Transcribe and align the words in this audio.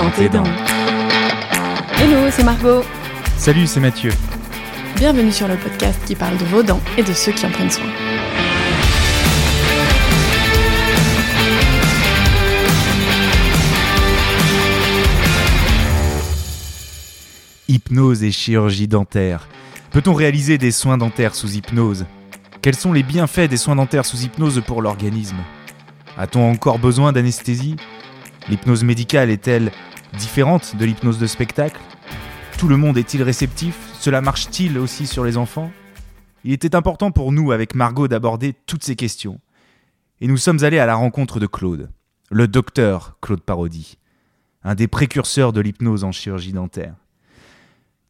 dans 0.00 0.10
tes 0.12 0.30
dents. 0.30 0.44
Hello, 1.98 2.30
c'est 2.30 2.42
Margot. 2.42 2.82
Salut, 3.36 3.66
c'est 3.66 3.80
Mathieu. 3.80 4.10
Bienvenue 4.96 5.30
sur 5.30 5.46
le 5.46 5.56
podcast 5.56 6.00
qui 6.06 6.14
parle 6.14 6.38
de 6.38 6.44
vos 6.46 6.62
dents 6.62 6.80
et 6.96 7.02
de 7.02 7.12
ceux 7.12 7.32
qui 7.32 7.44
en 7.44 7.50
prennent 7.50 7.70
soin. 7.70 7.84
Hypnose 17.68 18.22
et 18.22 18.30
chirurgie 18.30 18.88
dentaire. 18.88 19.48
Peut-on 19.90 20.14
réaliser 20.14 20.56
des 20.56 20.70
soins 20.70 20.96
dentaires 20.96 21.34
sous 21.34 21.52
hypnose? 21.52 22.06
Quels 22.62 22.74
sont 22.74 22.94
les 22.94 23.02
bienfaits 23.02 23.50
des 23.50 23.58
soins 23.58 23.76
dentaires 23.76 24.06
sous 24.06 24.22
hypnose 24.22 24.62
pour 24.66 24.80
l'organisme? 24.80 25.36
A-t-on 26.16 26.50
encore 26.50 26.78
besoin 26.78 27.12
d'anesthésie? 27.12 27.76
L'hypnose 28.48 28.82
médicale 28.82 29.28
est-elle 29.28 29.70
différente 30.18 30.76
de 30.76 30.84
l'hypnose 30.84 31.18
de 31.18 31.26
spectacle 31.26 31.80
Tout 32.58 32.68
le 32.68 32.76
monde 32.76 32.98
est-il 32.98 33.22
réceptif? 33.22 33.76
Cela 33.98 34.20
marche-t-il 34.20 34.78
aussi 34.78 35.06
sur 35.06 35.24
les 35.24 35.36
enfants? 35.36 35.70
Il 36.44 36.52
était 36.52 36.74
important 36.74 37.10
pour 37.10 37.32
nous, 37.32 37.52
avec 37.52 37.74
Margot, 37.74 38.08
d'aborder 38.08 38.54
toutes 38.66 38.84
ces 38.84 38.96
questions. 38.96 39.40
Et 40.20 40.26
nous 40.26 40.36
sommes 40.36 40.64
allés 40.64 40.78
à 40.78 40.86
la 40.86 40.94
rencontre 40.94 41.40
de 41.40 41.46
Claude, 41.46 41.90
le 42.30 42.48
docteur 42.48 43.16
Claude 43.20 43.42
Parodi, 43.42 43.98
un 44.62 44.74
des 44.74 44.88
précurseurs 44.88 45.52
de 45.52 45.60
l'hypnose 45.60 46.04
en 46.04 46.12
chirurgie 46.12 46.52
dentaire. 46.52 46.94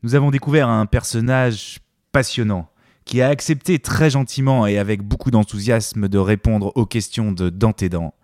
Nous 0.03 0.15
avons 0.15 0.31
découvert 0.31 0.69
un 0.69 0.87
personnage 0.87 1.81
passionnant, 2.13 2.69
qui 3.05 3.23
a 3.23 3.29
accepté 3.29 3.79
très 3.79 4.11
gentiment 4.11 4.67
et 4.67 4.79
avec 4.79 5.03
beaucoup 5.03 5.31
d'enthousiasme 5.31 6.09
de 6.09 6.19
répondre 6.19 6.73
aux 6.77 6.87
questions 6.87 7.33
de 7.33 7.51
Dents 7.51 7.77
et 7.81 7.89
Dents, 7.89 8.15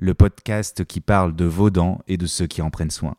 le 0.00 0.14
podcast 0.14 0.84
qui 0.84 1.00
parle 1.00 1.36
de 1.36 1.44
vos 1.44 1.70
dents 1.70 2.00
et 2.08 2.16
de 2.16 2.26
ceux 2.26 2.46
qui 2.46 2.62
en 2.62 2.70
prennent 2.70 2.90
soin. 2.90 3.14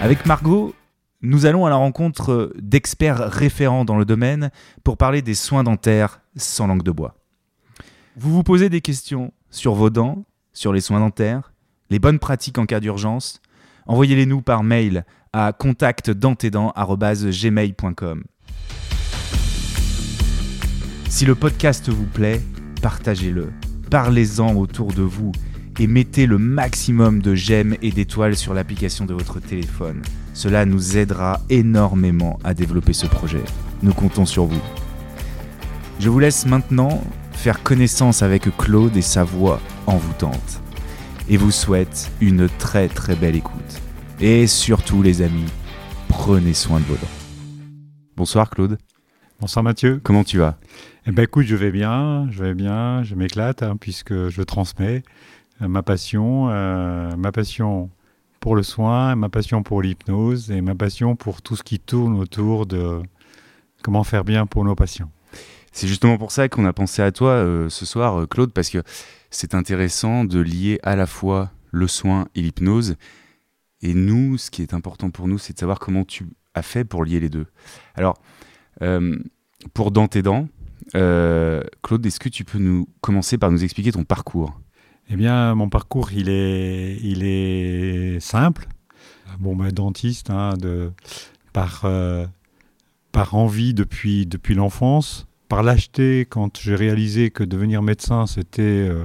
Avec 0.00 0.24
Margot, 0.24 0.74
nous 1.20 1.46
allons 1.46 1.66
à 1.66 1.70
la 1.70 1.76
rencontre 1.76 2.52
d'experts 2.56 3.30
référents 3.30 3.84
dans 3.84 3.98
le 3.98 4.04
domaine 4.04 4.50
pour 4.84 4.96
parler 4.96 5.20
des 5.20 5.34
soins 5.34 5.64
dentaires 5.64 6.20
sans 6.36 6.68
langue 6.68 6.84
de 6.84 6.92
bois. 6.92 7.16
Vous 8.16 8.32
vous 8.32 8.44
posez 8.44 8.68
des 8.68 8.80
questions 8.80 9.32
sur 9.50 9.74
vos 9.74 9.90
dents, 9.90 10.24
sur 10.52 10.72
les 10.72 10.80
soins 10.80 11.00
dentaires, 11.00 11.52
les 11.90 11.98
bonnes 11.98 12.20
pratiques 12.20 12.58
en 12.58 12.66
cas 12.66 12.80
d'urgence 12.80 13.40
Envoyez-les 13.86 14.26
nous 14.26 14.42
par 14.42 14.64
mail 14.64 15.04
à 15.32 15.52
contactdentedents@gmail.com. 15.52 18.24
Si 21.08 21.24
le 21.24 21.34
podcast 21.34 21.88
vous 21.88 22.04
plaît, 22.04 22.42
partagez-le, 22.82 23.52
parlez-en 23.90 24.54
autour 24.56 24.92
de 24.92 25.02
vous 25.02 25.32
et 25.78 25.86
mettez 25.86 26.26
le 26.26 26.36
maximum 26.36 27.22
de 27.22 27.34
j'aime 27.34 27.76
et 27.80 27.90
d'étoiles 27.90 28.36
sur 28.36 28.54
l'application 28.54 29.06
de 29.06 29.14
votre 29.14 29.40
téléphone. 29.40 30.02
Cela 30.34 30.66
nous 30.66 30.96
aidera 30.96 31.40
énormément 31.48 32.38
à 32.44 32.54
développer 32.54 32.92
ce 32.92 33.06
projet. 33.06 33.42
Nous 33.82 33.94
comptons 33.94 34.26
sur 34.26 34.46
vous. 34.46 34.60
Je 36.00 36.10
vous 36.10 36.18
laisse 36.18 36.44
maintenant 36.44 37.02
faire 37.32 37.62
connaissance 37.62 38.22
avec 38.22 38.54
Claude 38.56 38.96
et 38.96 39.02
sa 39.02 39.22
voix 39.22 39.60
envoûtante. 39.86 40.60
Et 41.28 41.36
vous 41.36 41.52
souhaite 41.52 42.10
une 42.20 42.48
très 42.58 42.88
très 42.88 43.14
belle 43.14 43.36
écoute. 43.36 43.80
Et 44.20 44.46
surtout 44.46 45.02
les 45.02 45.22
amis, 45.22 45.50
prenez 46.08 46.54
soin 46.54 46.80
de 46.80 46.84
vos 46.84 46.94
dents. 46.94 47.00
Bonsoir 48.16 48.50
Claude. 48.50 48.76
Bonsoir 49.38 49.62
Mathieu. 49.62 50.00
Comment 50.02 50.24
tu 50.24 50.38
vas? 50.38 50.56
Eh 51.06 51.12
ben 51.12 51.24
écoute, 51.24 51.44
je 51.44 51.56
vais 51.56 51.70
bien, 51.70 52.26
je 52.30 52.42
vais 52.42 52.54
bien, 52.54 53.02
je 53.02 53.14
m'éclate 53.14 53.62
hein, 53.62 53.76
puisque 53.78 54.28
je 54.30 54.40
transmets 54.40 55.02
euh, 55.60 55.68
ma 55.68 55.82
passion, 55.82 56.48
euh, 56.48 57.14
ma 57.16 57.32
passion 57.32 57.90
pour 58.40 58.56
le 58.56 58.62
soin, 58.62 59.14
ma 59.14 59.28
passion 59.28 59.62
pour 59.62 59.82
l'hypnose 59.82 60.50
et 60.50 60.62
ma 60.62 60.74
passion 60.74 61.16
pour 61.16 61.42
tout 61.42 61.54
ce 61.54 61.62
qui 61.62 61.78
tourne 61.78 62.18
autour 62.18 62.64
de 62.64 63.02
comment 63.82 64.04
faire 64.04 64.24
bien 64.24 64.46
pour 64.46 64.64
nos 64.64 64.74
patients. 64.74 65.10
C'est 65.70 65.86
justement 65.86 66.16
pour 66.16 66.32
ça 66.32 66.48
qu'on 66.48 66.64
a 66.64 66.72
pensé 66.72 67.02
à 67.02 67.12
toi 67.12 67.32
euh, 67.32 67.68
ce 67.68 67.84
soir, 67.84 68.26
Claude, 68.30 68.54
parce 68.54 68.70
que 68.70 68.82
c'est 69.30 69.54
intéressant 69.54 70.24
de 70.24 70.40
lier 70.40 70.80
à 70.82 70.96
la 70.96 71.04
fois 71.04 71.50
le 71.72 71.86
soin 71.88 72.26
et 72.34 72.40
l'hypnose. 72.40 72.96
Et 73.82 73.92
nous, 73.92 74.38
ce 74.38 74.50
qui 74.50 74.62
est 74.62 74.72
important 74.72 75.10
pour 75.10 75.28
nous, 75.28 75.36
c'est 75.36 75.52
de 75.52 75.58
savoir 75.58 75.78
comment 75.78 76.04
tu 76.04 76.26
as 76.54 76.62
fait 76.62 76.84
pour 76.84 77.04
lier 77.04 77.20
les 77.20 77.28
deux. 77.28 77.46
Alors, 77.96 78.16
pour 79.72 79.90
Dents 79.90 80.08
et 80.14 80.22
Dents, 80.22 80.48
euh, 80.94 81.62
Claude, 81.82 82.04
est-ce 82.06 82.20
que 82.20 82.28
tu 82.28 82.44
peux 82.44 82.58
nous 82.58 82.88
commencer 83.00 83.38
par 83.38 83.50
nous 83.50 83.64
expliquer 83.64 83.92
ton 83.92 84.04
parcours? 84.04 84.60
Eh 85.08 85.16
bien, 85.16 85.54
mon 85.54 85.68
parcours, 85.68 86.10
il 86.12 86.28
est, 86.28 88.20
simple. 88.20 88.66
Bon, 89.38 89.54
ben, 89.54 89.70
dentiste, 89.70 90.30
hein, 90.30 90.54
de, 90.58 90.90
par, 91.52 91.82
euh, 91.84 92.26
par 93.12 93.34
envie 93.34 93.74
depuis, 93.74 94.26
depuis 94.26 94.54
l'enfance, 94.54 95.26
par 95.48 95.62
lâcheté 95.62 96.26
quand 96.28 96.58
j'ai 96.58 96.74
réalisé 96.74 97.30
que 97.30 97.44
devenir 97.44 97.82
médecin, 97.82 98.26
c'était 98.26 98.62
euh, 98.62 99.04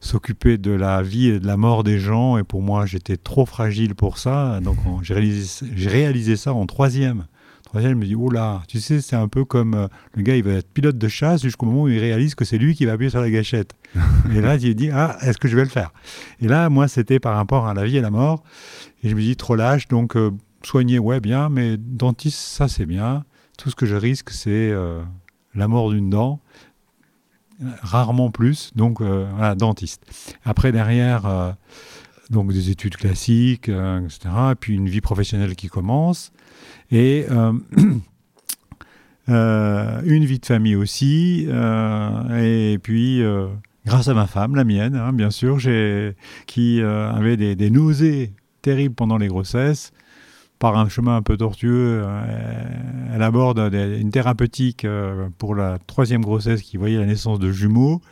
s'occuper 0.00 0.58
de 0.58 0.72
la 0.72 1.02
vie 1.02 1.28
et 1.28 1.40
de 1.40 1.46
la 1.46 1.56
mort 1.56 1.84
des 1.84 1.98
gens. 1.98 2.36
Et 2.36 2.42
pour 2.42 2.62
moi, 2.62 2.84
j'étais 2.84 3.16
trop 3.16 3.46
fragile 3.46 3.94
pour 3.94 4.18
ça. 4.18 4.60
Donc, 4.60 4.76
j'ai 5.02 5.88
réalisé 5.88 6.36
ça 6.36 6.52
en 6.52 6.66
troisième. 6.66 7.26
Je 7.74 7.88
me 7.88 8.04
dis, 8.04 8.14
oh 8.16 8.30
là, 8.30 8.62
tu 8.66 8.80
sais, 8.80 9.00
c'est 9.00 9.16
un 9.16 9.28
peu 9.28 9.44
comme 9.44 9.74
euh, 9.74 9.86
le 10.14 10.22
gars, 10.22 10.36
il 10.36 10.42
va 10.42 10.52
être 10.52 10.68
pilote 10.72 10.98
de 10.98 11.08
chasse 11.08 11.42
jusqu'au 11.42 11.66
moment 11.66 11.82
où 11.82 11.88
il 11.88 11.98
réalise 11.98 12.34
que 12.34 12.44
c'est 12.44 12.58
lui 12.58 12.74
qui 12.74 12.84
va 12.84 12.92
appuyer 12.92 13.10
sur 13.10 13.20
la 13.20 13.30
gâchette. 13.30 13.74
et 14.34 14.40
là, 14.40 14.56
il 14.56 14.74
dit, 14.74 14.90
ah, 14.92 15.16
est-ce 15.22 15.38
que 15.38 15.46
je 15.46 15.56
vais 15.56 15.62
le 15.62 15.68
faire? 15.68 15.92
Et 16.40 16.48
là, 16.48 16.68
moi, 16.68 16.88
c'était 16.88 17.20
par 17.20 17.36
rapport 17.36 17.66
à 17.66 17.74
la 17.74 17.84
vie 17.84 17.96
et 17.96 18.00
la 18.00 18.10
mort. 18.10 18.42
Et 19.02 19.08
je 19.08 19.14
me 19.14 19.20
dis, 19.20 19.36
trop 19.36 19.54
lâche, 19.54 19.86
donc 19.88 20.16
euh, 20.16 20.32
soigner, 20.64 20.98
ouais, 20.98 21.20
bien, 21.20 21.48
mais 21.48 21.76
dentiste, 21.76 22.38
ça, 22.38 22.66
c'est 22.66 22.86
bien. 22.86 23.24
Tout 23.56 23.70
ce 23.70 23.76
que 23.76 23.86
je 23.86 23.94
risque, 23.94 24.30
c'est 24.30 24.50
euh, 24.50 25.00
la 25.54 25.68
mort 25.68 25.90
d'une 25.90 26.10
dent. 26.10 26.40
Euh, 27.62 27.66
Rarement 27.82 28.30
plus, 28.30 28.72
donc 28.74 29.00
voilà, 29.00 29.54
dentiste. 29.54 30.02
Après, 30.44 30.72
derrière, 30.72 31.54
donc 32.30 32.52
des 32.52 32.70
études 32.70 32.96
classiques, 32.96 33.68
euh, 33.68 34.04
etc. 34.04 34.30
Et 34.52 34.54
puis 34.54 34.74
une 34.74 34.88
vie 34.88 35.00
professionnelle 35.00 35.56
qui 35.56 35.68
commence. 35.68 36.32
Et 36.90 37.26
euh, 37.30 37.52
euh, 39.28 40.00
une 40.04 40.24
vie 40.24 40.38
de 40.38 40.46
famille 40.46 40.76
aussi. 40.76 41.48
et 41.48 42.78
puis, 42.82 43.22
grâce 43.84 44.08
à 44.08 44.14
ma 44.14 44.26
femme, 44.26 44.54
la 44.54 44.64
mienne, 44.64 44.94
hein, 44.94 45.12
bien 45.12 45.30
sûr, 45.30 45.58
qui 46.46 46.80
avait 46.80 47.36
des, 47.36 47.70
nausées 47.70 48.32
terribles 48.62 48.94
pendant 48.94 49.18
les 49.18 49.28
grossesses, 49.28 49.92
par 50.58 50.76
un 50.76 50.88
chemin 50.88 51.16
un 51.16 51.22
peu 51.22 51.36
tortueux, 51.36 52.04
elle 53.12 53.22
aborde 53.22 53.58
une 53.58 54.10
thérapeutique 54.10 54.86
pour 55.38 55.54
la 55.54 55.78
troisième 55.86 56.22
grossesse 56.22 56.60
qui 56.60 56.76
voyait 56.76 56.98
la 56.98 57.06
naissance 57.06 57.38
de 57.38 57.50
jumeaux 57.50 58.02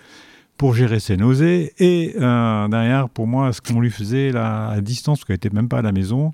pour 0.58 0.74
gérer 0.74 1.00
ses 1.00 1.16
nausées. 1.16 1.72
Et 1.78 2.14
euh, 2.20 2.68
derrière, 2.68 3.08
pour 3.08 3.26
moi, 3.26 3.52
ce 3.54 3.60
qu'on 3.62 3.80
lui 3.80 3.90
faisait 3.90 4.30
là, 4.32 4.68
à 4.68 4.80
distance, 4.82 5.20
parce 5.20 5.24
qu'elle 5.26 5.34
n'était 5.34 5.50
même 5.50 5.68
pas 5.68 5.78
à 5.78 5.82
la 5.82 5.92
maison, 5.92 6.32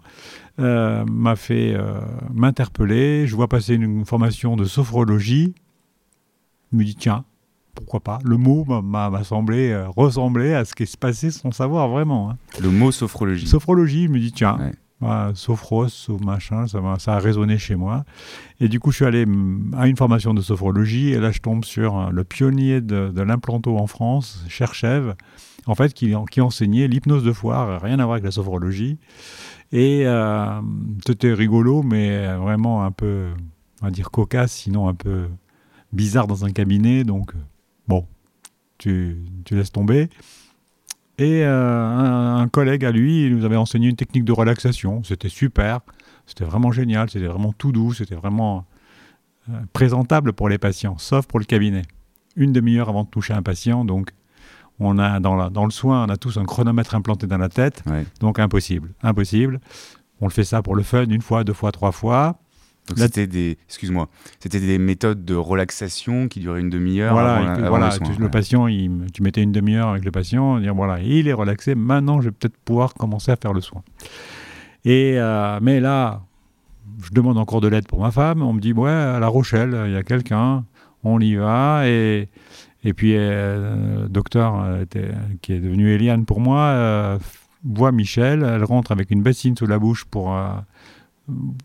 euh, 0.58 1.04
m'a 1.04 1.36
fait 1.36 1.74
euh, 1.74 2.00
m'interpeller. 2.32 3.26
Je 3.28 3.36
vois 3.36 3.48
passer 3.48 3.74
une 3.74 4.04
formation 4.04 4.56
de 4.56 4.64
sophrologie. 4.64 5.54
Je 6.72 6.76
me 6.78 6.84
dis, 6.84 6.96
tiens, 6.96 7.24
pourquoi 7.74 8.00
pas? 8.00 8.18
Le 8.24 8.36
mot 8.36 8.64
m'a- 8.82 9.22
semblé 9.24 9.76
ressembler 9.96 10.54
à 10.54 10.64
ce 10.64 10.74
qui 10.74 10.86
se 10.86 10.96
passait 10.96 11.30
sans 11.30 11.52
savoir 11.52 11.88
vraiment. 11.88 12.30
hein. 12.30 12.36
Le 12.62 12.70
mot 12.70 12.90
sophrologie. 12.92 13.46
Sophrologie, 13.46 14.04
je 14.06 14.10
me 14.10 14.18
dis, 14.18 14.32
tiens, 14.32 14.58
Ouais. 14.58 14.72
Voilà, 15.04 15.32
sophros, 15.34 15.88
so- 15.88 16.18
machin, 16.18 16.66
ça, 16.66 17.14
a 17.14 17.18
résonné 17.18 17.58
chez 17.58 17.74
moi. 17.74 18.04
Et 18.58 18.68
du 18.68 18.80
coup, 18.80 18.90
je 18.90 18.96
suis 18.96 19.04
allé 19.04 19.26
mm, 19.26 19.74
à 19.76 19.86
une 19.86 19.96
formation 19.96 20.32
de 20.32 20.40
sophrologie, 20.40 21.10
et 21.10 21.18
là, 21.18 21.30
je 21.30 21.40
tombe 21.40 21.64
sur 21.64 21.98
euh, 21.98 22.10
le 22.10 22.24
pionnier 22.24 22.80
de, 22.80 23.20
l'implanto 23.20 23.76
en 23.76 23.86
France, 23.86 24.44
Cherchev, 24.48 25.12
en 25.66 25.74
fait, 25.74 25.92
qui, 25.92 26.14
enseignait 26.40 26.88
l'hypnose 26.88 27.22
de 27.22 27.32
foire, 27.32 27.82
rien 27.82 27.98
à 27.98 28.04
voir 28.04 28.12
avec 28.12 28.24
la 28.24 28.30
sophrologie. 28.30 28.98
Et 29.72 30.06
euh, 30.06 30.60
c'était 31.06 31.32
rigolo, 31.32 31.82
mais 31.82 32.34
vraiment 32.36 32.84
un 32.84 32.90
peu, 32.90 33.28
on 33.82 33.86
va 33.86 33.90
dire, 33.90 34.10
cocasse, 34.10 34.52
sinon 34.52 34.88
un 34.88 34.94
peu 34.94 35.28
bizarre 35.92 36.26
dans 36.26 36.44
un 36.44 36.50
cabinet. 36.50 37.04
Donc, 37.04 37.32
bon, 37.88 38.06
tu, 38.78 39.18
tu 39.44 39.54
laisses 39.54 39.72
tomber. 39.72 40.08
Et 41.18 41.44
euh, 41.44 41.84
un, 41.86 42.38
un 42.38 42.48
collègue 42.48 42.84
à 42.84 42.90
lui, 42.90 43.26
il 43.26 43.36
nous 43.36 43.44
avait 43.44 43.56
enseigné 43.56 43.88
une 43.88 43.96
technique 43.96 44.24
de 44.24 44.32
relaxation. 44.32 45.02
C'était 45.04 45.28
super. 45.28 45.80
C'était 46.26 46.44
vraiment 46.44 46.72
génial. 46.72 47.08
C'était 47.10 47.26
vraiment 47.26 47.52
tout 47.52 47.70
doux. 47.70 47.92
C'était 47.92 48.16
vraiment 48.16 48.64
euh, 49.48 49.52
présentable 49.72 50.32
pour 50.32 50.48
les 50.48 50.58
patients, 50.58 50.98
sauf 50.98 51.26
pour 51.26 51.38
le 51.38 51.44
cabinet. 51.44 51.82
Une 52.36 52.52
demi-heure 52.52 52.88
avant 52.88 53.04
de 53.04 53.08
toucher 53.10 53.32
un 53.32 53.42
patient. 53.42 53.84
Donc, 53.84 54.10
on 54.80 54.98
a 54.98 55.20
dans, 55.20 55.36
la- 55.36 55.50
dans 55.50 55.64
le 55.66 55.70
soin, 55.70 56.04
on 56.04 56.08
a 56.08 56.16
tous 56.16 56.36
un 56.36 56.44
chronomètre 56.44 56.96
implanté 56.96 57.28
dans 57.28 57.38
la 57.38 57.48
tête. 57.48 57.84
Ouais. 57.86 58.04
Donc, 58.20 58.40
impossible. 58.40 58.92
Impossible. 59.02 59.60
On 60.20 60.26
le 60.26 60.32
fait 60.32 60.44
ça 60.44 60.62
pour 60.62 60.74
le 60.74 60.82
fun, 60.82 61.04
une 61.04 61.22
fois, 61.22 61.44
deux 61.44 61.52
fois, 61.52 61.70
trois 61.70 61.92
fois. 61.92 62.38
Donc 62.88 62.98
Là- 62.98 63.06
c'était 63.06 63.26
des, 63.26 63.56
excuse-moi, 63.66 64.08
c'était 64.40 64.60
des 64.60 64.76
méthodes 64.78 65.24
de 65.24 65.34
relaxation 65.34 66.28
qui 66.28 66.40
duraient 66.40 66.60
une 66.60 66.68
demi-heure 66.68 67.14
Voilà, 67.14 67.36
avant, 67.36 67.42
et 67.42 67.46
la- 67.46 67.54
que- 67.54 67.60
avant 67.60 67.68
voilà, 67.70 67.86
le 67.86 67.92
soin. 67.92 68.06
tu- 68.10 68.18
le 68.18 68.24
ouais. 68.26 68.30
patient, 68.30 68.66
il, 68.66 69.06
tu 69.12 69.22
mettais 69.22 69.42
une 69.42 69.52
demi-heure 69.52 69.88
avec 69.88 70.04
le 70.04 70.10
patient, 70.10 70.58
dire 70.60 70.74
voilà, 70.74 71.00
il 71.00 71.26
est 71.26 71.32
relaxé, 71.32 71.74
maintenant 71.74 72.20
je 72.20 72.28
vais 72.28 72.32
peut-être 72.38 72.56
pouvoir 72.64 72.92
commencer 72.92 73.32
à 73.32 73.36
faire 73.36 73.54
le 73.54 73.62
soin. 73.62 73.82
Et, 74.84 75.14
euh, 75.16 75.58
mais 75.62 75.80
là, 75.80 76.22
je 77.02 77.10
demande 77.12 77.38
encore 77.38 77.60
de 77.62 77.68
l'aide 77.68 77.86
pour 77.88 78.00
ma 78.00 78.10
femme, 78.10 78.42
on 78.42 78.52
me 78.52 78.60
dit 78.60 78.74
ouais, 78.74 78.90
à 78.90 79.18
La 79.18 79.28
Rochelle, 79.28 79.74
il 79.86 79.92
y 79.92 79.96
a 79.96 80.02
quelqu'un, 80.02 80.64
on 81.04 81.20
y 81.20 81.36
va, 81.36 81.88
et, 81.88 82.28
et 82.84 82.92
puis 82.92 83.12
euh, 83.16 84.02
le 84.02 84.08
docteur 84.10 84.60
euh, 84.60 84.82
était- 84.82 85.12
qui 85.40 85.54
est 85.54 85.60
devenu 85.60 85.88
Eliane 85.90 86.26
pour 86.26 86.40
moi, 86.40 86.60
euh, 86.60 87.18
voit 87.64 87.92
Michel, 87.92 88.42
elle 88.46 88.64
rentre 88.64 88.92
avec 88.92 89.10
une 89.10 89.22
bassine 89.22 89.56
sous 89.56 89.66
la 89.66 89.78
bouche 89.78 90.04
pour... 90.04 90.36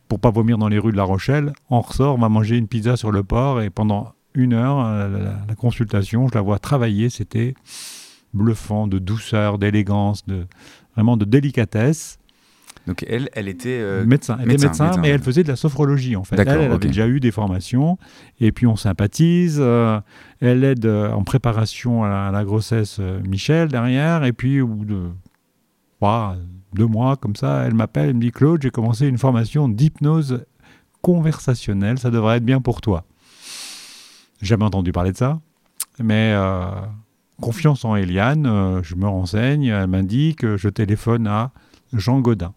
pour 0.07 0.19
pas 0.19 0.31
vomir 0.31 0.57
dans 0.57 0.67
les 0.69 0.79
rues 0.79 0.91
de 0.91 0.97
La 0.97 1.03
Rochelle, 1.03 1.53
on 1.69 1.81
ressort, 1.81 2.15
on 2.15 2.19
va 2.19 2.29
manger 2.29 2.57
une 2.57 2.67
pizza 2.67 2.95
sur 2.95 3.11
le 3.11 3.23
port 3.23 3.61
et 3.61 3.69
pendant 3.69 4.13
une 4.35 4.53
heure, 4.53 4.79
euh, 4.85 5.09
la, 5.09 5.33
la 5.47 5.55
consultation, 5.55 6.27
je 6.27 6.35
la 6.35 6.41
vois 6.41 6.59
travailler, 6.59 7.09
c'était 7.09 7.53
bluffant, 8.33 8.87
de 8.87 8.99
douceur, 8.99 9.57
d'élégance, 9.57 10.25
de 10.25 10.45
vraiment 10.95 11.17
de 11.17 11.25
délicatesse. 11.25 12.17
Donc 12.87 13.03
elle, 13.07 13.29
elle 13.33 13.47
était 13.47 13.79
euh, 13.81 14.05
médecin, 14.05 14.37
elle 14.39 14.47
médecin, 14.47 14.65
est 14.65 14.69
médecin, 14.69 14.85
médecin, 14.85 15.01
mais 15.01 15.09
elle 15.09 15.21
faisait 15.21 15.43
de 15.43 15.47
la 15.49 15.55
sophrologie 15.55 16.15
en 16.15 16.23
fait. 16.23 16.35
D'accord, 16.37 16.53
Elle, 16.55 16.61
elle 16.61 16.71
avait 16.71 16.87
déjà 16.87 17.07
eu 17.07 17.19
des 17.19 17.31
formations 17.31 17.97
et 18.39 18.51
puis 18.51 18.65
on 18.65 18.75
sympathise. 18.75 19.57
euh, 19.59 19.99
elle 20.39 20.63
aide 20.63 20.85
euh, 20.85 21.11
en 21.11 21.23
préparation 21.23 22.03
à 22.03 22.09
la, 22.09 22.27
à 22.27 22.31
la 22.31 22.43
grossesse 22.45 22.99
Michel 23.27 23.67
derrière 23.67 24.23
et 24.23 24.33
puis 24.33 24.61
au 24.61 24.67
bout 24.67 24.85
de 24.85 25.09
ouah, 26.01 26.37
deux 26.73 26.85
mois 26.85 27.17
comme 27.17 27.35
ça, 27.35 27.63
elle 27.65 27.73
m'appelle, 27.73 28.09
elle 28.09 28.15
me 28.15 28.21
dit 28.21 28.31
Claude, 28.31 28.61
j'ai 28.61 28.71
commencé 28.71 29.07
une 29.07 29.17
formation 29.17 29.69
d'hypnose 29.69 30.45
conversationnelle, 31.01 31.99
ça 31.99 32.11
devrait 32.11 32.37
être 32.37 32.45
bien 32.45 32.61
pour 32.61 32.81
toi. 32.81 33.05
Jamais 34.41 34.65
entendu 34.65 34.91
parler 34.91 35.11
de 35.11 35.17
ça, 35.17 35.39
mais 36.01 36.33
euh, 36.35 36.65
confiance 37.41 37.85
en 37.85 37.95
Eliane, 37.95 38.45
euh, 38.45 38.83
je 38.83 38.95
me 38.95 39.07
renseigne, 39.07 39.65
elle 39.65 39.87
m'indique 39.87 40.39
que 40.39 40.57
je 40.57 40.69
téléphone 40.69 41.27
à 41.27 41.51
Jean 41.93 42.19
Godin 42.19 42.53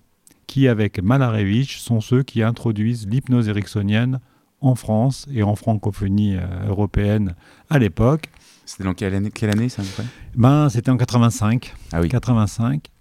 qui, 0.53 0.69
avec 0.69 1.03
Malarevich, 1.03 1.79
sont 1.79 2.03
ceux 2.03 2.23
qui 2.23 2.43
introduisent 2.43 3.09
l'hypnose 3.09 3.49
ericksonienne 3.49 4.21
en 4.61 4.75
France 4.75 5.27
et 5.33 5.43
en 5.43 5.57
francophonie 5.57 6.37
euh, 6.37 6.69
européenne 6.69 7.35
à 7.71 7.79
l'époque. 7.79 8.29
C'était 8.67 8.85
dans 8.85 8.93
quelle 8.93 9.15
année, 9.15 9.31
quelle 9.31 9.49
année 9.49 9.71
ça 9.71 9.81
à 9.81 9.85
peu 9.87 9.91
près? 9.93 10.05
Ben, 10.35 10.69
c'était 10.69 10.91
en 10.91 10.99
85. 10.99 11.75
Ah 11.93 12.03
oui. 12.03 12.11
85. 12.11 12.92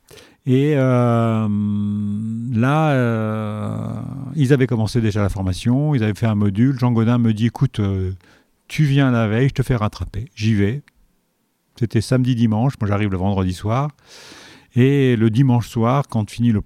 Et 0.45 0.73
euh, 0.75 1.47
là, 2.51 2.91
euh, 2.91 4.01
ils 4.35 4.53
avaient 4.53 4.67
commencé 4.67 4.99
déjà 4.99 5.21
la 5.21 5.29
formation, 5.29 5.93
ils 5.93 6.03
avaient 6.03 6.15
fait 6.15 6.25
un 6.25 6.35
module. 6.35 6.79
Jean 6.79 6.91
Godin 6.91 7.19
me 7.19 7.33
dit, 7.33 7.47
écoute, 7.47 7.79
euh, 7.79 8.11
tu 8.67 8.83
viens 8.85 9.11
la 9.11 9.27
veille, 9.27 9.49
je 9.49 9.53
te 9.53 9.63
fais 9.63 9.75
rattraper. 9.75 10.25
J'y 10.35 10.55
vais. 10.55 10.81
C'était 11.77 12.01
samedi, 12.01 12.35
dimanche. 12.35 12.73
Moi, 12.81 12.87
j'arrive 12.87 13.11
le 13.11 13.17
vendredi 13.17 13.53
soir. 13.53 13.91
Et 14.75 15.15
le 15.15 15.29
dimanche 15.29 15.67
soir, 15.67 16.07
quand 16.09 16.29
finit 16.29 16.51
le, 16.51 16.61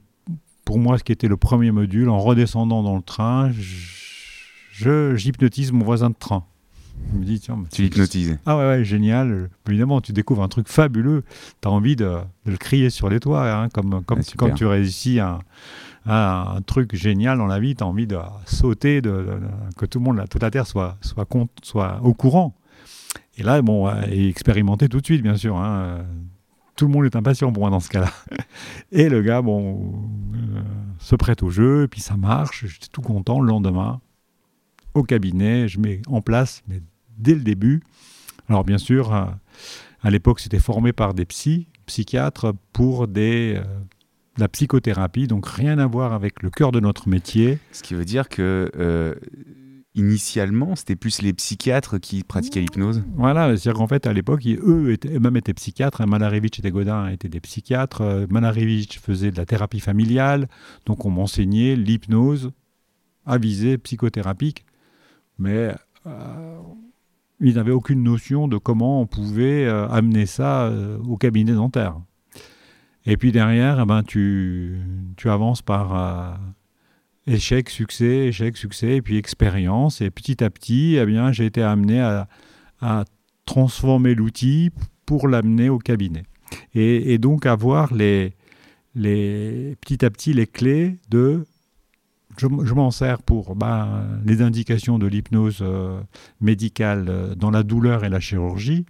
pour 0.64 0.80
moi, 0.80 0.98
ce 0.98 1.04
qui 1.04 1.12
était 1.12 1.28
le 1.28 1.38
premier 1.38 1.72
module, 1.72 2.10
en 2.10 2.20
redescendant 2.20 2.82
dans 2.82 2.96
le 2.96 3.02
train, 3.02 3.52
j'hypnotise 4.72 5.74
mon 5.74 5.84
voisin 5.84 6.12
de 6.12 6.16
train. 6.16 6.46
Il 7.14 7.20
me 7.20 7.26
dit, 7.26 7.40
tiens, 7.40 7.58
mais 7.58 7.68
Tu 7.72 7.84
l'hypnotises. 7.84 8.38
ah 8.46 8.58
ouais, 8.58 8.66
ouais, 8.68 8.84
génial. 8.84 9.50
Évidemment, 9.70 10.02
tu 10.02 10.12
découvres 10.12 10.44
un 10.44 10.48
truc 10.48 10.68
fabuleux. 10.68 11.24
Tu 11.62 11.68
as 11.68 11.72
envie 11.72 11.96
de, 11.96 12.06
de 12.46 12.52
le 12.52 12.58
crier 12.58 12.90
sur 12.90 13.10
les 13.10 13.20
toits. 13.20 13.50
hein, 13.52 13.70
comme 13.70 14.04
comme 14.04 14.20
Ah, 14.20 14.34
quand 14.38 14.50
tu 14.56 14.66
réussis 14.66 15.20
un, 15.20 15.40
un, 16.06 16.46
un 16.58 16.62
truc 16.62 16.96
génial 16.96 17.38
dans 17.38 17.46
la 17.48 17.60
vie, 17.60 17.76
tu 17.76 17.84
as 17.84 17.88
envie 17.88 18.08
de 18.08 18.18
sauter, 18.46 19.02
de, 19.02 19.40
que 19.78 19.86
tout 19.86 20.00
le 20.00 20.04
monde, 20.06 20.24
toute 20.30 20.42
la 20.42 20.52
Terre 20.52 20.68
soit, 20.68 20.98
soit, 21.02 21.26
compte, 21.26 21.52
soit 21.64 22.00
au 22.04 22.14
courant. 22.14 22.54
Et 23.38 23.44
là, 23.44 23.62
bon, 23.62 23.90
et 24.10 24.28
expérimenter 24.30 24.90
tout 24.90 25.00
de 25.00 25.06
suite, 25.06 25.22
bien 25.22 25.36
sûr. 25.36 25.58
hein, 25.58 26.00
Tout 26.76 26.88
le 26.88 26.92
monde 26.94 27.06
est 27.06 27.16
impatient 27.16 27.52
pour 27.54 27.62
moi 27.64 27.70
dans 27.70 27.80
ce 27.82 27.90
cas-là. 27.90 28.12
Et 28.92 29.10
le 29.10 29.22
gars, 29.22 29.42
bon, 29.42 29.94
euh, 30.34 30.62
se 31.00 31.16
prête 31.16 31.44
au 31.44 31.50
jeu, 31.50 31.88
puis 31.90 32.02
ça 32.02 32.16
marche. 32.18 32.66
J'étais 32.66 32.88
tout 32.92 33.02
content. 33.02 33.40
Le 33.42 33.48
lendemain, 33.50 34.00
au 34.96 35.04
cabinet, 35.04 35.68
je 35.68 35.80
mets 35.80 36.02
en 36.08 36.22
place, 36.22 36.64
mais 36.68 36.82
dès 37.18 37.36
le 37.36 37.42
début. 37.42 37.82
Alors 38.50 38.64
bien 38.64 38.78
sûr, 38.80 39.14
à 39.14 40.10
l'époque, 40.10 40.40
c'était 40.40 40.60
formé 40.60 40.92
par 40.94 41.14
des 41.14 41.26
psys, 41.26 41.68
psychiatres 41.86 42.54
pour 42.74 43.08
des, 43.08 43.56
euh, 43.58 43.62
de 43.64 44.42
la 44.42 44.48
psychothérapie, 44.48 45.28
donc 45.28 45.46
rien 45.48 45.78
à 45.80 45.86
voir 45.88 46.14
avec 46.14 46.42
le 46.42 46.50
cœur 46.50 46.72
de 46.72 46.80
notre 46.80 47.08
métier. 47.10 47.60
Ce 47.72 47.84
qui 47.84 47.94
veut 47.94 48.06
dire 48.06 48.28
que 48.30 48.72
euh, 48.78 49.16
initialement, 49.96 50.76
c'était 50.76 50.96
plus 50.96 51.22
les 51.22 51.34
psychiatres 51.34 51.98
qui 52.00 52.24
pratiquaient 52.24 52.60
l'hypnose? 52.60 53.04
Voilà, 53.16 53.48
c'est-à-dire 53.58 53.74
qu'en 53.80 53.88
fait, 53.88 54.06
à 54.08 54.14
l'époque, 54.14 54.44
ils- 54.44 54.60
eux 54.60 54.92
étaient, 54.92 55.14
eux-mêmes 55.16 55.38
étaient 55.38 55.54
psychiatres. 55.54 56.02
hein, 56.02 56.06
Malarevich 56.06 56.60
et 56.64 56.72
Godin 56.72 57.08
étaient 57.08 57.30
des 57.30 57.40
psychiatres. 57.40 58.02
euh, 58.02 58.28
Malarevich 58.30 59.00
faisait 59.00 59.32
de 59.32 59.38
la 59.38 59.46
thérapie 59.46 59.80
familiale, 59.80 60.48
donc 60.86 61.06
on 61.06 61.10
m'enseignait 61.10 61.76
l'hypnose 61.76 62.52
à 63.26 63.38
visée 63.38 63.78
psychothérapique. 63.78 64.66
Mais 65.38 65.76
euh, 66.08 66.60
ils 67.40 67.56
n'avaient 67.56 67.72
aucune 67.72 68.04
notion 68.04 68.48
de 68.48 68.58
comment 68.58 69.02
on 69.02 69.08
pouvait 69.08 69.66
euh, 69.66 69.88
amener 69.90 70.26
ça 70.26 70.66
euh, 70.66 70.98
au 71.00 71.18
cabinet 71.18 71.54
dentaire. 71.54 72.00
Et 73.06 73.18
puis 73.18 73.32
derrière, 73.32 73.80
eh 73.82 73.86
ben, 73.86 74.04
tu, 74.04 74.80
tu 75.18 75.30
avances 75.30 75.62
par 75.62 75.96
euh, 75.96 76.34
échec, 77.28 77.70
succès, 77.70 78.28
échec, 78.28 78.58
succès, 78.58 78.98
et 78.98 79.02
puis 79.02 79.18
expérience. 79.18 80.02
Et 80.02 80.10
petit 80.10 80.44
à 80.44 80.50
petit, 80.50 80.96
eh 80.96 81.06
bien, 81.06 81.32
j'ai 81.32 81.46
été 81.46 81.62
amené 81.62 82.02
à, 82.02 82.28
transformer 83.46 84.16
l'outil 84.16 84.72
pour 85.06 85.28
l'amener 85.28 85.70
au 85.70 85.78
cabinet. 85.78 86.24
Et, 86.74 87.14
et 87.14 87.20
donc 87.20 87.46
avoir 87.46 87.94
les, 87.94 88.34
les, 88.96 89.76
petit 89.82 90.04
à 90.04 90.10
petit 90.10 90.34
les 90.34 90.48
clés 90.48 90.98
de... 91.10 91.46
Je, 92.38 92.74
m'en 92.74 92.92
sers 92.92 93.22
pour 93.24 93.56
ben, 93.56 94.04
les 94.26 94.42
indications 94.42 94.98
de 95.00 95.08
l'hypnose 95.08 95.60
euh, 95.62 96.00
médicale 96.42 97.06
euh, 97.10 97.36
dans 97.36 97.52
la 97.52 97.64
douleur 97.64 98.04
et 98.04 98.10
la 98.10 98.20
chirurgie. 98.20 98.86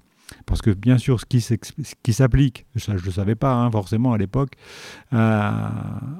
Parce 0.47 0.61
que 0.61 0.71
bien 0.71 0.97
sûr, 0.97 1.19
ce 1.19 1.25
qui 1.25 1.39
s'ex- 1.41 1.73
ce 1.83 1.93
qui 2.01 2.11
s'applique, 2.13 2.65
ça 2.75 2.93
je 2.97 3.01
ne 3.01 3.05
le 3.05 3.11
savais 3.11 3.35
pas 3.35 3.53
hein, 3.53 3.69
forcément 3.69 4.13
à 4.13 4.17
l'époque, 4.17 4.53
euh, 5.13 5.49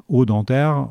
au 0.07 0.25
dentaire, 0.25 0.89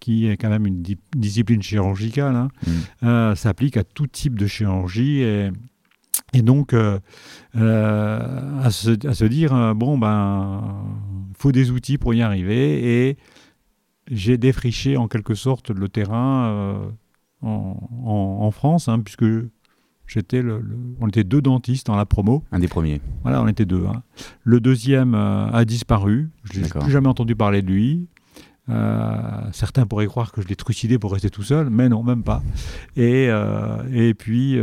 qui 0.00 0.26
est 0.26 0.36
quand 0.36 0.50
même 0.50 0.66
une 0.66 0.82
di- 0.82 0.98
discipline 1.16 1.62
chirurgicale, 1.62 2.34
hein, 2.34 2.48
Mm. 2.66 3.06
euh, 3.06 3.34
s'applique 3.36 3.76
à 3.76 3.84
tout 3.84 4.06
type 4.08 4.36
de 4.38 4.46
chirurgie. 4.46 5.20
Et, 5.20 5.50
et 6.32 6.42
donc, 6.42 6.74
euh, 6.74 6.98
à, 7.54 8.70
se, 8.70 9.06
à 9.06 9.14
se 9.14 9.24
dire, 9.24 9.74
bon, 9.74 9.96
ben, 9.98 10.62
il 11.30 11.36
faut 11.38 11.52
des 11.52 11.70
outils 11.70 11.98
pour 11.98 12.12
y 12.14 12.22
arriver. 12.22 13.08
Et 13.08 13.16
j'ai 14.10 14.36
défriché 14.38 14.96
en 14.96 15.08
quelque 15.08 15.34
sorte 15.34 15.70
le 15.70 15.88
terrain 15.88 16.46
euh, 16.48 16.88
en, 17.42 17.76
en- 18.04 18.38
en 18.42 18.50
France, 18.50 18.88
hein, 18.88 19.00
puisque 19.00 19.24
j'étais 20.06 20.42
le, 20.42 20.60
le- 20.60 20.76
on 21.00 21.08
était 21.08 21.24
deux 21.24 21.40
dentistes 21.40 21.86
dans 21.86 21.96
la 21.96 22.04
promo. 22.06 22.42
Un 22.52 22.58
des 22.58 22.68
premiers. 22.68 23.00
Voilà, 23.22 23.42
on 23.42 23.46
était 23.48 23.64
deux. 23.64 23.84
hein. 23.86 24.02
Le 24.42 24.60
deuxième 24.60 25.14
euh, 25.14 25.46
a 25.50 25.64
disparu. 25.64 26.28
Je 26.44 26.60
n'ai 26.60 26.68
plus 26.68 26.90
jamais 26.92 27.08
entendu 27.08 27.34
parler 27.34 27.62
de 27.62 27.68
lui. 27.70 28.06
Euh, 28.70 29.42
certains 29.52 29.84
pourraient 29.86 30.06
croire 30.06 30.32
que 30.32 30.40
je 30.40 30.48
l'ai 30.48 30.56
trucidé 30.56 30.98
pour 30.98 31.12
rester 31.12 31.28
tout 31.28 31.42
seul, 31.42 31.68
mais 31.68 31.90
non, 31.90 32.02
même 32.02 32.22
pas. 32.22 32.42
Et, 32.96 33.28
et 33.92 34.14
puis, 34.14 34.56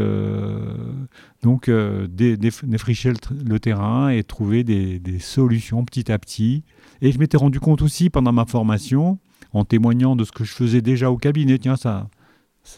donc, 1.43 1.69
dé- 1.69 2.37
déf- 2.37 2.65
défricher 2.65 3.11
le, 3.11 3.17
le 3.47 3.59
terrain 3.59 4.09
et 4.09 4.23
trouver 4.23 4.63
des, 4.63 4.99
des 4.99 5.19
solutions 5.19 5.83
petit 5.85 6.11
à 6.11 6.17
petit. 6.19 6.63
Et 7.01 7.11
je 7.11 7.19
m'étais 7.19 7.37
rendu 7.37 7.59
compte 7.59 7.81
aussi 7.83 8.09
pendant 8.09 8.31
ma 8.31 8.45
formation, 8.45 9.19
en 9.53 9.65
témoignant 9.65 10.15
de 10.15 10.23
ce 10.23 10.31
que 10.31 10.43
je 10.43 10.53
faisais 10.53 10.81
déjà 10.81 11.09
au 11.11 11.17
cabinet, 11.17 11.57
tiens, 11.57 11.75
ça, 11.75 12.07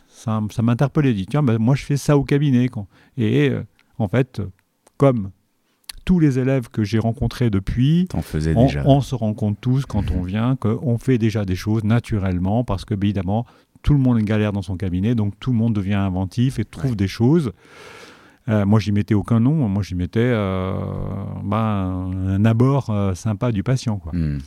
ça, 0.07 0.41
ça 0.51 0.61
m'interpellait. 0.61 1.13
dit, 1.13 1.25
tiens, 1.25 1.43
ben, 1.43 1.57
moi 1.57 1.75
je 1.75 1.83
fais 1.85 1.97
ça 1.97 2.17
au 2.17 2.23
cabinet. 2.23 2.67
quand- 2.69 2.87
Et 3.17 3.49
euh, 3.49 3.63
en 3.99 4.07
fait, 4.07 4.41
comme 4.97 5.31
tous 6.05 6.19
les 6.19 6.37
élèves 6.39 6.67
que 6.69 6.83
j'ai 6.83 6.99
rencontrés 6.99 7.49
depuis, 7.49 8.07
T'en 8.09 8.21
faisais 8.21 8.53
on, 8.57 8.65
déjà. 8.65 8.83
on 8.85 9.01
se 9.01 9.15
rend 9.15 9.33
compte 9.33 9.57
tous 9.61 9.85
quand 9.85 10.11
on 10.11 10.23
vient 10.23 10.55
qu'on 10.57 10.97
fait 10.97 11.17
déjà 11.17 11.45
des 11.45 11.55
choses 11.55 11.83
naturellement 11.83 12.63
parce 12.63 12.83
que, 12.85 12.93
bien 12.95 13.09
évidemment, 13.09 13.45
tout 13.83 13.93
le 13.93 13.99
monde 13.99 14.19
galère 14.19 14.51
dans 14.53 14.61
son 14.61 14.75
cabinet, 14.77 15.13
donc 15.15 15.33
tout 15.39 15.51
le 15.51 15.57
monde 15.57 15.73
devient 15.73 15.93
inventif 15.93 16.57
et 16.59 16.65
trouve 16.65 16.91
Ouais. 16.91 16.95
des 16.97 17.07
choses. 17.07 17.51
Euh, 18.49 18.65
moi, 18.65 18.79
j'y 18.81 18.91
mettais 18.91 19.13
aucun 19.13 19.39
nom. 19.39 19.69
Moi, 19.69 19.83
j'y 19.83 19.95
mettais 19.95 20.19
euh, 20.21 20.73
ben, 21.43 22.11
un 22.27 22.43
abord 22.45 22.89
euh, 22.89 23.13
sympa 23.13 23.51
du 23.53 23.63
patient. 23.63 23.97
Quoi. 23.99 24.11
Hmm. 24.13 24.39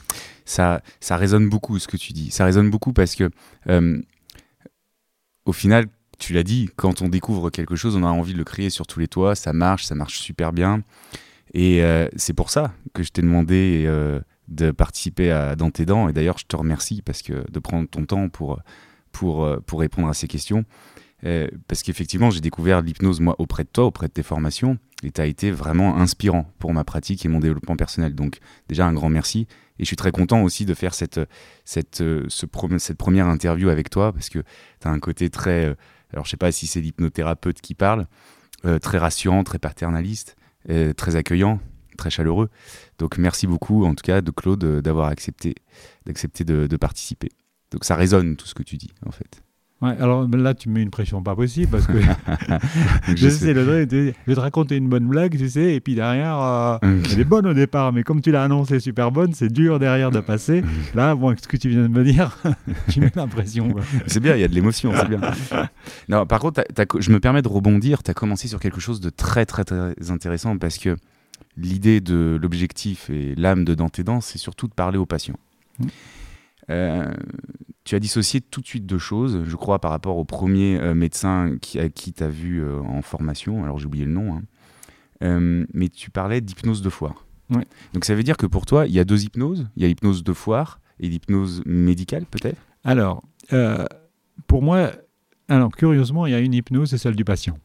Ça, 0.47 0.81
ça 1.01 1.17
résonne 1.17 1.49
beaucoup 1.49 1.79
ce 1.79 1.87
que 1.87 1.97
tu 1.97 2.13
dis. 2.13 2.31
Ça 2.31 2.45
résonne 2.45 2.71
beaucoup 2.71 2.93
parce 2.93 3.15
que, 3.15 3.29
euh, 3.69 4.01
au 5.45 5.53
final, 5.53 5.87
tu 6.19 6.33
l'as 6.33 6.45
dit, 6.45 6.71
quand 6.77 7.03
on 7.03 7.09
découvre 7.09 7.51
quelque 7.51 7.77
chose, 7.77 7.97
on 7.97 8.05
a 8.05 8.09
envie 8.09 8.33
de 8.33 8.39
le 8.39 8.45
crier 8.45 8.71
sur 8.71 8.87
tous 8.87 9.01
les 9.01 9.09
toits. 9.09 9.35
Ça 9.35 9.53
marche, 9.53 9.85
ça 9.85 9.95
marche 9.95 10.19
super 10.21 10.53
bien. 10.53 10.83
Et 11.53 11.83
euh, 11.83 12.09
c'est 12.17 12.33
pour 12.33 12.51
ça 12.51 12.73
que 12.95 13.03
je 13.03 13.11
t'ai 13.11 13.23
demandé 13.23 13.85
euh, 13.87 14.21
de 14.49 14.71
participer 14.71 15.31
à 15.31 15.57
Dans 15.57 15.71
tes 15.71 15.85
dents. 15.85 16.09
Et 16.09 16.13
d'ailleurs, 16.13 16.39
je 16.39 16.47
te 16.47 16.57
remercie 16.57 17.03
parce 17.03 17.23
que 17.23 17.45
de 17.51 17.59
prendre 17.59 17.89
ton 17.89 18.05
temps 18.07 18.29
pour, 18.29 18.61
pour, 19.13 19.47
pour 19.67 19.81
répondre 19.81 20.09
à 20.09 20.15
ces 20.15 20.29
questions. 20.29 20.65
Euh, 21.25 21.49
parce 21.67 21.83
qu'effectivement, 21.83 22.31
j'ai 22.31 22.41
découvert 22.41 22.83
l'hypnose, 22.83 23.21
moi, 23.21 23.35
auprès 23.39 23.65
de 23.65 23.69
toi, 23.69 23.85
auprès 23.85 24.09
de 24.09 24.13
tes 24.13 24.23
formations, 24.23 24.79
et 25.03 25.11
tu 25.11 25.21
as 25.21 25.27
été 25.27 25.51
vraiment 25.51 25.97
inspirant 25.97 26.53
pour 26.59 26.73
ma 26.73 26.85
pratique 26.85 27.25
et 27.25 27.29
mon 27.29 27.41
développement 27.41 27.77
personnel. 27.77 28.15
Donc, 28.15 28.39
déjà, 28.69 28.87
un 28.87 28.93
grand 28.93 29.09
merci. 29.09 29.47
Et 29.79 29.85
je 29.85 29.87
suis 29.87 29.97
très 29.97 30.13
content 30.13 30.43
aussi 30.43 30.65
de 30.65 30.75
faire 30.75 30.95
cette, 30.95 31.21
cette, 31.65 31.99
ce 31.99 32.47
cette 32.79 32.99
première 32.99 33.27
interview 33.27 33.69
avec 33.69 33.91
toi, 33.91 34.13
parce 34.13 34.29
que 34.29 34.41
tu 34.81 34.89
as 34.89 34.91
un 34.91 34.99
côté 34.99 35.31
très. 35.31 35.77
alors, 36.13 36.25
je 36.25 36.31
sais 36.31 36.37
pas 36.37 36.53
si 36.53 36.67
c'est 36.67 36.81
l'hypnothérapeute 36.81 37.61
qui 37.61 37.75
parle, 37.75 38.07
très 38.81 38.99
rassurant, 38.99 39.45
très 39.45 39.59
paternaliste, 39.59 40.37
très 40.97 41.17
accueillant 41.17 41.61
très 41.97 42.11
chaleureux. 42.11 42.51
Donc 42.99 43.19
merci 43.19 43.47
beaucoup 43.47 43.85
en 43.85 43.95
tout 43.95 44.03
cas 44.03 44.21
de 44.21 44.31
Claude 44.31 44.81
d'avoir 44.81 45.09
accepté, 45.09 45.55
d'accepter 46.05 46.45
de, 46.45 46.77
participer. 46.77 47.31
Donc 47.73 47.85
ça 47.85 47.97
résonne 47.97 48.37
tout 48.37 48.47
ce 48.47 48.55
que 48.55 48.63
tu 48.63 48.77
dis 48.77 48.93
en 49.05 49.11
fait. 49.11 49.43
Ouais, 49.83 49.95
alors 50.01 50.27
là, 50.27 50.55
tu 50.55 50.71
mets 50.71 50.81
une 50.81 50.91
pression 50.91 51.23
pas 51.23 51.37
possible 51.37 51.71
parce 51.71 51.87
que 51.87 52.01
je, 53.15 53.29
sais, 53.29 53.53
le 53.53 53.63
je 53.91 54.13
vais 54.27 54.35
te 54.35 54.41
raconter 54.41 54.77
une 54.77 54.89
bonne 54.89 55.07
blague, 55.07 55.37
tu 55.37 55.51
sais, 55.51 55.75
et 55.75 55.81
puis 55.81 55.95
derrière, 55.95 56.39
euh, 56.41 56.79
elle 56.83 57.21
est 57.21 57.25
bonne 57.25 57.47
au 57.47 57.53
départ, 57.53 57.93
mais 57.93 58.03
comme 58.03 58.23
tu 58.23 58.31
l'as 58.31 58.45
annoncé 58.45 58.81
super 58.81 59.13
bonne, 59.13 59.35
c'est 59.35 59.53
dur 59.53 59.79
derrière 59.79 60.11
de 60.11 60.21
passer. 60.21 60.65
Là, 60.95 61.15
bon, 61.15 61.37
ce 61.37 61.47
que 61.47 61.59
tu 61.59 61.69
viens 61.69 61.83
de 61.83 61.89
me 61.89 62.05
dire, 62.05 62.39
tu 62.89 63.01
mets 63.01 63.13
l'impression. 63.15 63.75
C'est 64.07 64.21
bien, 64.21 64.35
il 64.35 64.41
y 64.41 64.45
a 64.45 64.49
de 64.49 64.55
l'émotion, 64.55 64.93
c'est 64.95 65.09
bien. 65.09 65.21
Non, 66.09 66.25
par 66.25 66.41
contre, 66.41 66.65
je 66.99 67.11
me 67.11 67.21
permets 67.21 67.43
de 67.43 67.49
rebondir, 67.49 68.03
tu 68.03 68.11
as 68.11 68.15
commencé 68.15 68.49
sur 68.49 68.61
quelque 68.61 68.81
chose 68.81 69.01
de 69.01 69.11
très, 69.11 69.45
très, 69.45 69.65
très 69.65 69.95
intéressant 70.09 70.57
parce 70.57 70.79
que 70.79 70.97
l'idée 71.59 72.01
de 72.01 72.39
l'objectif 72.41 73.11
et 73.11 73.35
l'âme 73.35 73.65
de 73.65 73.75
Dante 73.75 74.01
c'est 74.23 74.39
surtout 74.39 74.69
de 74.69 74.75
parler 74.75 74.97
aux 74.97 75.07
patients. 75.07 75.39
Mmh. 75.79 75.87
Euh, 76.71 77.13
tu 77.87 77.95
as 77.95 78.01
dissocié 78.01 78.41
tout 78.41 78.61
de 78.61 78.67
suite 78.67 78.85
deux 78.85 78.99
choses, 78.99 79.45
je 79.47 79.57
crois, 79.57 79.79
par 79.79 79.93
rapport 79.93 80.17
au 80.17 80.25
premier 80.25 80.77
euh, 80.77 80.93
médecin 80.93 81.57
qui, 81.61 81.79
à 81.79 81.89
qui 81.89 82.13
tu 82.13 82.23
as 82.25 82.29
vu 82.29 82.61
euh, 82.61 82.81
en 82.81 83.01
formation, 83.01 83.63
alors 83.63 83.79
j'ai 83.79 83.87
oublié 83.87 84.05
le 84.05 84.13
nom, 84.13 84.43
hein. 85.23 85.65
mais 85.73 85.89
tu 85.89 86.11
parlais 86.11 86.41
d'hypnose 86.41 86.83
de 86.83 86.91
foire. 86.91 87.25
Donc 87.95 88.05
ça 88.05 88.17
veut 88.17 88.25
dire 88.25 88.37
que 88.37 88.47
pour 88.47 88.67
toi, 88.67 88.89
il 88.89 88.93
y 88.93 88.99
a 88.99 89.05
deux 89.05 89.23
hypnoses, 89.23 89.69
il 89.77 89.83
y 89.83 89.85
a 89.85 89.89
l'hypnose 89.89 90.25
de 90.25 90.33
foire 90.33 90.81
et 90.99 91.09
l'hypnose 91.09 91.63
médicale 91.65 92.27
peut-être? 92.27 92.61
Alors, 92.83 93.23
pour 94.49 94.63
moi, 94.63 94.91
alors 95.49 95.71
curieusement, 95.71 96.27
il 96.27 96.33
y 96.33 96.35
a 96.35 96.41
une 96.41 96.55
hypnose, 96.55 96.91
c'est 96.91 96.99
celle 96.99 97.15
du 97.15 97.25
patient. 97.25 97.57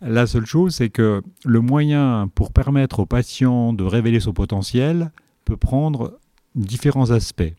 La 0.00 0.28
seule 0.28 0.46
chose, 0.46 0.76
c'est 0.76 0.90
que 0.90 1.22
le 1.44 1.60
moyen 1.60 2.30
pour 2.36 2.52
permettre 2.52 3.00
au 3.00 3.06
patient 3.06 3.72
de 3.72 3.82
révéler 3.82 4.20
son 4.20 4.32
potentiel 4.32 5.10
peut 5.44 5.56
prendre 5.56 6.20
différents 6.54 7.10
aspects. 7.10 7.52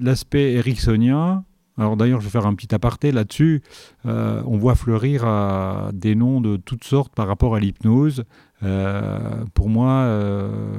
L'aspect 0.00 0.54
ericksonien, 0.54 1.44
alors 1.80 1.96
d'ailleurs, 1.96 2.20
je 2.20 2.26
vais 2.26 2.30
faire 2.30 2.46
un 2.46 2.54
petit 2.54 2.74
aparté 2.74 3.10
là-dessus. 3.10 3.62
Euh, 4.04 4.42
on 4.44 4.58
voit 4.58 4.74
fleurir 4.74 5.22
euh, 5.24 5.90
des 5.92 6.14
noms 6.14 6.42
de 6.42 6.56
toutes 6.58 6.84
sortes 6.84 7.14
par 7.14 7.26
rapport 7.26 7.54
à 7.54 7.60
l'hypnose. 7.60 8.24
Euh, 8.62 9.44
pour 9.54 9.70
moi, 9.70 10.06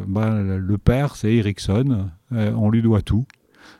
ben, 0.07 0.57
le 0.57 0.77
père, 0.77 1.15
c'est 1.15 1.33
Erickson. 1.33 2.09
on 2.31 2.69
lui 2.69 2.83
doit 2.83 3.01
tout. 3.01 3.25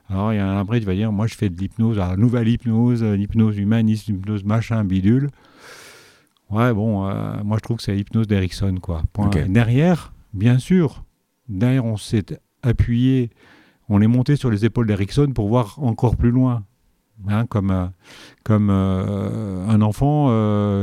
Alors, 0.10 0.33
il 0.33 0.38
y 0.38 0.39
a 0.39 0.48
un 0.48 0.60
après 0.60 0.79
qui 0.79 0.86
va 0.88 0.95
dire 0.95 1.12
Moi, 1.12 1.27
je 1.27 1.36
fais 1.36 1.50
de 1.50 1.57
l'hypnose, 1.60 1.98
la 1.98 2.17
nouvelle 2.17 2.48
hypnose, 2.48 3.03
l'hypnose 3.03 3.57
humaniste, 3.57 4.07
l'hypnose 4.07 4.43
machin, 4.43 4.83
bidule. 4.83 5.29
Ouais, 6.50 6.74
bon, 6.74 7.03
moi 7.45 7.57
je 7.57 7.62
trouve 7.62 7.77
que 7.77 7.83
c'est 7.83 7.93
l'hypnose 7.93 8.27
d'Erickson, 8.27 8.75
quoi. 8.81 9.03
Derrière, 9.48 10.12
bien 10.33 10.57
sûr, 10.57 11.05
derrière 11.48 11.86
on 11.86 11.98
s'est 11.98 12.39
appuyé, 12.63 13.29
on 13.91 14.01
est 14.01 14.07
monté 14.07 14.38
sur 14.38 14.50
les 14.50 14.63
épaules 14.65 14.88
d'Erickson 14.88 15.31
pour 15.36 15.50
voir 15.50 15.77
encore 15.79 16.15
plus 16.15 16.31
loin. 16.31 16.63
Hein, 17.27 17.45
comme 17.45 17.69
euh, 17.69 17.86
comme 18.43 18.69
euh, 18.71 19.67
un 19.67 19.81
enfant, 19.81 20.29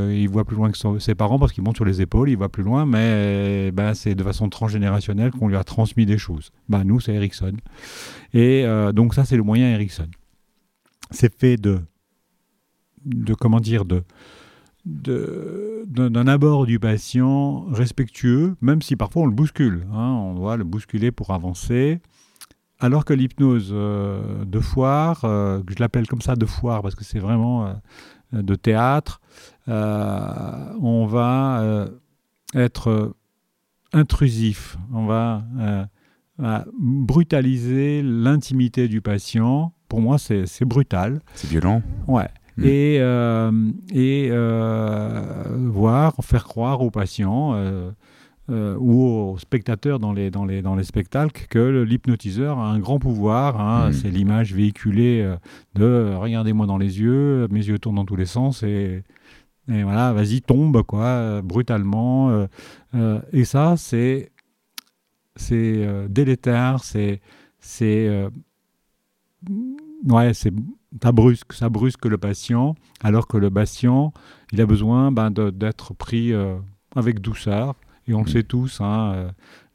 il 0.09 0.27
voit 0.29 0.45
plus 0.45 0.55
loin 0.55 0.71
que 0.71 0.99
ses 0.99 1.15
parents 1.15 1.37
parce 1.37 1.51
qu'il 1.51 1.63
monte 1.63 1.75
sur 1.75 1.83
les 1.83 2.01
épaules, 2.01 2.29
il 2.29 2.37
voit 2.37 2.47
plus 2.47 2.63
loin, 2.63 2.85
mais 2.85 3.71
ben, 3.71 3.93
c'est 3.93 4.15
de 4.15 4.23
façon 4.23 4.47
transgénérationnelle 4.47 5.31
qu'on 5.31 5.49
lui 5.49 5.57
a 5.57 5.65
transmis 5.65 6.05
des 6.05 6.17
choses. 6.17 6.51
Ben, 6.69 6.85
nous, 6.85 7.01
c'est 7.01 7.13
Erickson. 7.13 7.53
Et 8.33 8.63
donc 8.93 9.15
ça, 9.15 9.25
c'est 9.25 9.35
le 9.35 9.43
moyen 9.43 9.69
Erickson. 9.73 10.07
C'est 11.11 11.35
fait 11.35 11.57
de, 11.57 11.81
de, 13.05 13.33
comment 13.33 13.59
dire, 13.59 13.83
de, 13.85 14.03
d'un 14.85 16.27
abord 16.27 16.65
du 16.65 16.79
patient 16.79 17.65
respectueux, 17.71 18.55
même 18.61 18.81
si 18.81 18.95
parfois 18.95 19.23
on 19.23 19.25
le 19.25 19.33
bouscule. 19.33 19.87
Hein, 19.91 20.11
on 20.11 20.35
doit 20.35 20.55
le 20.55 20.63
bousculer 20.63 21.11
pour 21.11 21.31
avancer. 21.31 21.99
Alors 22.79 23.03
que 23.05 23.13
l'hypnose 23.13 23.71
euh, 23.73 24.45
de 24.45 24.59
foire, 24.59 25.21
euh, 25.25 25.61
je 25.67 25.75
l'appelle 25.79 26.07
comme 26.07 26.21
ça 26.21 26.35
de 26.35 26.45
foire 26.45 26.81
parce 26.81 26.95
que 26.95 27.03
c'est 27.03 27.19
vraiment 27.19 27.67
euh, 27.67 28.41
de 28.41 28.55
théâtre, 28.55 29.21
on 29.67 31.05
va 31.07 31.87
être 32.55 33.13
intrusif, 33.93 34.77
on 34.93 35.05
va 35.05 35.43
brutaliser 36.79 38.01
l'intimité 38.03 38.87
du 38.87 39.01
patient. 39.01 39.73
Pour 39.87 40.01
moi, 40.01 40.17
c'est 40.17 40.65
brutal. 40.65 41.21
C'est 41.35 41.49
violent. 41.49 41.81
Ouais. 42.07 42.29
Mm. 42.59 42.65
et, 42.65 42.97
euh, 42.99 43.51
et 43.93 44.27
euh, 44.31 45.23
voir, 45.67 46.15
faire 46.21 46.43
croire 46.43 46.81
aux 46.81 46.91
patients 46.91 47.55
euh, 48.49 48.75
ou 48.79 49.03
aux 49.03 49.37
spectateurs 49.37 49.99
dans 49.99 50.13
les, 50.13 50.31
dans 50.31 50.45
les, 50.45 50.61
dans 50.61 50.75
les 50.75 50.83
spectacles 50.83 51.47
que 51.49 51.83
l'hypnotiseur 51.83 52.59
a 52.59 52.69
un 52.69 52.79
grand 52.79 52.99
pouvoir. 52.99 53.59
Hein. 53.59 53.89
Mm. 53.89 53.93
C'est 53.93 54.09
l'image 54.09 54.53
véhiculée 54.53 55.35
de 55.75 56.13
regardez-moi 56.15 56.65
dans 56.65 56.77
les 56.77 56.99
yeux, 56.99 57.47
mes 57.49 57.65
yeux 57.65 57.79
tournent 57.79 57.95
dans 57.95 58.05
tous 58.05 58.15
les 58.15 58.25
sens 58.25 58.63
et, 58.63 59.03
et 59.71 59.83
voilà, 59.83 60.13
vas-y, 60.13 60.41
tombe, 60.41 60.81
quoi, 60.83 61.41
brutalement. 61.43 62.47
et 63.31 63.45
ça, 63.45 63.75
c'est 63.77 64.31
c'est 65.35 66.07
délétère, 66.09 66.83
c'est 66.83 67.21
c'est 67.59 68.29
ouais, 70.07 70.33
c'est 70.33 70.53
ça 71.01 71.11
brusque, 71.11 71.53
ça 71.53 71.69
brusque 71.69 72.05
le 72.05 72.17
patient, 72.17 72.75
alors 73.01 73.27
que 73.27 73.37
le 73.37 73.49
patient, 73.49 74.13
il 74.51 74.61
a 74.61 74.65
besoin 74.65 75.11
ben, 75.11 75.29
d'être 75.31 75.93
pris 75.93 76.33
euh, 76.33 76.57
avec 76.95 77.19
douceur. 77.19 77.75
Et 78.09 78.13
on 78.13 78.19
le 78.19 78.25
mm. 78.25 78.33
sait 78.33 78.43
tous, 78.43 78.81
hein, 78.81 79.13
euh, 79.13 79.29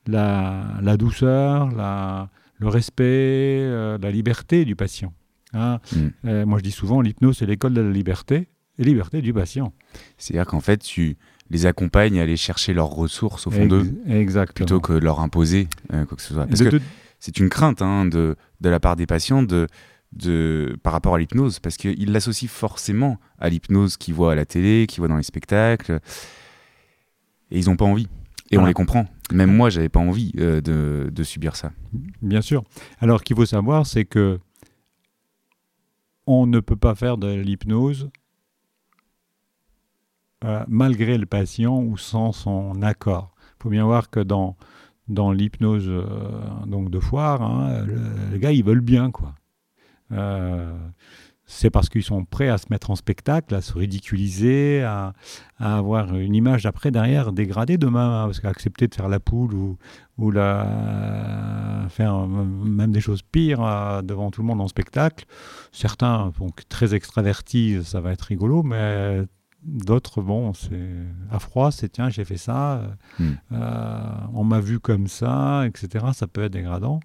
la, 0.06 0.96
douceur, 0.96 1.70
la, 1.70 2.28
le 2.58 2.68
respect, 2.68 3.04
euh, 3.04 3.96
la 4.00 4.10
liberté 4.10 4.64
du 4.64 4.76
patient. 4.76 5.12
Hein. 5.52 5.80
Mm. 5.92 6.44
moi, 6.44 6.58
je 6.58 6.64
dis 6.64 6.72
souvent, 6.72 7.00
l'hypnose, 7.00 7.38
c'est 7.38 7.46
l'école 7.46 7.74
de 7.74 7.80
la 7.80 7.90
liberté 7.90 8.48
et 8.78 8.84
liberté 8.84 9.22
du 9.22 9.32
patient. 9.32 9.72
C'est-à-dire 10.18 10.46
qu'en 10.46 10.60
fait, 10.60 10.78
tu 10.78 11.16
les 11.50 11.66
accompagnes 11.66 12.18
à 12.18 12.22
aller 12.22 12.36
chercher 12.36 12.74
leurs 12.74 12.90
ressources 12.90 13.46
au 13.46 13.50
fond 13.50 13.66
d'eux, 13.66 13.94
plutôt 14.54 14.80
que 14.80 14.92
leur 14.92 15.20
imposer 15.20 15.68
quoi 15.88 16.04
que 16.16 16.22
ce 16.22 16.34
soit. 16.34 16.46
Parce 16.46 16.62
que 16.62 16.80
c'est 17.20 17.38
une 17.38 17.48
crainte 17.48 17.82
hein, 17.82 18.04
de, 18.04 18.36
de 18.60 18.68
la 18.68 18.80
part 18.80 18.96
des 18.96 19.06
patients 19.06 19.42
de 19.42 19.66
de, 20.14 20.76
par 20.82 20.92
rapport 20.92 21.14
à 21.14 21.18
l'hypnose, 21.18 21.58
parce 21.58 21.76
qu'il 21.76 22.12
l'associe 22.12 22.50
forcément 22.50 23.18
à 23.38 23.48
l'hypnose 23.48 23.96
qu'ils 23.96 24.14
voient 24.14 24.32
à 24.32 24.34
la 24.34 24.46
télé, 24.46 24.86
qu'ils 24.88 25.00
voient 25.00 25.08
dans 25.08 25.16
les 25.16 25.22
spectacles, 25.22 26.00
et 27.50 27.58
ils 27.58 27.66
n'ont 27.66 27.76
pas 27.76 27.84
envie. 27.84 28.08
Et 28.50 28.58
on 28.58 28.66
les 28.66 28.74
comprend. 28.74 29.06
Même 29.32 29.54
moi, 29.54 29.70
j'avais 29.70 29.88
pas 29.88 30.00
envie 30.00 30.32
euh, 30.38 30.60
de, 30.60 31.22
subir 31.22 31.56
ça. 31.56 31.72
Bien 32.22 32.42
sûr. 32.42 32.62
Alors, 33.00 33.22
qu'il 33.22 33.36
faut 33.36 33.46
savoir, 33.46 33.86
c'est 33.86 34.04
que 34.04 34.38
on 36.26 36.46
ne 36.46 36.60
peut 36.60 36.76
pas 36.76 36.94
faire 36.94 37.18
de 37.18 37.32
l'hypnose 37.34 38.10
euh, 40.44 40.64
malgré 40.68 41.18
le 41.18 41.26
patient 41.26 41.82
ou 41.82 41.96
sans 41.96 42.32
son 42.32 42.82
accord. 42.82 43.34
Il 43.58 43.62
faut 43.64 43.70
bien 43.70 43.84
voir 43.84 44.10
que 44.10 44.20
dans, 44.20 44.56
dans 45.08 45.32
l'hypnose 45.32 45.88
euh, 45.88 46.04
donc 46.66 46.90
de 46.90 47.00
foire, 47.00 47.42
hein, 47.42 47.86
les 48.32 48.38
gars, 48.38 48.52
ils 48.52 48.64
veulent 48.64 48.80
bien, 48.80 49.10
quoi. 49.10 49.34
Euh, 51.54 51.64
c'est 51.64 51.70
parce 51.70 51.88
qu'ils 51.88 52.02
sont 52.02 52.24
prêts 52.24 52.48
à 52.48 52.58
se 52.58 52.66
mettre 52.70 52.90
en 52.90 52.96
spectacle, 52.96 53.54
à 53.54 53.60
se 53.60 53.72
ridiculiser, 53.76 54.82
à, 54.82 55.14
avoir 55.58 56.14
une 56.14 56.34
image 56.34 56.66
après 56.66 56.90
derrière 56.90 57.32
dégradée 57.32 57.78
demain, 57.78 58.22
hein, 58.22 58.26
parce 58.26 58.40
qu'accepter 58.40 58.88
de 58.88 58.94
faire 58.94 59.08
la 59.08 59.20
poule 59.20 59.54
ou, 59.54 59.78
ou 60.18 60.30
la, 60.30 61.86
faire 61.88 62.26
même 62.26 62.92
des 62.92 63.00
choses 63.00 63.22
pires 63.22 63.64
euh, 63.64 64.02
devant 64.02 64.30
tout 64.30 64.42
le 64.42 64.46
monde 64.46 64.60
en 64.60 64.68
spectacle. 64.68 65.24
Certains, 65.72 66.32
donc 66.38 66.68
très 66.68 66.94
extravertis, 66.94 67.82
ça 67.84 68.00
va 68.00 68.12
être 68.12 68.22
rigolo, 68.22 68.62
mais 68.62 69.24
d'autres, 69.64 70.20
bon, 70.20 70.52
c'est 70.52 70.90
à 71.30 71.38
froid, 71.38 71.70
c'est 71.70 71.88
tiens, 71.88 72.10
j'ai 72.10 72.24
fait 72.24 72.36
ça, 72.36 72.82
hmm. 73.18 73.30
euh, 73.52 74.00
on 74.34 74.44
m'a 74.44 74.60
vu 74.60 74.78
comme 74.78 75.06
ça, 75.06 75.66
etc. 75.66 76.06
Ça 76.12 76.26
peut 76.26 76.44
être 76.44 76.52
dégradant. 76.52 77.00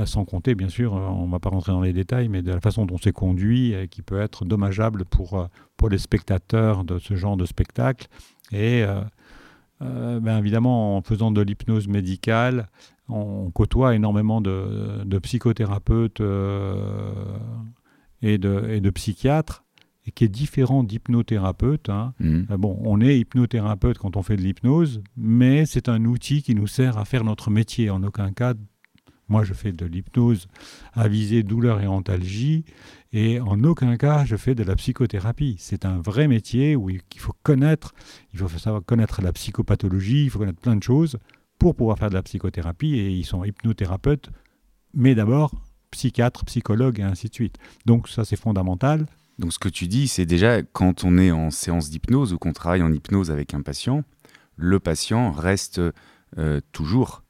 Euh, 0.00 0.06
sans 0.06 0.24
compter, 0.24 0.54
bien 0.54 0.68
sûr, 0.68 0.94
euh, 0.96 1.00
on 1.08 1.26
ne 1.26 1.30
va 1.32 1.38
pas 1.38 1.50
rentrer 1.50 1.72
dans 1.72 1.80
les 1.80 1.92
détails, 1.92 2.28
mais 2.28 2.42
de 2.42 2.52
la 2.52 2.60
façon 2.60 2.86
dont 2.86 2.96
c'est 3.02 3.12
conduit, 3.12 3.72
et 3.72 3.88
qui 3.88 4.02
peut 4.02 4.20
être 4.20 4.44
dommageable 4.44 5.04
pour, 5.04 5.38
euh, 5.38 5.46
pour 5.76 5.88
les 5.88 5.98
spectateurs 5.98 6.84
de 6.84 6.98
ce 6.98 7.14
genre 7.16 7.36
de 7.36 7.44
spectacle. 7.44 8.08
Et 8.52 8.84
ben 9.80 10.38
évidemment, 10.38 10.96
en 10.98 11.02
faisant 11.02 11.30
de 11.30 11.40
l'hypnose 11.40 11.88
médicale, 11.88 12.68
on 13.08 13.50
côtoie 13.50 13.94
énormément 13.94 14.40
de, 14.40 15.04
de 15.04 15.18
psychothérapeutes 15.18 16.20
et 18.22 18.38
de, 18.38 18.68
et 18.70 18.80
de 18.80 18.90
psychiatre 18.90 19.64
et 20.06 20.10
qui 20.12 20.24
est 20.24 20.28
différent 20.28 20.82
d'hypnothérapeute. 20.82 21.88
hein. 21.88 22.14
Euh, 22.50 22.56
Bon, 22.56 22.78
on 22.84 23.00
est 23.00 23.18
hypnothérapeute 23.18 23.98
quand 23.98 24.16
on 24.16 24.22
fait 24.22 24.36
de 24.36 24.42
l'hypnose, 24.42 25.02
mais 25.16 25.66
c'est 25.66 25.88
un 25.88 26.04
outil 26.04 26.42
qui 26.42 26.54
nous 26.54 26.66
sert 26.66 26.98
à 26.98 27.04
faire 27.04 27.24
notre 27.24 27.50
métier. 27.50 27.90
En 27.90 28.02
aucun 28.02 28.32
cas, 28.32 28.54
moi 29.30 29.44
je 29.44 29.54
fais 29.54 29.72
de 29.72 29.86
l'hypnose 29.86 30.48
à 30.92 31.08
viser 31.08 31.42
douleur 31.42 31.80
et 31.80 31.86
antalgie, 31.86 32.64
et 33.12 33.40
en 33.40 33.64
aucun 33.64 33.96
cas 33.96 34.26
je 34.26 34.36
fais 34.36 34.54
de 34.54 34.62
la 34.62 34.76
psychothérapie. 34.76 35.56
C'est 35.58 35.86
un 35.86 35.98
vrai 35.98 36.28
métier 36.28 36.76
où 36.76 36.90
il 36.90 37.00
faut 37.16 37.34
connaître, 37.42 37.94
il 38.34 38.40
faut 38.40 38.48
savoir 38.58 38.84
connaître 38.84 39.22
la 39.22 39.32
psychopathologie, 39.32 40.24
il 40.24 40.30
faut 40.30 40.40
connaître 40.40 40.60
plein 40.60 40.76
de 40.76 40.82
choses 40.82 41.16
pour 41.58 41.74
pouvoir 41.74 41.98
faire 41.98 42.10
de 42.10 42.14
la 42.14 42.22
psychothérapie, 42.22 42.96
et 42.96 43.10
ils 43.10 43.24
sont 43.24 43.44
hypnothérapeutes, 43.44 44.28
mais 44.92 45.14
d'abord 45.14 45.52
psychiatres, 45.90 46.44
psychologues 46.44 47.00
et 47.00 47.04
ainsi 47.04 47.28
de 47.28 47.34
suite. 47.34 47.56
Donc 47.86 48.08
ça 48.08 48.24
c'est 48.24 48.36
fondamental. 48.36 49.06
Donc 49.38 49.54
ce 49.54 49.58
que 49.58 49.70
tu 49.70 49.88
dis, 49.88 50.06
c'est 50.06 50.26
déjà 50.26 50.62
quand 50.62 51.04
on 51.04 51.16
est 51.16 51.30
en 51.30 51.50
séance 51.50 51.88
d'hypnose 51.88 52.34
ou 52.34 52.38
qu'on 52.38 52.52
travaille 52.52 52.82
en 52.82 52.92
hypnose 52.92 53.30
avec 53.30 53.54
un 53.54 53.62
patient, 53.62 54.04
le 54.56 54.78
patient 54.78 55.32
reste 55.32 55.80
euh, 56.38 56.60
toujours 56.72 57.22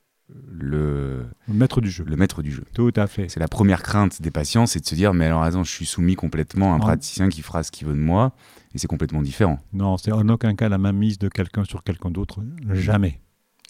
le, 0.52 1.26
Le 1.48 1.54
maître 1.54 1.80
du 1.80 1.90
jeu. 1.90 2.04
le 2.06 2.16
maître 2.16 2.42
du 2.42 2.52
jeu. 2.52 2.64
Tout 2.74 2.92
à 2.96 3.06
fait. 3.06 3.28
C'est 3.28 3.40
la 3.40 3.48
première 3.48 3.82
crainte 3.82 4.20
des 4.22 4.30
patients, 4.30 4.66
c'est 4.66 4.80
de 4.80 4.86
se 4.86 4.94
dire 4.94 5.14
mais 5.14 5.26
alors 5.26 5.42
attends, 5.42 5.64
je 5.64 5.70
suis 5.70 5.86
soumis 5.86 6.14
complètement 6.16 6.72
à 6.72 6.76
un 6.76 6.78
praticien 6.78 7.28
qui 7.28 7.42
fera 7.42 7.62
ce 7.62 7.70
qu'il 7.70 7.86
veut 7.86 7.94
de 7.94 7.98
moi, 8.00 8.34
et 8.74 8.78
c'est 8.78 8.86
complètement 8.86 9.22
différent. 9.22 9.58
Non, 9.72 9.96
c'est 9.96 10.12
en 10.12 10.28
aucun 10.28 10.54
cas 10.54 10.68
la 10.68 10.78
même 10.78 10.96
mise 10.96 11.18
de 11.18 11.28
quelqu'un 11.28 11.64
sur 11.64 11.82
quelqu'un 11.82 12.10
d'autre. 12.10 12.42
Jamais. 12.72 13.20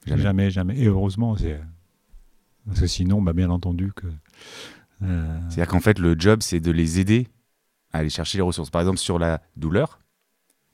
Jamais. 0.07 0.23
Jamais, 0.23 0.51
jamais. 0.51 0.79
Et 0.79 0.87
heureusement, 0.87 1.37
c'est. 1.37 1.61
Parce 2.67 2.81
que 2.81 2.87
sinon, 2.87 3.21
bah, 3.23 3.33
bien 3.33 3.51
entendu 3.51 3.93
que. 3.95 4.07
euh, 5.03 5.39
C'est-à-dire 5.49 5.69
qu'en 5.69 5.81
fait, 5.81 5.99
le 5.99 6.15
job, 6.19 6.41
c'est 6.43 6.61
de 6.61 6.71
les 6.71 7.01
aider 7.01 7.29
à 7.93 7.99
aller 7.99 8.11
chercher 8.11 8.39
les 8.39 8.43
ressources. 8.43 8.71
Par 8.71 8.81
exemple, 8.83 8.99
sur 8.99 9.19
la 9.19 9.43
douleur, 9.57 10.01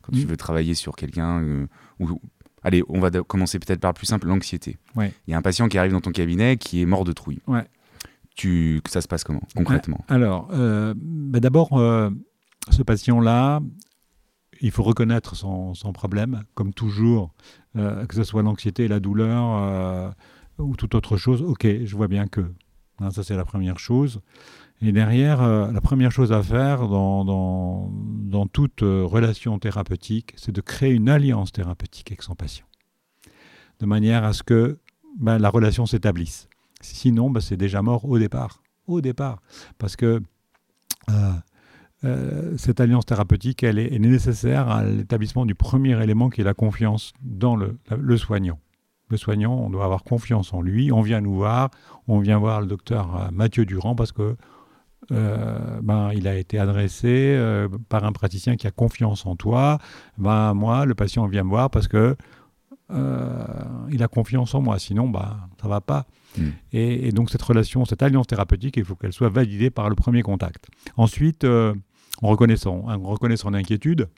quand 0.03 0.13
tu 0.13 0.25
Mm. 0.25 0.29
veux 0.29 0.37
travailler 0.37 0.75
sur 0.75 0.95
quelqu'un, 0.97 1.41
euh, 1.43 1.67
ou 1.99 2.21
allez, 2.67 2.83
on 2.89 2.99
va 2.99 3.11
commencer 3.11 3.59
peut-être 3.61 3.81
par 3.81 3.93
le 3.93 3.95
plus 3.95 4.07
simple, 4.07 4.27
l'anxiété. 4.27 4.77
Ouais. 4.97 5.13
Il 5.27 5.31
y 5.31 5.35
a 5.35 5.39
un 5.39 5.43
patient 5.43 5.69
qui 5.69 5.79
arrive 5.79 5.93
dans 5.93 6.01
ton 6.01 6.11
cabinet 6.11 6.57
qui 6.57 6.83
est 6.83 6.87
mort 6.87 7.05
de 7.05 7.13
trouille. 7.13 7.41
Ouais. 7.47 7.65
Tu, 8.35 8.83
ça 8.89 9.01
se 9.01 9.09
passe 9.09 9.25
comment 9.25 9.41
concrètement? 9.55 10.05
Alors, 10.09 10.49
euh, 10.53 10.93
bah, 10.97 11.41
d'abord, 11.41 11.79
euh, 11.79 12.11
ce 12.71 12.83
patient-là, 12.83 13.61
il 14.61 14.73
faut 14.73 14.83
reconnaître 14.83 15.37
son, 15.37 15.75
son 15.75 15.93
problème, 15.93 16.43
comme 16.55 16.75
toujours, 16.75 17.33
euh, 17.77 18.05
que 18.07 18.17
ce 18.17 18.25
soit 18.25 18.43
l'anxiété, 18.43 18.89
la 18.89 19.01
douleur 19.01 20.15
ou 20.59 20.75
toute 20.75 20.95
autre 20.95 21.17
chose. 21.17 21.43
Ok, 21.43 21.67
je 21.85 21.97
vois 21.97 22.09
bien 22.09 22.27
que. 22.27 22.53
Hein, 22.99 23.11
ça, 23.11 23.23
c'est 23.23 23.37
la 23.37 23.45
première 23.45 23.79
chose. 23.79 24.21
Et 24.83 24.93
derrière, 24.93 25.43
euh, 25.43 25.73
la 25.73 25.81
première 25.81 26.13
chose 26.13 26.33
à 26.33 26.43
faire 26.43 26.87
dans, 26.89 27.25
dans, 27.25 27.91
dans 27.93 28.47
toute 28.47 28.83
euh, 28.83 29.05
relation 29.05 29.59
thérapeutique, 29.59 30.35
c'est 30.37 30.53
de 30.53 30.61
créer 30.61 30.93
une 30.93 31.09
alliance 31.09 31.51
thérapeutique 31.51 32.11
avec 32.11 32.23
son 32.23 32.35
patient, 32.35 32.67
de 33.81 33.87
manière 33.87 34.25
à 34.25 34.35
ce 34.35 34.43
que 34.43 34.79
ben, 35.19 35.39
la 35.39 35.49
relation 35.49 35.87
s'établisse. 35.87 36.49
Sinon, 36.83 37.31
ben, 37.31 37.41
c'est 37.41 37.57
déjà 37.57 37.81
mort 37.81 38.05
au 38.05 38.19
départ. 38.19 38.63
Au 38.87 39.01
départ. 39.01 39.41
Parce 39.79 39.97
que 39.97 40.23
euh, 42.05 42.57
cette 42.59 42.79
alliance 42.79 43.07
thérapeutique, 43.07 43.63
elle 43.63 43.79
est, 43.79 43.87
elle 43.87 44.05
est 44.05 44.11
nécessaire 44.11 44.69
à 44.69 44.85
l'établissement 44.85 45.47
du 45.47 45.55
premier 45.55 46.01
élément 46.03 46.29
qui 46.29 46.43
est 46.43 46.45
la 46.45 46.55
confiance 46.55 47.15
dans 47.23 47.57
le, 47.57 47.79
le 47.97 48.17
soignant. 48.19 48.59
Le 49.09 49.17
soignant, 49.17 49.55
on 49.55 49.71
doit 49.71 49.85
avoir 49.85 50.05
confiance 50.05 50.53
en 50.53 50.61
lui. 50.61 50.93
On 50.93 51.01
vient 51.01 51.23
nous 51.23 51.35
voir, 51.35 51.71
on 52.09 52.19
vient 52.19 52.39
voir 52.39 52.61
le 52.61 52.67
docteur 52.67 53.31
Mathieu 53.33 53.65
Durand 53.65 53.95
parce 53.95 54.13
que 54.13 54.37
euh, 55.13 55.81
ben, 55.83 56.11
il 56.15 56.27
a 56.27 56.37
été 56.37 56.59
adressé 56.59 57.35
euh, 57.37 57.69
par 57.89 58.05
un 58.05 58.13
praticien 58.13 58.57
qui 58.57 58.67
a 58.67 58.71
confiance 58.71 59.27
en 59.27 59.37
toi. 59.37 59.79
Ben, 60.19 60.55
moi, 60.55 60.85
le 60.85 60.95
patient 60.95 61.27
vient 61.27 61.45
me 61.45 61.51
voir 61.51 61.71
parce 61.71 61.89
que 61.89 62.17
euh, 62.91 63.45
il 63.91 64.03
a 64.03 64.09
confiance 64.09 64.55
en 64.55 64.63
moi. 64.63 64.79
Sinon, 64.79 65.09
ben, 65.09 65.37
ça 65.61 65.69
va 65.69 65.81
pas. 65.81 66.07
Mm. 66.39 66.43
Et, 66.73 67.09
et 67.09 67.13
donc 67.13 67.31
cette 67.31 67.43
relation, 67.43 67.85
cette 67.85 68.03
alliance 68.03 68.27
thérapeutique, 68.27 68.77
il 68.77 68.85
faut 68.85 68.97
qu'elle 68.97 69.13
soit 69.13 69.29
validée 69.29 69.71
par 69.71 69.89
le 69.89 69.95
premier 69.95 70.23
contact. 70.23 70.67
Ensuite, 70.97 71.45
on, 71.45 72.29
reconnaît 72.29 72.57
son, 72.57 72.85
on 72.87 73.09
reconnaît 73.09 73.37
son 73.37 73.55
inquiétude, 73.55 74.09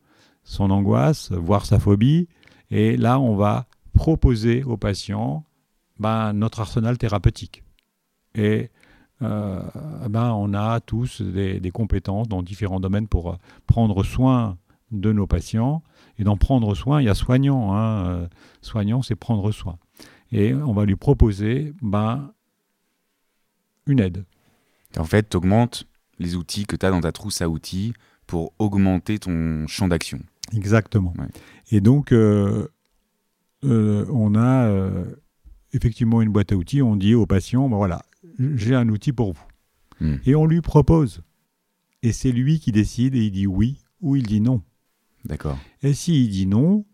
son 0.44 0.70
angoisse, 0.70 1.32
voire 1.32 1.66
sa 1.66 1.78
phobie. 1.78 2.28
Et 2.70 2.96
là, 2.96 3.18
on 3.18 3.36
va 3.36 3.66
proposer 3.94 4.64
au 4.64 4.76
patient 4.76 5.44
ben, 5.98 6.32
notre 6.32 6.60
arsenal 6.60 6.96
thérapeutique. 6.98 7.62
Et 8.34 8.70
euh, 9.22 9.60
ben, 10.08 10.32
on 10.32 10.54
a 10.54 10.80
tous 10.80 11.22
des, 11.22 11.60
des 11.60 11.70
compétences 11.70 12.28
dans 12.28 12.42
différents 12.42 12.80
domaines 12.80 13.08
pour 13.08 13.30
euh, 13.30 13.36
prendre 13.66 14.04
soin 14.04 14.56
de 14.90 15.12
nos 15.12 15.26
patients. 15.26 15.82
Et 16.18 16.24
d'en 16.24 16.36
prendre 16.36 16.74
soin, 16.74 17.00
il 17.00 17.04
y 17.04 17.08
a 17.08 17.14
soignant. 17.14 17.74
Hein, 17.74 18.06
euh, 18.06 18.26
soignant, 18.60 19.02
c'est 19.02 19.14
prendre 19.14 19.52
soin. 19.52 19.78
Et 20.32 20.54
on 20.54 20.72
va 20.72 20.84
lui 20.84 20.96
proposer 20.96 21.72
ben, 21.80 22.32
une 23.86 24.00
aide. 24.00 24.24
En 24.96 25.04
fait, 25.04 25.30
tu 25.30 25.36
augmentes 25.36 25.86
les 26.18 26.34
outils 26.34 26.66
que 26.66 26.76
tu 26.76 26.84
as 26.84 26.90
dans 26.90 27.00
ta 27.00 27.12
trousse 27.12 27.40
à 27.40 27.48
outils 27.48 27.94
pour 28.26 28.52
augmenter 28.58 29.18
ton 29.18 29.66
champ 29.66 29.88
d'action. 29.88 30.20
Exactement. 30.56 31.14
Ouais. 31.18 31.28
Et 31.70 31.80
donc, 31.80 32.12
euh, 32.12 32.68
euh, 33.64 34.06
on 34.10 34.34
a 34.34 34.66
euh, 34.66 35.04
effectivement 35.72 36.22
une 36.22 36.30
boîte 36.30 36.52
à 36.52 36.56
outils. 36.56 36.82
On 36.82 36.96
dit 36.96 37.14
au 37.14 37.26
patient, 37.26 37.68
ben 37.68 37.76
voilà, 37.76 38.02
j'ai 38.38 38.74
un 38.74 38.88
outil 38.88 39.12
pour 39.12 39.32
vous. 39.32 39.44
Hmm. 40.00 40.16
Et 40.24 40.34
on 40.34 40.46
lui 40.46 40.60
propose. 40.60 41.22
Et 42.02 42.12
c'est 42.12 42.32
lui 42.32 42.60
qui 42.60 42.72
décide 42.72 43.14
et 43.14 43.24
il 43.24 43.32
dit 43.32 43.46
oui 43.46 43.78
ou 44.00 44.16
il 44.16 44.26
dit 44.26 44.40
non. 44.40 44.62
D'accord. 45.24 45.58
Et 45.82 45.94
s'il 45.94 46.28
dit 46.28 46.46
non, 46.46 46.86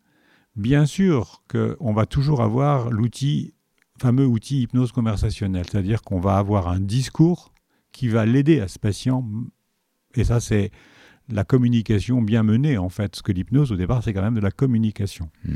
bien 0.57 0.87
sûr 0.87 1.43
qu'on 1.49 1.93
va 1.93 2.07
toujours 2.07 2.41
avoir 2.41 2.91
l'outil, 2.91 3.55
fameux 4.01 4.27
outil 4.27 4.63
hypnose 4.63 4.93
conversationnelle. 4.93 5.67
C'est-à-dire 5.71 6.03
qu'on 6.03 6.21
va 6.21 6.39
avoir 6.39 6.69
un 6.69 6.81
discours 6.81 7.53
qui 7.93 8.09
va 8.09 8.27
l'aider 8.27 8.61
à 8.61 8.69
ce 8.69 8.79
patient. 8.79 9.29
Et 10.15 10.25
ça, 10.25 10.41
c'est 10.41 10.71
la 11.29 11.45
communication 11.45 12.23
bien 12.23 12.43
menée, 12.43 12.79
en 12.79 12.89
fait. 12.89 13.17
Ce 13.17 13.23
que 13.23 13.33
l'hypnose, 13.33 13.73
au 13.73 13.77
départ, 13.77 14.03
c'est 14.03 14.13
quand 14.13 14.23
même 14.23 14.35
de 14.35 14.41
la 14.41 14.51
communication. 14.51 15.31
Mm. 15.45 15.55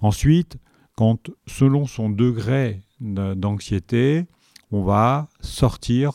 Ensuite, 0.00 0.56
quand, 0.96 1.30
selon 1.46 1.86
son 1.86 2.10
degré 2.10 2.80
de- 3.00 3.34
d'anxiété, 3.34 4.26
on 4.72 4.82
va 4.82 5.28
sortir 5.40 6.12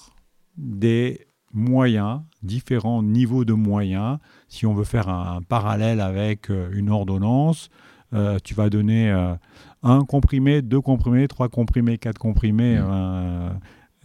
des 0.57 1.27
moyens, 1.53 2.21
différents 2.43 3.01
niveaux 3.03 3.45
de 3.45 3.53
moyens. 3.53 4.17
Si 4.47 4.65
on 4.65 4.73
veut 4.73 4.83
faire 4.83 5.09
un, 5.09 5.37
un 5.37 5.41
parallèle 5.41 6.01
avec 6.01 6.49
euh, 6.49 6.69
une 6.73 6.89
ordonnance, 6.89 7.69
euh, 8.13 8.37
tu 8.43 8.53
vas 8.53 8.69
donner 8.69 9.11
euh, 9.11 9.33
un 9.83 10.03
comprimé, 10.05 10.61
deux 10.61 10.81
comprimés, 10.81 11.27
trois 11.27 11.49
comprimés, 11.49 11.97
quatre 11.97 12.17
comprimés, 12.17 12.77
Mm. 12.79 12.85
euh, 12.87 13.49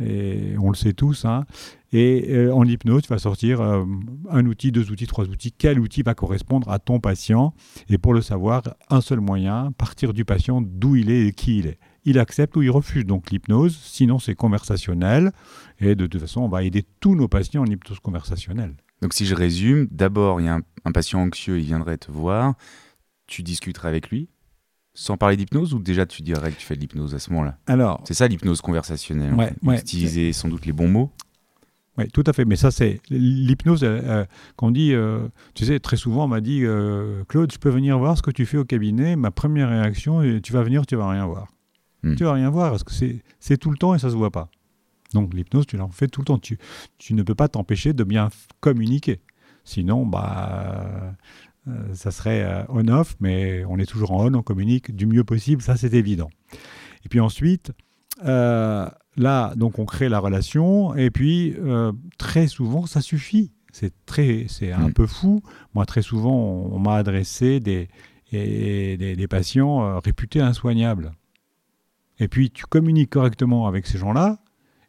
et 0.03 0.55
on 0.59 0.71
le 0.71 0.77
sait 0.77 0.95
tous. 0.95 1.27
hein. 1.27 1.45
Et 1.93 2.27
euh, 2.31 2.55
en 2.55 2.65
hypnose, 2.65 3.03
tu 3.03 3.09
vas 3.09 3.19
sortir 3.19 3.61
euh, 3.61 3.85
un 4.31 4.47
outil, 4.47 4.73
deux 4.73 4.91
outils, 4.91 5.07
trois 5.07 5.27
outils. 5.27 5.53
Quel 5.53 5.79
outil 5.79 6.03
va 6.03 6.15
correspondre 6.15 6.71
à 6.71 6.79
ton 6.79 7.01
patient? 7.01 7.53
Et 7.91 7.99
pour 7.99 8.15
le 8.15 8.23
savoir, 8.23 8.63
un 8.89 9.03
seul 9.03 9.21
moyen, 9.21 9.73
partir 9.77 10.15
du 10.15 10.25
patient 10.25 10.63
d'où 10.63 10.97
il 10.97 11.11
est 11.11 11.27
et 11.27 11.33
qui 11.33 11.59
il 11.59 11.67
est. 11.67 11.79
Il 12.05 12.19
accepte 12.19 12.57
ou 12.57 12.63
il 12.63 12.71
refuse 12.71 13.05
donc 13.05 13.31
l'hypnose, 13.31 13.77
sinon 13.83 14.19
c'est 14.19 14.35
conversationnel. 14.35 15.33
Et 15.81 15.95
de 15.95 16.07
toute 16.07 16.21
façon, 16.21 16.41
on 16.43 16.49
va 16.49 16.63
aider 16.65 16.85
tous 17.01 17.15
nos 17.15 17.29
patients 17.29 17.63
en 17.63 17.67
hypnose 17.67 18.01
conversationnelle. 18.01 18.75
Donc 19.03 19.13
si 19.15 19.27
je 19.27 19.35
résume, 19.35 19.87
d'abord, 19.91 20.41
il 20.41 20.45
y 20.45 20.49
a 20.49 20.55
un, 20.57 20.63
un 20.85 20.93
patient 20.93 21.21
anxieux, 21.21 21.59
il 21.59 21.65
viendrait 21.67 21.99
te 21.99 22.11
voir, 22.11 22.55
tu 23.27 23.43
discuterais 23.43 23.89
avec 23.89 24.11
lui, 24.11 24.29
sans 24.95 25.17
parler 25.17 25.37
d'hypnose, 25.37 25.73
ou 25.75 25.79
déjà 25.79 26.05
tu 26.07 26.23
dirais 26.23 26.51
que 26.53 26.57
tu 26.59 26.67
fais 26.67 26.75
de 26.75 26.81
l'hypnose 26.81 27.15
à 27.15 27.19
ce 27.19 27.31
moment-là? 27.31 27.59
Alors, 27.67 28.03
C'est 28.07 28.15
ça 28.15 28.27
l'hypnose 28.29 28.61
conversationnelle. 28.61 29.33
en 29.35 29.39
Ouais, 29.39 29.49
fait. 29.49 29.57
ouais. 29.67 29.79
Utiliser 29.81 30.33
sans 30.33 30.49
doute 30.49 30.67
les 30.67 30.73
bons 30.73 30.89
mots. 30.89 31.11
Oui, 31.99 32.09
tout 32.09 32.25
à 32.27 32.33
fait. 32.33 32.45
Mais 32.45 32.57
ça, 32.57 32.71
c'est 32.71 33.01
l'hypnose. 33.11 33.85
euh, 33.85 34.01
euh, 34.05 34.25
qu'on 34.57 34.71
dit, 34.71 34.93
euh, 34.95 35.29
tu 35.55 35.65
sais, 35.65 35.79
très 35.81 35.97
souvent, 35.97 36.25
on 36.25 36.29
m'a 36.29 36.41
dit 36.41 36.65
euh, 36.65 37.25
Claude, 37.29 37.53
je 37.53 37.59
peux 37.59 37.69
venir 37.71 37.99
voir 37.99 38.17
ce 38.17 38.23
que 38.23 38.31
tu 38.31 38.47
fais 38.47 38.57
au 38.59 38.65
cabinet. 38.65 39.17
Ma 39.17 39.31
première 39.31 39.69
réaction, 39.69 40.23
tu 40.43 40.53
vas 40.53 40.63
venir, 40.63 40.87
tu 40.87 40.97
vas 40.97 41.09
rien 41.11 41.27
voir. 41.27 41.49
Hmm. 42.03 42.15
Tu 42.15 42.25
vas 42.25 42.33
rien 42.33 42.51
voir 42.51 42.71
parce 42.71 42.85
que 42.85 42.93
c'est 43.39 43.57
tout 43.59 43.71
le 43.71 43.77
temps 43.77 43.95
et 43.95 43.99
ça 43.99 44.11
se 44.11 44.17
voit 44.17 44.31
pas. 44.31 44.49
Donc 45.13 45.35
l'hypnose, 45.35 45.67
tu 45.67 45.77
l'en 45.77 45.89
fais 45.91 46.07
tout 46.09 46.21
le 46.21 46.27
temps. 46.27 46.39
Tu, 46.39 46.59
tu 46.99 47.15
ne 47.15 47.23
peux 47.23 47.35
pas 47.35 47.49
t'empêcher 47.49 47.93
de 47.93 48.05
bien 48.05 48.31
communiquer. 48.61 49.21
Sinon, 49.65 50.07
bah, 50.07 51.15
euh, 51.69 51.95
ça 51.95 52.11
serait 52.11 52.43
euh, 52.43 52.63
on-off, 52.69 53.17
mais 53.21 53.65
on 53.69 53.79
est 53.79 53.87
toujours 53.87 54.13
en 54.13 54.27
on, 54.27 54.35
on 54.35 54.43
communique 54.43 54.95
du 54.95 55.07
mieux 55.07 55.25
possible, 55.25 55.61
ça 55.63 55.77
c'est 55.77 55.93
évident. 55.95 56.31
Et 57.05 57.09
puis 57.09 57.21
ensuite, 57.21 57.73
euh, 58.25 58.89
là, 59.17 59.55
donc 59.57 59.79
on 59.79 59.85
crée 59.85 60.09
la 60.09 60.19
relation, 60.19 60.95
et 60.97 61.11
puis 61.11 61.55
très 62.19 62.47
souvent, 62.47 62.87
ça 62.87 63.01
suffit. 63.01 63.53
C'est 63.73 63.93
très, 64.07 64.47
c'est 64.49 64.73
un 64.73 64.89
Mm. 64.89 64.93
peu 64.95 65.07
fou. 65.07 65.43
Moi, 65.75 65.87
très 65.87 66.03
souvent, 66.03 66.35
on, 66.35 66.75
on 66.75 66.79
m'a 66.81 66.95
adressé 66.97 67.61
des, 67.61 67.89
et 68.33 68.97
des, 68.97 69.15
des 69.15 69.29
patients 69.29 70.01
réputés 70.01 70.41
insoignables. 70.41 71.13
Et 72.21 72.29
puis, 72.29 72.51
tu 72.51 72.67
communiques 72.67 73.11
correctement 73.11 73.67
avec 73.67 73.87
ces 73.87 73.99
gens-là, 73.99 74.39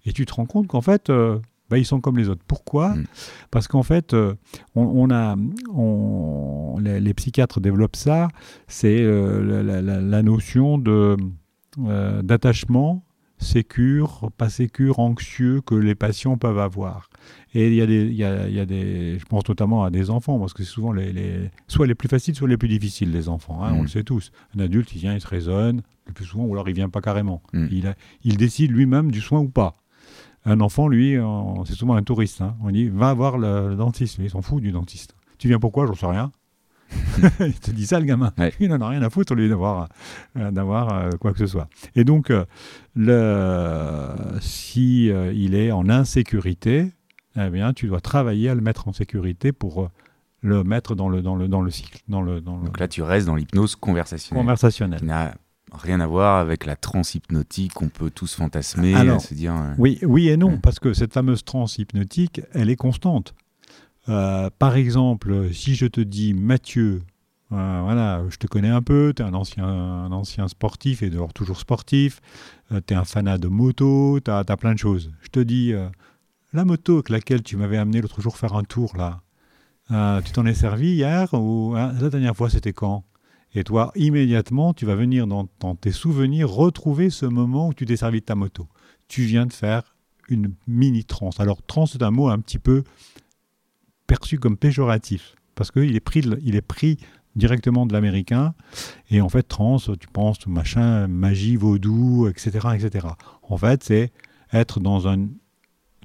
et 0.05 0.13
tu 0.13 0.25
te 0.25 0.33
rends 0.33 0.45
compte 0.45 0.67
qu'en 0.67 0.81
fait, 0.81 1.09
euh, 1.09 1.39
bah, 1.69 1.77
ils 1.77 1.85
sont 1.85 2.01
comme 2.01 2.17
les 2.17 2.27
autres. 2.29 2.43
Pourquoi 2.47 2.89
Mm. 2.95 3.05
Parce 3.49 3.67
qu'en 3.67 3.83
fait, 3.83 4.13
euh, 4.13 4.35
on, 4.75 4.83
on 4.83 5.09
a, 5.11 5.35
on- 5.73 6.77
les, 6.79 6.99
les 6.99 7.13
psychiatres 7.13 7.59
développent 7.61 7.95
ça, 7.95 8.27
c'est 8.67 9.01
euh, 9.01 9.41
la, 9.43 9.63
la- 9.63 9.81
la- 9.81 10.01
la 10.01 10.23
notion 10.23 10.77
de, 10.77 11.15
d'attachement 12.21 13.03
sécure, 13.37 14.29
pas 14.37 14.49
sécure, 14.49 14.99
anxieux 14.99 15.61
que 15.61 15.73
les 15.73 15.95
patients 15.95 16.37
peuvent 16.37 16.59
avoir. 16.59 17.09
Et 17.55 17.69
il 17.69 17.73
y 17.73 17.81
a 17.81 17.87
des, 17.87 18.03
il 18.05 18.13
y 18.13 18.23
a, 18.23 18.47
il 18.47 18.53
y 18.53 18.59
a 18.59 18.67
des, 18.67 19.17
je 19.17 19.25
pense 19.25 19.47
notamment 19.49 19.83
à 19.83 19.89
des 19.89 20.11
enfants, 20.11 20.37
parce 20.39 20.53
que 20.53 20.63
c'est 20.63 20.69
souvent 20.69 20.91
les, 20.91 21.11
les- 21.11 21.49
soit 21.67 21.87
les 21.87 21.95
plus 21.95 22.07
faciles, 22.07 22.35
soit 22.35 22.47
les 22.47 22.57
plus 22.57 22.67
difficiles, 22.67 23.11
les 23.11 23.29
enfants. 23.29 23.63
hein, 23.63 23.71
Mm. 23.73 23.77
On 23.77 23.81
le 23.81 23.87
sait 23.87 24.03
tous. 24.03 24.31
Un 24.55 24.59
adulte, 24.59 24.93
il 24.93 24.99
vient, 24.99 25.15
il 25.15 25.21
se 25.21 25.27
raisonne, 25.27 25.81
le 26.11 26.15
plus 26.15 26.25
souvent, 26.25 26.43
ou 26.45 26.53
alors 26.53 26.69
il 26.69 26.75
vient 26.75 26.89
pas 26.89 27.01
carrément. 27.01 27.41
Mm. 27.53 27.65
Il, 27.71 27.87
a- 27.87 27.95
il 28.23 28.37
décide 28.37 28.71
lui-même 28.71 29.11
du 29.11 29.21
soin 29.21 29.39
ou 29.39 29.49
pas. 29.49 29.77
Un 30.45 30.59
enfant, 30.59 30.87
lui, 30.87 31.19
on- 31.19 31.65
c'est 31.65 31.73
souvent 31.73 31.95
un 31.95 32.03
touriste. 32.03 32.41
hein. 32.41 32.55
On 32.63 32.69
dit, 32.71 32.89
va 32.89 33.13
voir 33.13 33.37
le, 33.37 33.69
le 33.69 33.75
dentiste. 33.75 34.17
Mais 34.19 34.25
il 34.25 34.29
s'en 34.29 34.41
fout 34.41 34.61
du 34.61 34.71
dentiste. 34.71 35.15
Tu 35.37 35.47
viens 35.47 35.59
pourquoi? 35.59 35.85
J'en 35.87 35.93
sais 35.95 36.05
rien. 36.07 36.31
il 37.39 37.57
te 37.59 37.71
dit 37.71 37.85
ça, 37.85 37.99
le 37.99 38.05
gamin. 38.05 38.33
Ouais. 38.37 38.51
Il 38.59 38.67
n'en 38.69 38.81
a 38.81 38.89
rien 38.89 39.01
à 39.01 39.09
foutre, 39.09 39.33
lui, 39.33 39.47
d'avoir 39.47 39.87
euh, 40.37 40.51
d'avoir 40.51 40.93
euh, 40.93 41.09
quoi 41.19 41.31
que 41.31 41.39
ce 41.39 41.47
soit. 41.47 41.69
Et 41.95 42.03
donc, 42.03 42.29
euh, 42.31 42.43
le, 42.95 44.39
si 44.41 45.09
euh, 45.09 45.31
il 45.33 45.55
est 45.55 45.71
en 45.71 45.89
insécurité, 45.89 46.91
eh 47.37 47.49
bien, 47.49 47.73
tu 47.73 47.87
dois 47.87 48.01
travailler 48.01 48.49
à 48.49 48.55
le 48.55 48.61
mettre 48.61 48.87
en 48.87 48.93
sécurité 48.93 49.51
pour 49.51 49.83
euh, 49.83 49.87
le 50.41 50.63
mettre 50.63 50.95
dans 50.95 51.07
le, 51.09 51.21
dans 51.21 51.35
le, 51.35 51.47
dans 51.47 51.61
le 51.61 51.71
cycle, 51.71 51.99
dans 52.07 52.21
le, 52.21 52.41
dans 52.41 52.57
le 52.57 52.65
Donc 52.65 52.79
là, 52.79 52.87
tu 52.87 53.01
restes 53.03 53.27
dans 53.27 53.35
l'hypnose 53.35 53.75
conversationnelle. 53.75 54.43
conversationnel. 54.43 54.99
qui 54.99 55.05
n'a 55.05 55.35
rien 55.71 55.99
à 55.99 56.07
voir 56.07 56.39
avec 56.39 56.65
la 56.65 56.75
transe 56.75 57.15
hypnotique 57.15 57.73
qu'on 57.73 57.89
peut 57.89 58.09
tous 58.09 58.33
fantasmer, 58.35 58.93
Alors, 58.93 59.17
à 59.17 59.19
se 59.19 59.33
dire. 59.33 59.53
euh, 59.53 59.73
Oui, 59.77 59.99
oui 60.03 60.29
et 60.29 60.37
non, 60.37 60.49
Ouais. 60.51 60.59
parce 60.61 60.79
que 60.79 60.93
cette 60.93 61.13
fameuse 61.13 61.43
transe 61.43 61.77
hypnotique, 61.77 62.41
elle 62.53 62.69
est 62.69 62.75
constante. 62.75 63.33
Euh, 64.09 64.49
par 64.59 64.75
exemple, 64.75 65.53
si 65.53 65.75
je 65.75 65.85
te 65.85 66.01
dis 66.01 66.33
Mathieu, 66.33 67.03
euh, 67.51 67.81
voilà, 67.83 68.23
je 68.29 68.37
te 68.37 68.47
connais 68.47 68.69
un 68.69 68.81
peu, 68.81 69.13
tu 69.15 69.21
es 69.21 69.25
un 69.25 69.33
ancien, 69.33 69.65
un 69.65 70.11
ancien 70.11 70.47
sportif 70.47 71.03
et 71.03 71.09
dehors 71.09 71.33
toujours 71.33 71.59
sportif, 71.59 72.19
tu 72.69 72.93
es 72.93 72.97
un 72.97 73.03
fanat 73.05 73.37
de 73.37 73.47
moto, 73.47 74.19
tu 74.23 74.31
as, 74.31 74.43
plein 74.57 74.73
de 74.73 74.79
choses. 74.79 75.11
Je 75.21 75.29
te 75.29 75.39
dis, 75.39 75.73
la 76.53 76.65
moto 76.65 76.95
avec 76.95 77.09
laquelle 77.09 77.43
tu 77.43 77.57
m'avais 77.57 77.77
amené 77.77 78.01
l'autre 78.01 78.21
jour 78.21 78.37
faire 78.37 78.55
un 78.55 78.63
tour, 78.63 78.95
là, 78.97 79.21
tu 80.21 80.31
t'en 80.31 80.45
es 80.45 80.53
servi 80.53 80.93
hier 80.93 81.27
ou 81.33 81.75
hein, 81.75 81.93
la 81.99 82.09
dernière 82.09 82.35
fois 82.35 82.49
c'était 82.49 82.73
quand? 82.73 83.03
Et 83.53 83.63
toi, 83.63 83.91
immédiatement, 83.95 84.73
tu 84.73 84.85
vas 84.85 84.95
venir 84.95 85.27
dans, 85.27 85.47
dans 85.59 85.75
tes 85.75 85.91
souvenirs 85.91 86.49
retrouver 86.49 87.09
ce 87.09 87.25
moment 87.25 87.67
où 87.69 87.73
tu 87.73 87.85
t'es 87.85 87.97
servi 87.97 88.21
de 88.21 88.25
ta 88.25 88.35
moto. 88.35 88.67
Tu 89.07 89.23
viens 89.23 89.45
de 89.45 89.53
faire 89.53 89.95
une 90.29 90.53
mini 90.67 91.03
transe. 91.03 91.39
Alors, 91.41 91.61
transe, 91.63 91.91
c'est 91.93 92.03
un 92.03 92.11
mot 92.11 92.29
un 92.29 92.39
petit 92.39 92.59
peu 92.59 92.83
perçu 94.07 94.39
comme 94.39 94.57
péjoratif 94.57 95.35
parce 95.55 95.71
qu'il 95.71 95.95
est 95.95 95.99
pris, 96.01 96.21
il 96.43 96.55
est 96.55 96.61
pris 96.61 96.97
directement 97.35 97.85
de 97.85 97.93
l'américain. 97.93 98.53
Et 99.09 99.21
en 99.21 99.29
fait, 99.29 99.43
trans, 99.43 99.77
tu 99.79 100.07
penses 100.11 100.45
machin, 100.47 101.07
magie, 101.07 101.55
vaudou, 101.55 102.27
etc., 102.27 102.67
etc. 102.75 103.07
En 103.43 103.57
fait, 103.57 103.83
c'est 103.83 104.11
être 104.53 104.79
dans 104.79 105.07
un, 105.07 105.27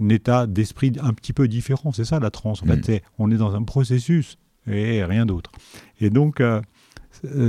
un 0.01 0.09
état 0.09 0.47
d'esprit 0.47 0.93
un 1.01 1.13
petit 1.15 1.33
peu 1.33 1.49
différent. 1.49 1.93
C'est 1.93 2.05
ça 2.05 2.21
la 2.21 2.31
transe. 2.31 2.63
En 2.63 2.67
Mm. 2.67 2.69
fait, 2.71 2.85
c'est- 2.85 3.03
on 3.19 3.31
est 3.31 3.37
dans 3.37 3.55
un 3.57 3.63
processus 3.63 4.37
et 4.69 5.05
rien 5.05 5.27
d'autre. 5.27 5.51
Et 6.01 6.11
donc, 6.11 6.41
euh, 6.41 6.61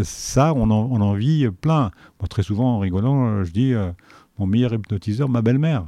ça, 0.04 0.54
on 0.56 0.70
en, 0.70 0.90
on 0.92 1.02
en 1.02 1.14
vit 1.14 1.48
plein. 1.50 1.92
Moi, 2.20 2.28
très 2.30 2.44
souvent, 2.44 2.76
en 2.76 2.80
rigolant, 2.80 3.28
euh, 3.28 3.44
je 3.44 3.52
dis 3.52 3.74
euh, 3.74 3.92
mon 4.38 4.48
meilleur 4.48 4.74
hypnotiseur, 4.74 5.30
ma 5.30 5.42
belle-mère. 5.42 5.86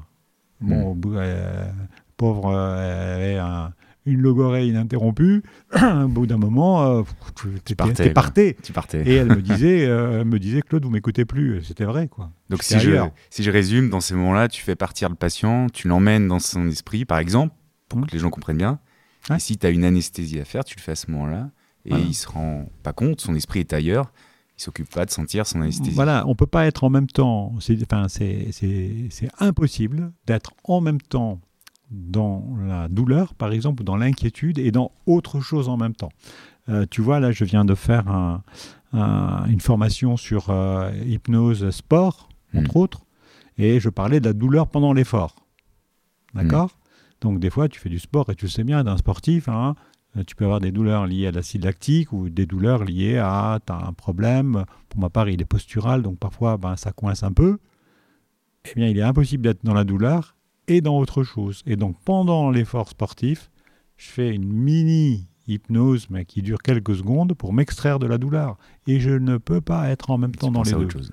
Bon, 0.61 0.97
euh, 1.15 1.71
pauvre, 2.17 2.51
euh, 2.53 3.15
elle 3.15 3.21
avait 3.21 3.37
un- 3.37 3.73
une 4.05 4.21
logorée 4.21 4.67
ininterrompue. 4.67 5.43
au 6.03 6.07
bout 6.07 6.25
d'un 6.25 6.37
moment, 6.37 6.83
euh, 6.83 7.01
tu 7.63 7.75
partais, 7.75 8.09
parté. 8.13 8.57
Tu 8.63 8.73
partais. 8.73 9.03
Et 9.07 9.13
elle 9.15 9.27
me 9.27 9.41
disait, 9.41 9.85
euh, 9.85 10.21
elle 10.21 10.27
me 10.27 10.39
disait 10.39 10.61
Claude, 10.61 10.83
vous 10.83 10.89
m'écoutez 10.91 11.25
plus. 11.25 11.63
C'était 11.63 11.85
vrai, 11.85 12.07
quoi. 12.07 12.31
Donc 12.49 12.63
si 12.63 12.73
je, 12.79 12.91
si 13.29 13.43
je 13.43 13.51
résume, 13.51 13.89
dans 13.89 14.01
ces 14.01 14.15
moments-là, 14.15 14.47
tu 14.47 14.61
fais 14.63 14.75
partir 14.75 15.09
le 15.09 15.15
patient, 15.15 15.67
tu 15.71 15.87
l'emmènes 15.87 16.27
dans 16.27 16.39
son 16.39 16.67
esprit, 16.67 17.05
par 17.05 17.19
exemple, 17.19 17.53
pour 17.87 18.01
que 18.05 18.11
les 18.11 18.19
gens 18.19 18.29
comprennent 18.29 18.57
bien. 18.57 18.79
Et 19.33 19.39
si 19.39 19.57
tu 19.57 19.67
as 19.67 19.69
une 19.69 19.83
anesthésie 19.83 20.39
à 20.39 20.45
faire, 20.45 20.63
tu 20.65 20.75
le 20.75 20.81
fais 20.81 20.93
à 20.93 20.95
ce 20.95 21.11
moment-là. 21.11 21.49
Et 21.89 21.93
Voilà. 21.93 22.05
il 22.05 22.13
se 22.13 22.27
rend 22.27 22.69
pas 22.83 22.93
compte, 22.93 23.19
son 23.21 23.35
esprit 23.35 23.59
est 23.59 23.73
ailleurs. 23.73 24.11
Il 24.57 24.61
s'occupe 24.61 24.89
pas 24.89 25.05
de 25.05 25.11
sentir 25.11 25.45
son 25.47 25.61
anesthésie. 25.61 25.91
Voilà, 25.95 26.25
on 26.27 26.35
peut 26.35 26.45
pas 26.45 26.65
être 26.67 26.83
en 26.83 26.89
même 26.89 27.07
temps. 27.07 27.53
C'est, 27.59 27.77
enfin, 27.83 28.07
impossible 29.39 30.11
d'être 30.27 30.51
en 30.63 30.81
même 30.81 31.01
temps 31.01 31.39
dans 31.91 32.45
la 32.65 32.87
douleur, 32.87 33.33
par 33.33 33.51
exemple, 33.51 33.81
ou 33.81 33.85
dans 33.85 33.95
l'inquiétude 33.97 34.59
et 34.59 34.71
dans 34.71 34.91
autre 35.05 35.39
chose 35.39 35.69
en 35.69 35.77
même 35.77 35.95
temps. 35.95 36.11
Euh, 36.67 36.85
tu 36.89 37.01
vois, 37.01 37.19
là, 37.19 37.31
je 37.31 37.43
viens 37.45 37.65
de 37.65 37.73
faire 37.73 38.07
un- 38.09 38.43
un- 38.93 39.45
une 39.47 39.59
formation 39.61 40.17
sur 40.17 40.49
euh, 40.49 40.91
hypnose 41.05 41.69
sport, 41.71 42.29
entre 42.53 42.75
autres, 42.75 43.05
et 43.57 43.79
je 43.79 43.89
parlais 43.89 44.19
de 44.19 44.25
la 44.27 44.33
douleur 44.33 44.67
pendant 44.67 44.93
l'effort. 44.93 45.35
D'accord? 46.35 46.77
Donc, 47.21 47.39
des 47.39 47.49
fois, 47.49 47.67
tu 47.69 47.79
fais 47.79 47.89
du 47.89 47.99
sport 47.99 48.29
et 48.29 48.35
tu 48.35 48.45
le 48.45 48.49
sais 48.51 48.63
bien, 48.63 48.83
d'un 48.83 48.97
sportif, 48.97 49.49
hein, 49.49 49.75
tu 50.25 50.35
peux 50.35 50.45
avoir 50.45 50.59
des 50.59 50.71
douleurs 50.71 51.05
liées 51.07 51.27
à 51.27 51.31
l'acide 51.31 51.65
lactique 51.65 52.11
ou 52.13 52.29
des 52.29 52.45
douleurs 52.45 52.83
liées 52.83 53.17
à 53.17 53.59
tu 53.65 53.71
as 53.71 53.77
un 53.77 53.93
problème. 53.93 54.65
Pour 54.89 54.99
ma 54.99 55.09
part, 55.09 55.29
il 55.29 55.41
est 55.41 55.45
postural, 55.45 56.01
donc 56.01 56.17
parfois 56.17 56.57
ben, 56.57 56.75
ça 56.75 56.91
coince 56.91 57.23
un 57.23 57.31
peu. 57.31 57.59
Eh 58.65 58.73
bien, 58.75 58.87
il 58.87 58.97
est 58.97 59.03
impossible 59.03 59.43
d'être 59.43 59.63
dans 59.63 59.73
la 59.73 59.83
douleur 59.83 60.35
et 60.67 60.81
dans 60.81 60.97
autre 60.97 61.23
chose. 61.23 61.63
Et 61.65 61.75
donc, 61.75 61.95
pendant 62.03 62.51
l'effort 62.51 62.89
sportif, 62.89 63.49
je 63.97 64.07
fais 64.07 64.33
une 64.33 64.51
mini 64.51 65.27
hypnose, 65.47 66.07
mais 66.09 66.25
qui 66.25 66.41
dure 66.41 66.61
quelques 66.61 66.95
secondes, 66.95 67.33
pour 67.33 67.53
m'extraire 67.53 67.97
de 67.99 68.05
la 68.05 68.17
douleur. 68.17 68.57
Et 68.85 68.99
je 68.99 69.11
ne 69.11 69.37
peux 69.37 69.61
pas 69.61 69.89
être 69.89 70.11
en 70.11 70.17
même 70.17 70.35
temps 70.35 70.51
dans 70.51 70.61
les 70.63 70.73
à 70.73 70.77
deux. 70.77 70.83
autre 70.85 70.93
chose. 70.93 71.11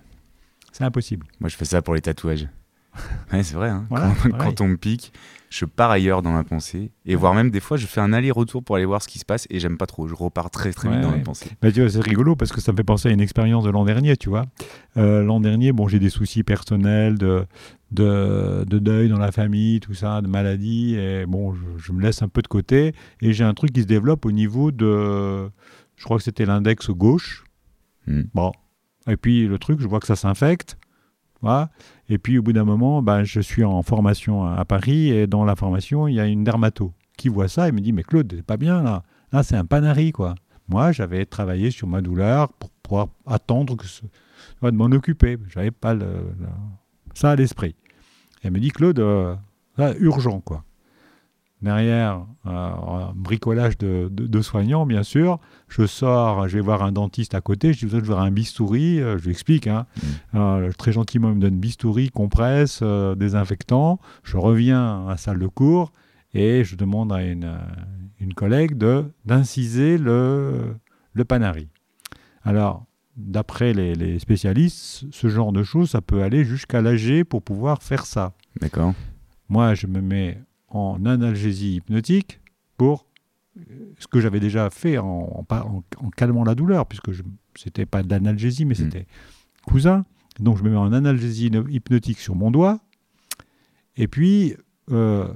C'est 0.72 0.84
impossible. 0.84 1.26
Moi, 1.40 1.48
je 1.48 1.56
fais 1.56 1.64
ça 1.64 1.80
pour 1.82 1.94
les 1.94 2.00
tatouages. 2.02 2.48
Ouais, 3.32 3.42
c'est 3.42 3.54
vrai. 3.54 3.68
hein. 3.70 3.86
Voilà, 3.90 4.12
quand, 4.22 4.30
quand 4.38 4.60
on 4.62 4.68
me 4.68 4.76
pique, 4.76 5.12
je 5.50 5.64
pars 5.64 5.90
ailleurs 5.90 6.22
dans 6.22 6.32
ma 6.32 6.44
pensée. 6.44 6.90
Et 7.04 7.14
voire 7.14 7.34
même, 7.34 7.50
des 7.50 7.60
fois, 7.60 7.76
je 7.76 7.86
fais 7.86 8.00
un 8.00 8.12
aller-retour 8.12 8.62
pour 8.64 8.76
aller 8.76 8.84
voir 8.84 9.02
ce 9.02 9.08
qui 9.08 9.18
se 9.18 9.24
passe 9.24 9.46
et 9.50 9.60
j'aime 9.60 9.78
pas 9.78 9.86
trop. 9.86 10.08
Je 10.08 10.14
repars 10.14 10.50
très 10.50 10.72
très 10.72 10.88
vite 10.88 10.98
Ouais, 10.98 11.02
dans 11.02 11.10
ouais. 11.10 11.18
ma 11.18 11.22
pensée. 11.22 11.50
Bah, 11.62 11.68
c'est 11.72 12.00
rigolo 12.02 12.36
parce 12.36 12.52
que 12.52 12.60
ça 12.60 12.72
me 12.72 12.76
fait 12.76 12.84
penser 12.84 13.08
à 13.08 13.12
une 13.12 13.20
expérience 13.20 13.64
de 13.64 13.70
l'an 13.70 13.84
dernier, 13.84 14.16
tu 14.16 14.28
vois. 14.28 14.46
Euh, 14.96 15.22
l'an 15.22 15.40
dernier, 15.40 15.72
bon, 15.72 15.88
j'ai 15.88 15.98
des 15.98 16.10
soucis 16.10 16.42
personnels, 16.42 17.18
de, 17.18 17.44
de, 17.92 18.64
de 18.66 18.78
deuil 18.78 19.08
dans 19.08 19.18
la 19.18 19.32
famille, 19.32 19.80
tout 19.80 19.94
ça, 19.94 20.20
de 20.20 20.26
maladie, 20.28 20.96
et 20.96 21.26
bon, 21.26 21.54
je, 21.54 21.60
je 21.76 21.92
me 21.92 22.02
laisse 22.02 22.22
un 22.22 22.28
peu 22.28 22.42
de 22.42 22.48
côté, 22.48 22.92
et 23.22 23.32
j'ai 23.32 23.44
un 23.44 23.54
truc 23.54 23.72
qui 23.72 23.82
se 23.82 23.86
développe 23.86 24.26
au 24.26 24.32
niveau 24.32 24.72
de, 24.72 25.48
je 25.96 26.04
crois 26.04 26.16
que 26.16 26.24
c'était 26.24 26.46
l'index 26.46 26.90
gauche. 26.90 27.44
Hmm. 28.06 28.22
Bon, 28.34 28.52
et 29.06 29.16
puis 29.16 29.46
le 29.46 29.58
truc, 29.58 29.80
je 29.80 29.86
vois 29.86 30.00
que 30.00 30.06
ça 30.06 30.16
s'infecte, 30.16 30.76
Et 32.08 32.18
puis 32.18 32.38
au 32.38 32.42
bout 32.42 32.52
d'un 32.52 32.64
moment, 32.64 33.02
ben, 33.02 33.24
je 33.24 33.40
suis 33.40 33.64
en 33.64 33.82
formation 33.82 34.44
à, 34.44 34.64
Paris, 34.64 35.10
et 35.10 35.26
dans 35.26 35.44
la 35.44 35.56
formation, 35.56 36.08
il 36.08 36.14
y 36.14 36.20
a 36.20 36.26
une 36.26 36.44
dermato 36.44 36.92
qui 37.16 37.28
voit 37.28 37.48
ça 37.48 37.68
et 37.68 37.72
me 37.72 37.80
dit, 37.80 37.92
mais 37.92 38.02
Claude, 38.02 38.32
c'est 38.36 38.44
pas 38.44 38.56
bien 38.56 38.82
là, 38.82 39.02
là 39.32 39.42
c'est 39.42 39.56
un 39.56 39.64
panari, 39.64 40.12
quoi. 40.12 40.34
Moi, 40.68 40.92
j'avais 40.92 41.24
travaillé 41.24 41.70
sur 41.70 41.86
ma 41.86 42.00
douleur 42.00 42.52
pour 42.54 42.70
pouvoir 42.82 43.08
attendre 43.26 43.76
que 43.76 43.86
de 44.62 44.76
m'en 44.76 44.86
occuper. 44.86 45.38
J'avais 45.48 45.70
pas 45.70 45.94
ça 47.14 47.30
à 47.30 47.36
l'esprit. 47.36 47.76
Elle 48.42 48.52
me 48.52 48.60
dit 48.60 48.70
Claude, 48.70 48.98
euh, 48.98 49.36
urgent 49.98 50.40
quoi. 50.40 50.64
Derrière, 51.66 52.24
euh, 52.46 52.50
un 52.50 53.12
bricolage 53.16 53.76
de, 53.76 54.08
de- 54.08 54.28
de 54.28 54.40
soignants, 54.40 54.86
bien 54.86 55.02
sûr. 55.02 55.40
Je 55.68 55.84
sors, 55.84 56.46
je 56.46 56.54
vais 56.58 56.60
voir 56.62 56.84
un 56.84 56.92
dentiste 56.92 57.34
à 57.34 57.40
côté. 57.40 57.72
Je 57.72 57.80
dis 57.80 57.86
Vous 57.86 57.96
êtes 57.96 58.04
voir 58.04 58.20
un 58.20 58.30
bistouri. 58.30 59.00
Euh, 59.00 59.18
je 59.18 59.24
lui 59.24 59.32
explique. 59.32 59.66
hein. 59.66 59.86
Euh, 60.36 60.70
très 60.78 60.92
gentiment, 60.92 61.30
il 61.30 61.34
me 61.34 61.40
donne 61.40 61.58
bistouri, 61.58 62.10
compresse, 62.10 62.78
euh, 62.82 63.16
désinfectant. 63.16 63.98
Je 64.22 64.36
reviens 64.36 65.06
à 65.06 65.10
la 65.10 65.16
salle 65.16 65.40
de 65.40 65.48
cours 65.48 65.90
et 66.34 66.62
je 66.62 66.76
demande 66.76 67.12
à 67.12 67.24
une, 67.24 67.58
une 68.20 68.32
collègue 68.34 68.78
de 68.78 69.04
d'inciser 69.24 69.98
le, 69.98 70.76
le 71.14 71.24
panari. 71.24 71.68
Alors, 72.44 72.84
d'après 73.16 73.72
les, 73.72 73.96
les 73.96 74.20
spécialistes, 74.20 75.06
ce 75.10 75.28
genre 75.28 75.50
de 75.52 75.64
choses, 75.64 75.90
ça 75.90 76.00
peut 76.00 76.22
aller 76.22 76.44
jusqu'à 76.44 76.80
l'AG 76.80 77.24
pour 77.24 77.42
pouvoir 77.42 77.82
faire 77.82 78.06
ça. 78.06 78.34
D'accord 78.60 78.94
Moi, 79.48 79.74
je 79.74 79.88
me 79.88 80.00
mets 80.00 80.38
en 80.68 81.04
analgésie 81.06 81.76
hypnotique 81.76 82.40
pour 82.76 83.06
euh, 83.58 83.62
ce 83.98 84.06
que 84.06 84.20
j'avais 84.20 84.40
déjà 84.40 84.68
fait 84.70 84.98
en, 84.98 85.06
en 85.06 85.44
pa- 85.44 85.64
en- 85.64 85.82
en 86.04 86.10
calmant 86.10 86.44
la 86.44 86.54
douleur, 86.54 86.86
puisque 86.86 87.14
ce 87.14 87.22
n'était 87.64 87.86
pas 87.86 88.02
de 88.02 88.10
l'analgésie, 88.10 88.64
mais 88.64 88.74
Mm. 88.74 88.76
c'était 88.76 89.06
cousin. 89.66 90.04
Donc, 90.40 90.58
je 90.58 90.62
me 90.64 90.70
mets 90.70 90.76
en 90.76 90.92
analgésie 90.92 91.48
hypno- 91.48 91.68
hypnotique 91.70 92.18
sur 92.18 92.34
mon 92.36 92.50
doigt. 92.50 92.80
Et 93.96 94.08
puis, 94.08 94.54
euh, 94.90 95.28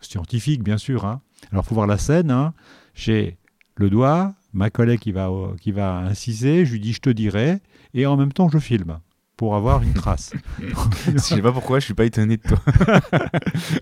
scientifique, 0.00 0.62
bien 0.64 0.78
sûr. 0.78 1.04
hein. 1.04 1.20
Alors, 1.52 1.64
il 1.64 1.68
faut 1.68 1.74
voir 1.76 1.86
la 1.86 1.98
scène. 1.98 2.30
hein. 2.30 2.54
J'ai 2.94 3.38
le 3.76 3.88
doigt, 3.90 4.34
ma 4.52 4.70
collègue 4.70 4.98
qui 5.00 5.12
va, 5.12 5.30
qui 5.60 5.70
va 5.72 5.98
inciser, 5.98 6.66
je 6.66 6.72
lui 6.72 6.80
dis 6.80 6.92
je 6.92 7.00
te 7.00 7.10
dirai, 7.10 7.60
et 7.94 8.04
en 8.06 8.16
même 8.16 8.32
temps, 8.32 8.48
je 8.48 8.58
filme 8.58 8.98
pour 9.42 9.56
avoir 9.56 9.82
une 9.82 9.92
trace. 9.92 10.32
Je 11.12 11.18
sais 11.18 11.42
pas 11.42 11.50
pourquoi, 11.50 11.80
je 11.80 11.86
suis 11.86 11.94
pas 11.94 12.04
étonné 12.04 12.36
de 12.36 12.42
toi. 12.42 12.60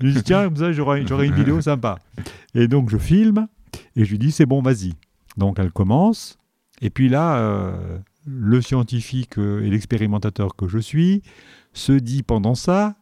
je 0.01 0.07
lui 0.07 0.15
dis 0.15 0.23
tiens, 0.23 0.45
comme 0.45 0.57
ça 0.57 0.73
j'aurai 0.73 1.07
j'aurai 1.07 1.27
une 1.27 1.35
vidéo 1.35 1.61
sympa. 1.61 1.99
Et 2.55 2.67
donc 2.67 2.89
je 2.89 2.97
filme 2.97 3.47
et 3.95 4.07
je 4.07 4.13
lui 4.13 4.19
dis 4.19 4.33
c'est 4.33 4.47
bon, 4.47 4.63
vas-y. 4.63 4.95
Donc 5.37 5.59
elle 5.59 5.71
commence. 5.71 6.39
Et 6.81 6.89
puis 6.89 7.11
là, 7.11 7.37
euh, 7.41 7.99
le 8.25 8.63
scientifique 8.63 9.37
euh, 9.37 9.61
et 9.61 9.69
l'expérimentateur 9.69 10.57
que 10.57 10.67
je 10.67 10.79
suis 10.79 11.23
se 11.75 11.93
dit 11.93 12.23
pendant 12.23 12.55
ça, 12.55 12.97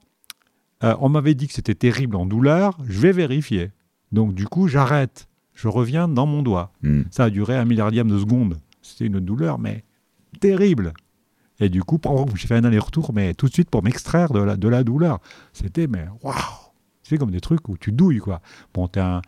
euh, 0.83 0.97
on 0.99 1.11
m'avait 1.11 1.37
dit 1.37 1.47
que 1.47 1.55
c'était 1.55 1.77
terrible 1.77 2.16
en 2.16 2.27
douleur, 2.27 2.77
je 2.88 2.99
vais 2.99 3.12
vérifier. 3.12 3.71
Donc 4.11 4.35
du 4.35 4.47
coup, 4.49 4.66
j'arrête. 4.66 5.29
Je 5.55 5.68
reviens 5.68 6.09
dans 6.09 6.27
mon 6.27 6.42
doigt. 6.42 6.73
Hmm. 6.83 7.03
Ça 7.12 7.27
a 7.27 7.31
duré 7.31 7.57
un 7.57 7.64
milliardième 7.64 8.09
de 8.09 8.18
seconde. 8.18 8.59
C'était 8.83 9.07
une 9.07 9.21
douleur, 9.21 9.61
mais 9.61 9.85
terrible. 10.40 10.92
Et 11.61 11.68
du 11.68 11.83
coup, 11.83 11.99
que 11.99 12.09
j'ai 12.37 12.47
fait 12.47 12.57
un 12.57 12.64
aller-retour, 12.64 13.12
mais 13.12 13.35
tout 13.35 13.47
de 13.47 13.53
suite 13.53 13.71
pour 13.71 13.83
m'extraire 13.83 14.33
de 14.33 14.40
la, 14.40 14.57
de 14.57 14.68
la 14.68 14.85
douleur. 14.85 15.18
C'était, 15.53 15.87
mais 15.88 16.07
waouh 16.23 16.35
C'est 17.03 17.18
comme 17.18 17.31
des 17.31 17.40
trucs 17.40 17.68
où 17.68 17.77
tu 17.77 17.90
douilles, 17.90 18.18
quoi. 18.18 18.40
Bon, 18.75 18.87
t'es 18.87 19.01
un, 19.01 19.23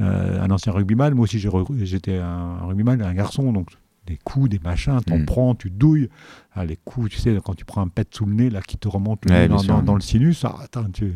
euh, 0.00 0.42
un 0.42 0.50
ancien 0.50 0.72
rugbyman. 0.72 1.14
Moi 1.14 1.24
aussi, 1.24 1.38
j'étais 1.38 2.16
un 2.16 2.58
rugbyman, 2.66 3.00
un 3.02 3.14
garçon, 3.14 3.52
donc 3.52 3.68
des 4.06 4.18
coups, 4.24 4.48
des 4.48 4.58
machins, 4.60 5.00
t'en 5.04 5.18
Mm. 5.18 5.24
prends, 5.26 5.54
tu 5.54 5.68
douilles. 5.70 6.08
Ah, 6.54 6.64
les 6.64 6.76
coups, 6.76 7.10
tu 7.10 7.18
sais, 7.18 7.36
quand 7.44 7.54
tu 7.54 7.64
prends 7.64 7.82
un 7.82 7.88
pet 7.88 8.06
sous 8.14 8.24
le 8.24 8.34
nez, 8.34 8.50
là, 8.50 8.62
qui 8.62 8.78
te 8.78 8.88
remonte 8.88 9.26
Ouais, 9.26 9.48
dans, 9.48 9.56
dans- 9.62 9.82
dans 9.82 9.94
le 9.96 10.00
sinus, 10.00 10.44
ah, 10.44 10.54
attends, 10.62 10.88
tu- 10.90 11.12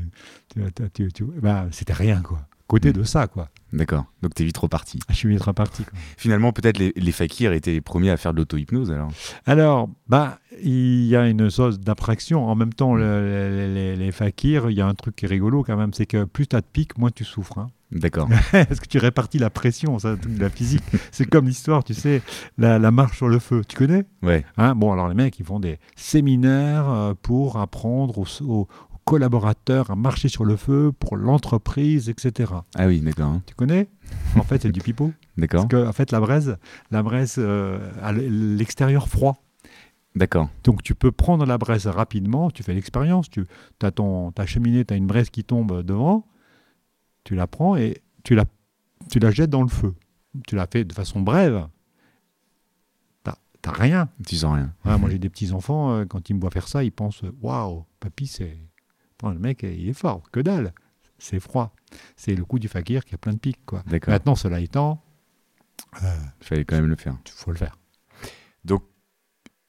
tu- 0.94 1.12
tu- 1.12 1.24
ben, 1.40 1.68
c'était 1.70 1.92
rien, 1.92 2.20
quoi. 2.20 2.40
Côté 2.70 2.90
Mm. 2.90 2.92
de 2.92 3.02
ça, 3.02 3.26
quoi. 3.26 3.48
D'accord. 3.72 4.04
Donc 4.22 4.34
t'es 4.34 4.44
vite 4.44 4.56
reparti. 4.58 5.00
Ah, 5.08 5.12
Je 5.12 5.16
suis 5.18 5.28
vite 5.28 5.42
reparti, 5.42 5.82
quoi. 5.84 5.92
Finalement, 6.16 6.52
peut-être 6.52 6.78
les, 6.78 6.92
les 6.96 7.12
fakirs 7.12 7.52
étaient 7.52 7.72
les 7.72 7.80
premiers 7.80 8.10
à 8.10 8.16
faire 8.16 8.32
de 8.32 8.38
l'auto-hypnose 8.38 8.90
alors. 8.92 9.10
Alors, 9.46 9.88
bah, 10.08 10.38
il 10.62 11.04
y 11.06 11.14
a 11.16 11.28
une 11.28 11.50
sauce 11.50 11.78
d'abstraction. 11.80 12.46
En 12.48 12.54
même 12.54 12.72
temps, 12.72 12.94
le- 12.94 13.94
les, 13.96 14.12
fakirs, 14.12 14.70
il 14.70 14.76
y 14.76 14.80
a 14.80 14.86
un 14.86 14.94
truc 14.94 15.16
qui 15.16 15.24
est 15.24 15.28
rigolo 15.28 15.62
quand 15.64 15.76
même, 15.76 15.92
c'est 15.92 16.06
que 16.06 16.24
plus 16.24 16.46
tu 16.46 16.54
as 16.56 16.60
de 16.60 16.66
pics, 16.72 16.96
moins 16.98 17.10
tu 17.10 17.24
souffres. 17.24 17.58
hein. 17.58 17.68
D'accord. 17.92 18.28
Parce 18.52 18.78
que 18.78 18.86
tu 18.86 18.98
répartis 18.98 19.38
la 19.38 19.50
pression, 19.50 19.98
ça, 19.98 20.14
de 20.14 20.40
la 20.40 20.48
physique. 20.50 20.82
c'est 21.10 21.26
comme 21.26 21.46
l'histoire, 21.46 21.82
tu 21.82 21.94
sais, 21.94 22.22
la, 22.58 22.78
la 22.78 22.90
marche 22.92 23.16
sur 23.16 23.28
le 23.28 23.40
feu. 23.40 23.62
Tu 23.66 23.76
connais? 23.76 24.04
Ouais. 24.22 24.44
Hein? 24.56 24.76
Bon, 24.76 24.92
alors 24.92 25.08
les 25.08 25.14
mecs, 25.16 25.36
ils 25.40 25.44
font 25.46 25.58
des 25.60 25.78
séminaires 25.96 26.88
euh, 26.90 27.14
pour 27.20 27.56
apprendre 27.58 28.18
aux, 28.18 28.26
aux 28.44 28.68
collaborateurs 29.10 29.90
à 29.90 29.96
marcher 29.96 30.28
sur 30.28 30.44
le 30.44 30.54
feu 30.54 30.92
pour 30.96 31.16
l'entreprise, 31.16 32.08
etc. 32.08 32.52
Ah 32.76 32.86
oui, 32.86 33.00
d'accord. 33.00 33.40
Tu 33.44 33.56
connais? 33.56 33.88
En 34.36 34.44
fait, 34.44 34.62
c'est 34.62 34.70
du 34.70 34.80
pipeau. 34.80 35.10
D'accord. 35.36 35.66
Parce 35.66 35.82
que, 35.82 35.88
en 35.88 35.92
fait, 35.92 36.12
la 36.12 36.20
braise, 36.20 36.56
la 36.92 37.02
braise 37.02 37.34
euh, 37.38 37.90
a 38.02 38.12
l'extérieur 38.12 39.08
froid. 39.08 39.42
D'accord. 40.14 40.48
Donc 40.62 40.84
tu 40.84 40.94
peux 40.94 41.10
prendre 41.10 41.44
la 41.44 41.58
braise 41.58 41.88
rapidement, 41.88 42.52
tu 42.52 42.62
fais 42.62 42.72
l'expérience, 42.72 43.28
tu 43.28 43.46
as 43.82 43.90
ton, 43.90 44.30
ta 44.30 44.46
cheminée, 44.46 44.84
tu 44.84 44.94
as 44.94 44.96
une 44.96 45.08
braise 45.08 45.28
qui 45.28 45.42
tombe 45.42 45.82
devant, 45.82 46.24
tu 47.24 47.34
la 47.34 47.48
prends 47.48 47.74
et 47.76 48.02
tu 48.22 48.36
la, 48.36 48.44
tu 49.10 49.18
la 49.18 49.32
jettes 49.32 49.50
dans 49.50 49.62
le 49.62 49.68
feu. 49.68 49.92
Tu 50.46 50.54
la 50.54 50.68
fais 50.68 50.84
de 50.84 50.92
façon 50.92 51.20
brève. 51.20 51.66
T'as 53.62 53.72
rien. 53.72 54.08
Tu 54.26 54.36
sens 54.36 54.54
rien. 54.54 54.72
Moi 54.98 55.10
j'ai 55.10 55.18
des 55.18 55.28
petits-enfants, 55.28 55.92
euh, 55.92 56.04
quand 56.06 56.30
ils 56.30 56.34
me 56.34 56.40
voient 56.40 56.50
faire 56.50 56.68
ça, 56.68 56.84
ils 56.84 56.92
pensent 56.92 57.22
«Waouh, 57.42 57.84
papy, 57.98 58.26
c'est... 58.26 58.56
Attends, 59.20 59.30
Le 59.30 59.38
mec, 59.38 59.62
il 59.62 59.88
est 59.88 59.92
fort, 59.92 60.22
que 60.30 60.40
dalle 60.40 60.72
C'est 61.18 61.40
froid. 61.40 61.74
C'est 62.16 62.34
le 62.34 62.44
coup 62.44 62.58
du 62.58 62.68
fakir 62.68 63.04
qui 63.04 63.14
a 63.14 63.18
plein 63.18 63.32
de 63.32 63.38
pics. 63.38 63.64
Quoi. 63.66 63.82
Maintenant, 64.06 64.34
cela 64.34 64.60
étant, 64.60 65.02
Il 66.02 66.08
fallait 66.46 66.64
quand 66.64 66.76
même 66.76 66.86
le 66.86 66.96
faire. 66.96 67.16
il 67.26 67.30
faut 67.32 67.50
le 67.50 67.56
faire. 67.58 67.78
Donc, 68.64 68.82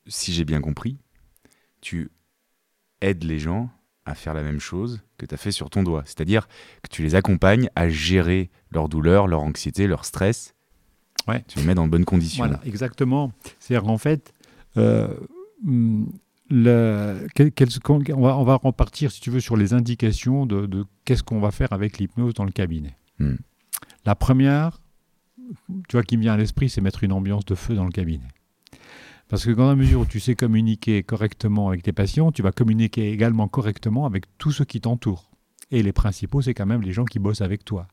si 0.07 0.33
j'ai 0.33 0.45
bien 0.45 0.61
compris, 0.61 0.97
tu 1.81 2.11
aides 3.01 3.23
les 3.23 3.39
gens 3.39 3.69
à 4.05 4.15
faire 4.15 4.33
la 4.33 4.41
même 4.43 4.59
chose 4.59 5.01
que 5.17 5.25
tu 5.25 5.33
as 5.33 5.37
fait 5.37 5.51
sur 5.51 5.69
ton 5.69 5.83
doigt. 5.83 6.03
C'est-à-dire 6.05 6.47
que 6.81 6.89
tu 6.89 7.03
les 7.03 7.15
accompagnes 7.15 7.69
à 7.75 7.89
gérer 7.89 8.49
leur 8.71 8.89
douleur, 8.89 9.27
leur 9.27 9.41
anxiété, 9.41 9.87
leur 9.87 10.05
stress. 10.05 10.55
Ouais. 11.27 11.43
Tu 11.47 11.59
les 11.59 11.65
mets 11.65 11.75
dans 11.75 11.85
de 11.85 11.91
bonnes 11.91 12.05
conditions. 12.05 12.45
Voilà, 12.45 12.59
exactement. 12.65 13.31
C'est-à-dire 13.59 13.89
en 13.89 13.97
fait, 13.97 14.33
euh, 14.77 15.13
quel- 17.35 17.51
quel- 17.51 17.69
on, 18.13 18.21
va, 18.21 18.37
on 18.37 18.43
va 18.43 18.55
repartir, 18.55 19.11
si 19.11 19.21
tu 19.21 19.29
veux, 19.29 19.39
sur 19.39 19.55
les 19.57 19.73
indications 19.73 20.45
de, 20.45 20.65
de 20.65 20.85
qu'est-ce 21.05 21.23
qu'on 21.23 21.39
va 21.39 21.51
faire 21.51 21.71
avec 21.71 21.97
l'hypnose 21.97 22.33
dans 22.33 22.45
le 22.45 22.51
cabinet. 22.51 22.97
Hmm. 23.19 23.35
La 24.05 24.15
première, 24.15 24.81
tu 25.87 25.93
vois, 25.93 26.03
qui 26.03 26.17
me 26.17 26.21
vient 26.23 26.33
à 26.33 26.37
l'esprit, 26.37 26.69
c'est 26.69 26.81
mettre 26.81 27.03
une 27.03 27.13
ambiance 27.13 27.45
de 27.45 27.55
feu 27.55 27.75
dans 27.75 27.85
le 27.85 27.91
cabinet. 27.91 28.27
Parce 29.29 29.45
que 29.45 29.51
dans 29.51 29.67
la 29.67 29.75
mesure 29.75 30.01
où 30.01 30.05
tu 30.05 30.19
sais 30.19 30.35
communiquer 30.35 31.03
correctement 31.03 31.69
avec 31.69 31.83
tes 31.83 31.93
patients, 31.93 32.31
tu 32.33 32.41
vas 32.41 32.51
communiquer 32.51 33.11
également 33.11 33.47
correctement 33.47 34.05
avec 34.05 34.25
tous 34.37 34.51
ceux 34.51 34.65
qui 34.65 34.81
t'entourent. 34.81 35.31
Et 35.71 35.83
les 35.83 35.93
principaux, 35.93 36.41
c'est 36.41 36.53
quand 36.53 36.65
même 36.65 36.81
les 36.81 36.91
gens 36.91 37.05
qui 37.05 37.17
bossent 37.19 37.41
avec 37.41 37.63
toi. 37.63 37.87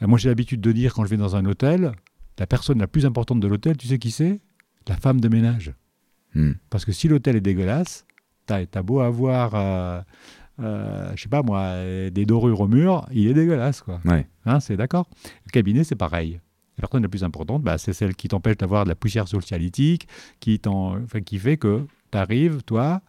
Euh, 0.00 0.06
Moi, 0.06 0.16
j'ai 0.18 0.28
l'habitude 0.28 0.60
de 0.60 0.70
dire, 0.70 0.94
quand 0.94 1.04
je 1.04 1.10
vais 1.10 1.16
dans 1.16 1.34
un 1.34 1.44
hôtel, 1.44 1.92
la 2.38 2.46
personne 2.46 2.78
la 2.78 2.86
plus 2.86 3.04
importante 3.04 3.40
de 3.40 3.48
l'hôtel, 3.48 3.76
tu 3.76 3.88
sais 3.88 3.98
qui 3.98 4.12
c'est? 4.12 4.40
La 4.86 4.96
femme 4.96 5.20
de 5.20 5.28
ménage. 5.28 5.74
Hmm. 6.34 6.52
Parce 6.70 6.84
que 6.84 6.92
si 6.92 7.08
l'hôtel 7.08 7.36
est 7.36 7.40
dégueulasse, 7.40 8.06
t'as 8.46 8.64
as 8.74 8.82
beau 8.82 9.00
avoir, 9.00 9.54
euh, 9.54 10.00
euh, 10.60 11.12
je 11.14 11.22
sais 11.22 11.28
pas 11.28 11.42
moi, 11.42 11.74
des 12.10 12.26
dorures 12.26 12.60
au 12.60 12.68
mur, 12.68 13.06
il 13.12 13.28
est 13.28 13.34
dégueulasse, 13.34 13.82
quoi. 13.82 14.00
Ouais. 14.04 14.26
Hein, 14.46 14.60
c'est 14.60 14.76
d'accord? 14.76 15.08
Le 15.46 15.50
cabinet, 15.50 15.84
c'est 15.84 15.94
pareil. 15.96 16.40
La 16.76 16.82
personne 16.82 17.02
la 17.02 17.08
plus 17.08 17.22
importante, 17.22 17.62
bah, 17.62 17.78
c'est 17.78 17.92
celle 17.92 18.16
qui 18.16 18.26
t'empêche 18.28 18.56
d'avoir 18.56 18.84
de 18.84 18.88
la 18.88 18.96
poussière 18.96 19.28
socialytique, 19.28 20.08
qui, 20.40 20.58
t'en- 20.58 21.00
enfin, 21.02 21.20
qui 21.20 21.38
fait 21.38 21.56
que 21.56 21.86
tu 22.10 22.18
arrives, 22.18 22.62
toi, 22.64 23.00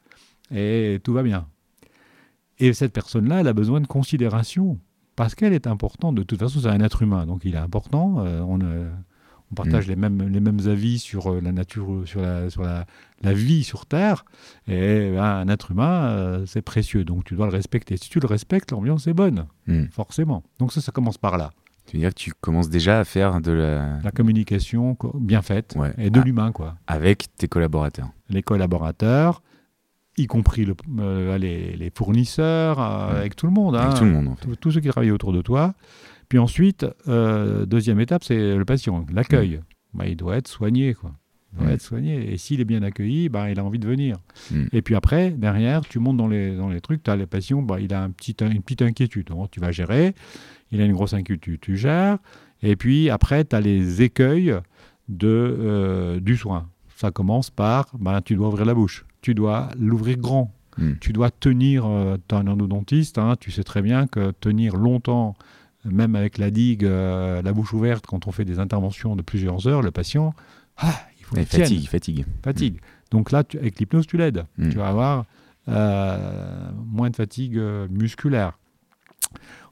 et 0.54 1.00
tout 1.04 1.14
va 1.14 1.24
bien. 1.24 1.48
Et 2.60 2.74
cette 2.74 2.94
personne-là, 2.94 3.42
elle 3.42 3.48
a 3.48 3.54
besoin 3.54 3.82
de 3.82 3.88
considération, 3.88 4.80
parce 5.16 5.34
qu'elle 5.34 5.54
est 5.54 5.66
importante. 5.68 6.16
De 6.16 6.24
toute 6.24 6.40
façon, 6.40 6.60
c'est 6.60 6.68
un 6.70 6.80
être 6.80 7.02
humain, 7.02 7.26
donc 7.26 7.42
il 7.44 7.56
est 7.56 7.58
important. 7.60 8.20
euh, 8.20 8.42
on, 8.42 8.60
euh, 8.62 8.92
on 9.58 9.64
partage 9.64 9.88
les, 9.88 9.96
mêmes, 9.96 10.28
les 10.30 10.40
mêmes 10.40 10.60
avis 10.68 11.00
sur 11.00 11.32
euh, 11.32 11.40
la 11.42 11.52
nature, 11.52 12.02
sur 12.06 12.22
la, 12.22 12.50
sur 12.50 12.62
la, 12.64 12.86
la 13.24 13.34
vie 13.34 13.64
sur 13.64 13.86
Terre. 13.86 14.26
Et 14.68 15.12
ben, 15.16 15.24
un 15.24 15.48
être 15.48 15.72
humain, 15.72 16.04
euh, 16.08 16.46
c'est 16.46 16.62
précieux, 16.62 17.04
donc 17.06 17.24
tu 17.24 17.36
dois 17.36 17.46
le 17.46 17.52
respecter. 17.54 17.96
Si 17.98 18.10
tu 18.10 18.20
le 18.20 18.28
respectes, 18.28 18.72
l'ambiance 18.72 19.08
est 19.08 19.14
bonne, 19.14 19.46
Hmm. 19.68 19.86
forcément. 19.92 20.44
Donc 20.60 20.74
ça, 20.74 20.82
ça 20.82 20.92
commence 20.92 21.18
par 21.18 21.38
là. 21.38 21.52
Tu 21.88 21.98
veux 21.98 22.02
dire 22.02 22.10
que 22.10 22.20
tu 22.20 22.34
commences 22.42 22.70
déjà 22.70 23.00
à 23.00 23.04
faire 23.06 23.40
de 23.42 23.52
la... 23.52 24.00
La 24.04 24.12
communication 24.12 24.96
co- 24.96 25.16
bien 25.20 25.42
faite 25.42 25.76
Ouais. 25.78 25.94
et 25.98 26.10
de 26.10 26.20
Ah. 26.20 26.24
l'humain, 26.24 26.52
quoi. 26.52 26.76
avec 26.88 27.28
tes 27.38 27.48
collaborateurs. 27.48 28.10
Les 28.30 28.42
collaborateurs, 28.42 29.42
y 30.18 30.26
compris 30.28 30.66
le- 30.66 30.76
euh, 31.00 31.38
les, 31.38 31.76
les 31.78 31.92
fournisseurs, 31.96 32.80
euh, 32.82 33.12
Ouais. 33.14 33.18
avec 33.20 33.36
tout 33.36 33.46
le 33.46 33.52
monde. 33.52 33.76
Avec 33.76 33.92
hein. 33.92 33.94
tout 33.98 34.04
le 34.06 34.12
monde, 34.12 34.28
en 34.30 34.36
fait. 34.36 34.46
Tous- 34.48 34.56
tous 34.56 34.72
ceux 34.72 34.80
qui 34.82 34.88
travaillent 34.90 35.12
autour 35.12 35.32
de 35.34 35.42
toi. 35.42 35.74
Puis 36.30 36.38
ensuite, 36.40 36.86
euh, 37.08 37.66
deuxième 37.66 38.00
étape, 38.00 38.24
c'est 38.24 38.56
le 38.56 38.66
patient, 38.66 39.06
l'accueil. 39.14 39.60
Bah, 39.94 40.08
il 40.08 40.16
doit 40.18 40.38
être 40.38 40.48
soigné, 40.48 40.94
quoi. 40.94 41.12
Il 41.54 41.60
doit 41.60 41.68
Mm. 41.68 41.74
être 41.76 41.82
soigné. 41.82 42.34
Et 42.34 42.38
s'il 42.38 42.60
est 42.60 42.66
bien 42.66 42.84
accueilli, 42.84 43.30
bah, 43.30 43.50
il 43.50 43.60
a 43.60 43.64
envie 43.64 43.80
de 43.80 43.88
venir. 43.88 44.18
Mm. 44.52 44.66
Et 44.74 44.82
puis 44.82 44.96
après, 44.96 45.32
derrière, 45.32 45.82
tu 45.82 46.00
montes 46.00 46.18
dans 46.18 46.28
les, 46.28 46.56
dans 46.56 46.70
les 46.70 46.82
trucs, 46.82 47.02
tu 47.04 47.10
as 47.12 47.16
les 47.16 47.26
patients, 47.28 47.62
bah, 47.62 47.80
il 47.80 47.94
a 47.94 48.04
un 48.04 48.10
petit, 48.12 48.36
une 48.42 48.62
petite 48.62 48.82
inquiétude. 48.82 49.30
Tu 49.52 49.60
vas 49.60 49.72
gérer. 49.72 50.14
Il 50.72 50.82
a 50.82 50.86
une 50.86 50.94
grosse 50.94 51.14
inquiétude, 51.14 51.60
tu 51.62 51.78
gères. 51.78 52.18
Et 52.62 52.76
puis 52.76 53.10
après, 53.10 53.46
tu 53.46 53.56
as 53.56 53.62
les 53.62 54.02
écueils 54.02 54.54
de, 55.08 55.28
euh, 55.28 56.20
du 56.20 56.36
soin. 56.36 56.68
Ça 56.98 57.12
commence 57.12 57.50
par, 57.52 57.88
bah, 58.00 58.22
tu 58.24 58.36
dois 58.36 58.48
ouvrir 58.48 58.66
la 58.66 58.74
bouche. 58.74 59.06
Tu 59.22 59.34
dois 59.34 59.70
l'ouvrir 59.80 60.18
grand. 60.18 60.52
Mm. 60.78 60.94
Tu 61.00 61.14
dois 61.14 61.30
tenir, 61.32 61.86
euh, 61.86 62.18
tu 62.28 62.36
es 62.36 62.38
un 62.38 62.48
endodontiste, 62.48 63.18
hein, 63.18 63.36
tu 63.40 63.52
sais 63.52 63.64
très 63.64 63.82
bien 63.82 64.08
que 64.08 64.32
tenir 64.32 64.76
longtemps, 64.76 65.36
même 65.86 66.16
avec 66.16 66.38
la 66.38 66.52
digue, 66.52 66.84
euh, 66.86 67.42
la 67.42 67.54
bouche 67.54 67.74
ouverte, 67.74 68.06
quand 68.08 68.28
on 68.28 68.32
fait 68.32 68.46
des 68.46 68.60
interventions 68.60 69.16
de 69.16 69.22
plusieurs 69.22 69.68
heures, 69.68 69.82
le 69.82 69.92
patient, 69.92 70.34
ah, 70.78 70.94
il 71.20 71.24
faut 71.26 71.36
qu'il 71.36 71.46
fatigue, 71.46 71.88
fatigue. 71.88 72.26
fatigue. 72.44 72.80
Donc 73.12 73.32
là, 73.32 73.44
tu- 73.44 73.58
avec 73.58 73.80
l'hypnose, 73.80 74.08
tu 74.08 74.18
l'aides. 74.18 74.46
Mm. 74.58 74.70
Tu 74.70 74.78
vas 74.78 74.88
avoir 74.88 75.26
euh, 75.68 76.70
moins 76.86 77.10
de 77.10 77.16
fatigue 77.16 77.58
euh, 77.58 77.88
musculaire. 77.90 78.58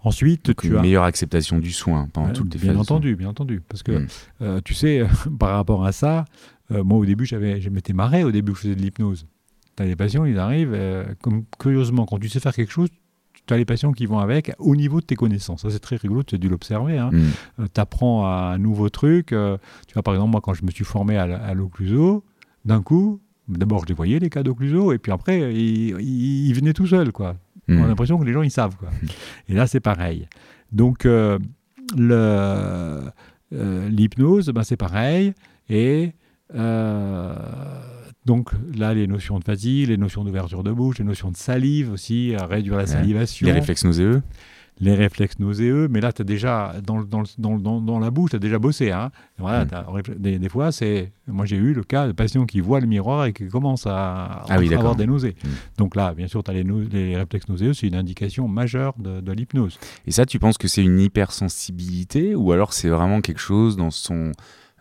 Ensuite, 0.04 0.48
Donc, 0.48 0.62
tu 0.62 0.68
une 0.68 0.78
as 0.78 0.82
meilleure 0.82 1.04
acceptation 1.04 1.60
du 1.60 1.72
soin 1.72 2.08
pendant 2.12 2.28
Ouais, 2.28 2.34
toutes 2.34 2.50
tes 2.50 2.58
bien 2.60 2.76
entendu, 2.78 3.16
bien 3.16 3.30
entendu, 3.30 3.62
parce 3.62 3.84
que 3.84 3.92
Mm. 4.00 4.08
euh, 4.42 4.62
tu 4.64 4.74
sais, 4.74 5.06
par 5.40 5.52
rapport 5.56 5.86
à 5.86 5.92
ça, 5.92 6.26
moi 6.70 6.98
au 6.98 7.06
début, 7.06 7.26
j'avais, 7.26 7.62
je 7.62 7.70
m'étais 7.70 7.94
marré 7.94 8.24
au 8.24 8.32
début 8.32 8.52
où 8.52 8.56
je 8.56 8.62
faisais 8.62 8.76
de 8.76 8.82
l'hypnose. 8.82 9.28
Tu 9.76 9.84
as 9.84 9.86
des 9.86 9.96
patients, 9.96 10.26
ils 10.26 10.40
arrivent, 10.40 10.78
comme 11.22 11.46
curieusement, 11.60 12.06
quand 12.06 12.20
tu 12.20 12.30
sais 12.30 12.40
faire 12.40 12.54
quelque 12.56 12.72
chose, 12.72 12.90
tu 13.46 13.54
as 13.54 13.58
les 13.58 13.66
patients 13.66 13.92
qui 13.92 14.06
vont 14.06 14.20
avec 14.20 14.54
au 14.60 14.76
niveau 14.76 15.02
de 15.02 15.06
tes 15.06 15.16
connaissances. 15.16 15.62
Ça, 15.64 15.70
c'est 15.70 15.80
très 15.80 15.96
rigolo, 15.98 16.24
tu 16.24 16.36
as 16.36 16.38
dû 16.38 16.48
l'observer. 16.50 16.98
Hein 16.98 17.10
Mm. 17.12 17.66
tu 17.74 17.82
apprends 17.82 18.26
un 18.28 18.58
nouveau 18.58 18.90
truc. 18.90 19.34
euh, 19.34 19.58
tu 19.88 19.94
vois, 19.94 20.04
par 20.04 20.14
exemple, 20.14 20.32
moi, 20.32 20.42
quand 20.42 20.54
je 20.54 20.64
me 20.66 20.72
suis 20.72 20.86
formé 20.86 21.18
à, 21.18 21.54
l'occluso, 21.54 22.24
d'un 22.66 22.82
coup, 22.82 23.20
d'abord, 23.48 23.82
je 23.82 23.88
les 23.88 23.94
voyais, 23.94 24.20
les 24.20 24.30
cas 24.30 24.44
d'occluso, 24.44 24.94
et 24.94 24.98
puis 24.98 25.12
après, 25.12 25.54
ils, 25.54 26.00
ils- 26.00 26.48
ils 26.50 26.54
venaient 26.54 26.74
tout 26.74 26.88
seuls, 26.88 27.12
quoi. 27.12 27.36
Mm. 27.68 27.80
On 27.80 27.84
a 27.84 27.88
l'impression 27.88 28.18
que 28.18 28.24
les 28.26 28.34
gens, 28.34 28.42
ils 28.44 28.52
savent, 28.52 28.76
quoi. 28.78 28.90
et 29.50 29.54
là, 29.54 29.68
c'est 29.68 29.80
pareil. 29.82 30.28
Donc, 30.72 31.06
euh, 31.06 31.38
euh, 32.00 33.10
l'hypnose, 33.90 34.50
ben, 34.50 34.64
c'est 34.64 34.78
pareil, 34.78 35.34
et 35.70 36.14
Donc 38.26 38.52
là, 38.76 38.94
les 38.94 39.08
notions 39.08 39.40
de 39.40 39.44
fatigue, 39.44 39.90
les 39.90 39.98
notions 39.98 40.24
d'ouverture 40.24 40.64
de 40.64 40.72
bouche, 40.72 41.00
les 41.00 41.06
notions 41.06 41.32
de 41.32 41.38
salive 41.38 41.92
aussi, 41.92 42.34
à 42.38 42.46
réduire 42.46 42.78
la 42.78 42.88
salivation. 42.88 43.46
Les 43.46 43.54
réflexes 43.54 43.84
nauséeux 43.84 44.22
les 44.80 44.96
réflexes 44.96 45.38
nauséeux, 45.40 45.88
mais 45.88 46.02
là, 46.02 46.12
tu 46.12 46.24
as 46.24 46.26
déjà, 46.26 46.74
dans, 46.86 47.04
dans, 47.04 47.24
dans, 47.38 47.80
dans 47.80 48.00
la 48.00 48.10
bouche, 48.12 48.32
tu 48.32 48.36
as 48.38 48.40
déjà 48.40 48.58
bossé. 48.58 48.92
Hein. 48.92 49.12
Voilà, 49.38 49.66
Mm. 49.66 50.02
des, 50.18 50.40
des 50.40 50.50
fois, 50.50 50.72
c'est. 50.72 51.12
Moi, 51.28 51.46
j'ai 51.46 51.58
eu 51.58 51.74
le 51.74 51.84
cas 51.84 52.08
de 52.08 52.12
patients 52.12 52.46
qui 52.46 52.60
voient 52.60 52.80
le 52.80 52.88
miroir 52.88 53.26
et 53.26 53.34
qui 53.34 53.48
commencent 53.48 53.86
à, 53.88 54.44
Ah 54.50 54.58
oui, 54.60 54.74
avoir 54.74 54.96
des 54.96 55.06
nausées. 55.06 55.36
Mm. 55.44 55.48
Donc 55.78 55.96
là, 55.96 56.14
bien 56.14 56.28
sûr, 56.28 56.44
tu 56.44 56.52
as 56.52 56.56
les, 56.56 56.64
les 56.64 57.16
réflexes 57.16 57.48
nauséeux, 57.50 57.74
c'est 57.74 57.88
une 57.88 57.96
indication 57.96 58.48
majeure 58.48 58.96
de, 58.98 59.22
de 59.22 59.32
l'hypnose. 59.32 59.78
Et 60.08 60.12
ça, 60.12 60.26
tu 60.26 60.40
penses 60.40 60.58
que 60.58 60.68
c'est 60.68 60.84
une 60.84 61.00
hypersensibilité 61.00 62.36
ou 62.36 62.52
alors 62.52 62.74
c'est 62.74 62.90
vraiment 62.90 63.22
quelque 63.22 63.42
chose 63.42 63.78
dans 63.78 63.92
son 63.92 64.32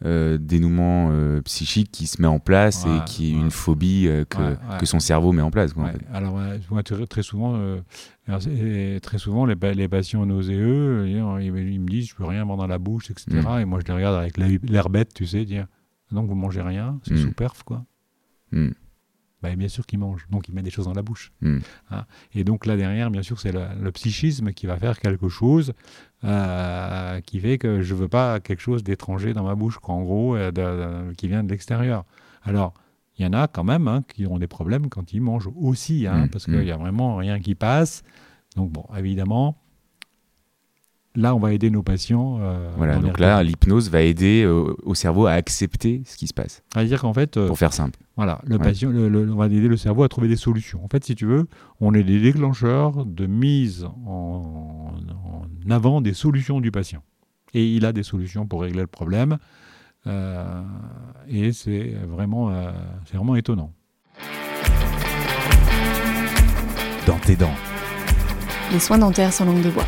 euh, 0.05 0.37
dénouement 0.39 1.11
euh, 1.13 1.41
psychique 1.43 1.91
qui 1.93 2.07
se 2.07 2.21
met 2.21 2.27
en 2.29 2.39
place 2.39 2.85
Ouais, 2.85 2.97
et 2.97 3.05
qui 3.07 3.31
est 3.33 3.35
ouais. 3.37 3.41
une 3.41 3.51
phobie 3.51 4.09
euh, 4.09 4.25
que, 4.25 4.39
Ouais, 4.39 4.45
ouais. 4.49 4.79
que 4.81 4.87
son 4.87 4.99
cerveau 5.01 5.33
met 5.33 5.43
en 5.43 5.51
place 5.51 5.73
quoi, 5.73 5.85
en 5.85 5.87
Ouais. 5.87 5.93
fait. 5.93 6.05
Alors, 6.13 6.39
très, 7.09 7.23
souvent, 7.23 7.55
très 9.03 9.19
souvent 9.19 9.47
les, 9.47 9.57
pa- 9.57 9.73
les 9.73 9.89
patients 9.89 10.25
nauséeux, 10.27 11.07
ils, 11.09 11.23
me 11.53 11.87
disent 11.89 12.09
je 12.09 12.15
peux 12.15 12.25
rien 12.25 12.43
avoir 12.43 12.57
dans 12.59 12.67
la 12.67 12.79
bouche, 12.79 13.11
etc. 13.11 13.27
Mm. 13.31 13.61
Et 13.61 13.65
moi, 13.65 13.81
je 13.81 13.87
les 13.87 13.95
regarde 13.95 14.17
avec 14.17 14.37
l'air 14.37 14.89
bête, 14.91 15.13
tu 15.15 15.27
sais, 15.27 15.45
dire 15.45 15.67
donc 16.11 16.29
vous 16.29 16.35
mangez 16.35 16.61
rien, 16.63 16.99
c'est 17.05 17.15
Mm. 17.15 17.19
sous 17.19 17.33
perf, 17.33 17.63
quoi. 17.63 17.85
Hmm. 18.53 18.71
Bah, 19.43 19.55
bien 19.57 19.69
sûr 19.69 19.85
qu'il 19.87 19.99
mange, 19.99 20.27
donc 20.31 20.49
il 20.49 20.55
met 20.55 20.63
des 20.63 20.71
choses 20.71 20.85
dans 20.85 20.93
la 20.95 21.03
bouche. 21.03 21.33
Mm. 21.41 21.59
Hein. 21.91 22.05
Et 22.35 22.45
donc 22.45 22.65
là 22.65 22.77
derrière, 22.77 23.11
bien 23.11 23.23
sûr, 23.23 23.41
c'est 23.41 23.51
le, 23.53 23.63
le 23.81 23.91
psychisme 23.91 24.53
qui 24.53 24.67
va 24.67 24.77
faire 24.77 24.99
quelque 25.01 25.29
chose 25.29 25.73
euh, 26.25 27.21
qui 27.23 27.41
fait 27.41 27.59
que 27.59 27.83
je 27.83 27.95
veux 27.95 28.09
pas 28.09 28.41
quelque 28.41 28.61
chose 28.61 28.85
d'étranger 28.85 29.33
dans 29.33 29.43
ma 29.45 29.55
bouche, 29.55 29.79
qu'en 29.79 30.03
gros, 30.03 30.37
euh, 30.37 30.51
de- 30.53 30.63
de- 31.11 31.15
qui 31.15 31.29
vient 31.29 31.43
de 31.43 31.51
l'extérieur. 31.51 32.05
Alors, 32.45 32.75
il 33.19 33.25
y 33.25 33.29
en 33.29 33.33
a 33.33 33.49
quand 33.49 33.65
même 33.65 33.89
hein, 33.89 34.05
qui 34.09 34.27
ont 34.27 34.39
des 34.39 34.47
problèmes 34.47 34.89
quand 34.89 35.13
ils 35.13 35.21
mangent 35.21 35.51
aussi, 35.57 36.07
hein, 36.07 36.27
Mm. 36.27 36.29
parce 36.31 36.45
qu'il 36.45 36.61
n'y 36.61 36.71
a 36.71 36.77
vraiment 36.77 37.17
rien 37.17 37.41
qui 37.41 37.55
passe. 37.55 38.03
Donc 38.57 38.71
bon, 38.71 38.85
évidemment, 38.97 39.57
là, 41.15 41.35
on 41.35 41.39
va 41.39 41.53
aider 41.53 41.71
nos 41.71 41.83
patients. 41.83 42.39
euh, 42.41 42.71
Voilà, 42.77 42.99
donc 42.99 43.19
là, 43.19 43.43
l'hypnose 43.43 43.91
va 43.91 44.01
aider 44.03 44.43
euh, 44.45 44.75
au 44.83 44.95
cerveau 44.95 45.27
à 45.27 45.33
accepter 45.33 46.03
ce 46.07 46.17
qui 46.17 46.27
se 46.27 46.35
passe, 46.35 46.63
C'est-à-dire 46.73 47.01
qu'en 47.03 47.13
fait, 47.13 47.37
euh, 47.37 47.47
pour 47.49 47.59
faire 47.59 47.73
simple. 47.73 47.99
Voilà, 48.17 48.41
le 48.45 48.57
Ouais. 48.57 48.63
patient, 48.63 48.91
le- 48.91 49.09
le- 49.09 49.33
on 49.33 49.37
va 49.37 49.47
aider 49.47 49.69
le 49.69 49.77
cerveau 49.77 50.03
à 50.03 50.09
trouver 50.09 50.29
des 50.29 50.37
solutions. 50.37 50.85
En 50.85 50.89
fait, 50.89 51.05
si 51.05 51.15
tu 51.15 51.25
veux, 51.27 51.47
on 51.81 51.95
est 51.95 52.03
des 52.03 52.21
déclencheurs 52.21 53.05
de 53.07 53.27
mise 53.27 53.85
en, 54.07 54.93
en 55.67 55.71
avant 55.71 56.01
des 56.01 56.13
solutions 56.15 56.61
du 56.61 56.71
patient. 56.71 57.03
Et 57.55 57.67
il 57.67 57.85
a 57.87 57.93
des 57.93 58.03
solutions 58.03 58.47
pour 58.47 58.63
régler 58.63 58.81
le 58.83 58.87
problème. 58.87 59.39
Euh, 60.07 60.63
et 61.29 61.53
c'est 61.53 61.95
vraiment, 62.09 62.51
euh, 62.51 62.71
c'est 63.07 63.17
vraiment 63.17 63.37
étonnant. 63.37 63.73
Dans 67.07 67.19
tes 67.19 67.37
dents. 67.37 67.55
Les 68.73 68.79
soins 68.81 68.99
dentaires 68.99 69.33
sans 69.33 69.45
langue 69.45 69.63
de 69.63 69.71
bois. 69.71 69.85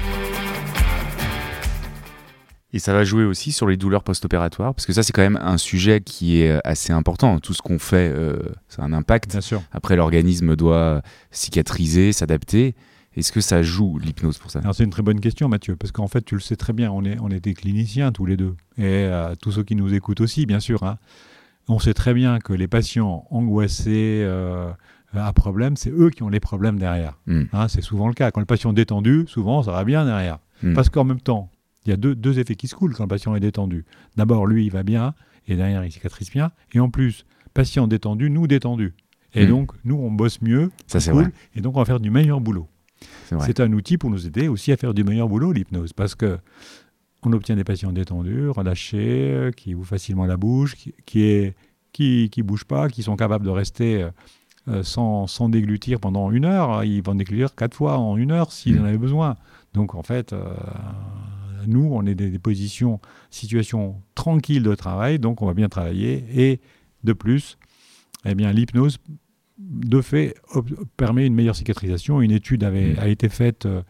Et 2.75 2.81
ça 2.81 2.93
va 2.93 3.05
jouer 3.05 3.25
aussi 3.25 3.53
sur 3.53 3.69
les 3.69 3.77
douleurs 3.77 4.03
post-opératoires, 4.03 4.75
parce 4.75 4.85
que 4.85 4.93
ça, 4.93 5.05
c'est 5.05 5.13
quand 5.13 5.23
même 5.23 5.39
un 5.41 5.59
sujet 5.59 6.01
qui 6.01 6.41
est 6.41 6.51
euh, 6.51 6.59
assez 6.65 6.93
important. 6.93 7.39
Tout 7.39 7.55
ce 7.55 7.63
qu'on 7.63 7.79
fait, 7.79 8.13
euh, 8.13 8.37
ça 8.69 8.83
a 8.83 8.85
un 8.85 8.93
impact. 8.93 9.31
Bien 9.31 9.41
sûr. 9.41 9.63
Après, 9.71 9.95
l'organisme 9.95 10.57
doit 10.57 11.01
cicatriser, 11.31 12.13
s'adapter. 12.13 12.75
Est-ce 13.17 13.31
que 13.31 13.41
ça 13.41 13.63
joue 13.63 13.99
l'hypnose 13.99 14.39
pour 14.39 14.51
ça? 14.51 14.59
Alors 14.59 14.75
c'est 14.75 14.83
une 14.83 14.91
très 14.91 15.05
bonne 15.05 15.21
question, 15.21 15.49
Mathieu, 15.49 15.77
parce 15.77 15.93
qu'en 15.93 16.09
fait, 16.09 16.25
tu 16.25 16.35
le 16.35 16.41
sais 16.41 16.57
très 16.57 16.73
bien, 16.73 16.91
on 16.91 17.05
est, 17.05 17.17
on 17.21 17.31
est 17.31 17.39
des 17.39 17.55
cliniciens 17.55 18.11
tous 18.11 18.27
les 18.27 18.37
deux, 18.37 18.57
et 18.77 18.83
euh, 18.83 19.37
tous 19.41 19.53
ceux 19.53 19.63
qui 19.63 19.77
nous 19.77 19.95
écoutent 19.95 20.21
aussi, 20.21 20.45
bien 20.45 20.59
sûr. 20.59 20.83
hein. 20.83 20.99
On 21.69 21.79
sait 21.79 21.95
très 21.95 22.13
bien 22.13 22.41
que 22.41 22.53
les 22.53 22.67
patients 22.67 23.25
angoissés 23.31 24.21
euh, 24.25 24.69
à 25.15 25.33
problème, 25.33 25.77
c'est 25.77 25.91
eux 25.91 26.11
qui 26.11 26.25
ont 26.25 26.29
les 26.29 26.41
problèmes 26.41 26.81
derrière. 26.81 27.21
Hmm. 27.29 27.45
Hein, 27.53 27.69
c'est 27.69 27.83
souvent 27.83 28.09
le 28.09 28.15
cas. 28.15 28.33
Quand 28.33 28.41
le 28.41 28.47
patient 28.47 28.73
est 28.73 28.75
détendu, 28.75 29.27
souvent, 29.29 29.63
ça 29.63 29.71
va 29.71 29.85
bien 29.85 30.05
derrière. 30.05 30.41
Hmm. 30.65 30.75
Parce 30.75 30.91
qu'en 30.91 31.05
même 31.05 31.21
temps, 31.21 31.51
il 31.87 31.91
y 31.91 31.93
a 31.93 31.97
deux, 31.97 32.15
deux 32.15 32.39
effets 32.39 32.55
qui 32.55 32.69
se 32.69 32.75
coulent 32.75 32.95
quand 32.95 33.05
le 33.05 33.09
patient 33.09 33.35
est 33.35 33.41
détendu. 33.41 33.85
D'abord, 34.17 34.47
lui, 34.47 34.65
il 34.67 34.71
va 34.71 34.83
bien, 34.83 35.15
et 35.49 35.57
derrière, 35.57 35.85
il 35.85 35.93
cicatrise 35.93 36.31
bien. 36.31 36.51
Et 36.73 36.81
en 36.81 36.89
plus, 36.91 37.25
patient 37.53 37.87
détendu, 37.87 38.31
nous 38.31 38.47
détendus. 38.47 38.95
Et 39.35 39.47
Hmm. 39.47 39.51
donc, 39.51 39.73
nous, 39.85 39.97
on 39.97 40.11
bosse 40.11 40.41
mieux, 40.43 40.71
Ça, 40.87 41.01
c'est 41.01 41.11
cool, 41.11 41.23
vrai. 41.25 41.33
et 41.57 41.61
donc 41.61 41.77
on 41.77 41.81
va 41.81 41.85
faire 41.85 42.01
du 42.01 42.11
meilleur 42.11 42.41
boulot. 42.41 42.69
C'est 43.41 43.61
un 43.61 43.73
outil 43.73 43.99
pour 43.99 44.09
nous 44.11 44.27
aider 44.27 44.49
aussi 44.49 44.73
à 44.73 44.77
faire 44.77 44.95
du 44.95 45.05
meilleur 45.05 45.29
boulot, 45.29 45.53
l'hypnose, 45.53 45.93
parce 45.93 46.15
que 46.15 46.39
on 47.23 47.33
obtient 47.33 47.57
des 47.57 47.65
patients 47.65 47.93
détendus, 47.93 48.49
relâchés, 48.51 49.51
qui 49.57 49.75
ouvrent 49.75 49.89
facilement 49.89 50.27
la 50.27 50.37
bouche, 50.37 50.77
qui 51.07 51.23
est 51.23 51.55
qui 51.93 52.29
qui 52.31 52.43
bougent 52.43 52.65
pas, 52.65 52.89
qui 52.89 53.03
sont 53.03 53.17
capables 53.17 53.45
de 53.45 53.51
rester 53.51 54.03
euh, 54.03 54.11
euh, 54.69 54.83
sans, 54.83 55.27
sans 55.27 55.49
déglutir 55.49 56.01
pendant 56.01 56.31
une 56.31 56.45
heure. 56.45 56.85
Ils 56.85 57.03
vont 57.03 57.15
déglutir 57.15 57.55
quatre 57.55 57.75
fois 57.75 57.99
en 57.99 58.17
une 58.17 58.31
heure 58.31 58.53
s'ils 58.53 58.77
Mm. 58.77 58.83
en 58.83 58.85
avaient 58.85 58.99
besoin. 58.99 59.37
Donc 59.75 59.95
en 59.95 60.03
fait, 60.03 60.33
euh, 60.33 60.55
nous, 61.69 61.89
on 61.93 62.07
est 62.07 62.15
des, 62.15 62.31
des 62.31 62.39
positions, 62.39 63.01
situations 63.31 64.01
tranquilles 64.15 64.63
de 64.63 64.75
travail, 64.75 65.19
donc 65.19 65.43
on 65.43 65.47
va 65.47 65.55
bien 65.55 65.69
travailler. 65.69 66.25
Et 66.35 66.61
de 67.05 67.13
plus, 67.13 67.59
eh 68.25 68.35
bien, 68.35 68.53
l'hypnose, 68.53 68.99
de 69.59 70.01
fait, 70.01 70.35
permet 70.97 71.27
une 71.27 71.35
meilleure 71.35 71.57
cicatrisation. 71.57 72.21
Une 72.21 72.33
étude 72.33 72.65
avait, 72.65 72.95
Mm. 72.95 72.99
a 72.99 73.09
été 73.09 73.29
faite 73.29 73.67
euh, 73.67 73.83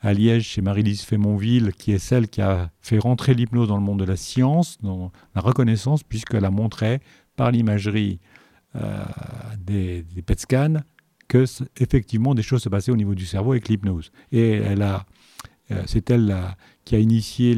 à 0.00 0.12
Liège 0.12 0.44
chez 0.46 0.62
Marie-Lise 0.62 1.02
Fémonville, 1.02 1.72
qui 1.76 1.92
est 1.92 1.98
celle 1.98 2.28
qui 2.28 2.40
a 2.40 2.70
fait 2.80 2.98
rentrer 2.98 3.34
l'hypnose 3.34 3.68
dans 3.68 3.76
le 3.76 3.82
monde 3.82 3.98
de 3.98 4.04
la 4.04 4.16
science, 4.16 4.78
dans 4.80 5.10
la 5.34 5.40
reconnaissance, 5.40 6.02
puisqu'elle 6.04 6.44
a 6.44 6.50
montré 6.50 7.00
par 7.36 7.50
l'imagerie 7.50 8.20
euh, 8.76 9.02
des, 9.58 10.02
des 10.02 10.22
PET 10.22 10.40
scans 10.40 10.74
que 11.26 11.44
effectivement 11.78 12.34
des 12.34 12.42
choses 12.42 12.62
se 12.62 12.68
passaient 12.68 12.92
au 12.92 12.96
niveau 12.96 13.14
du 13.14 13.26
cerveau 13.26 13.52
avec 13.52 13.68
l'hypnose. 13.68 14.12
Et 14.32 14.52
elle 14.52 14.82
a, 14.82 15.04
c'est 15.86 16.10
elle 16.10 16.34
qui 16.84 16.96
a 16.96 16.98
initié 16.98 17.54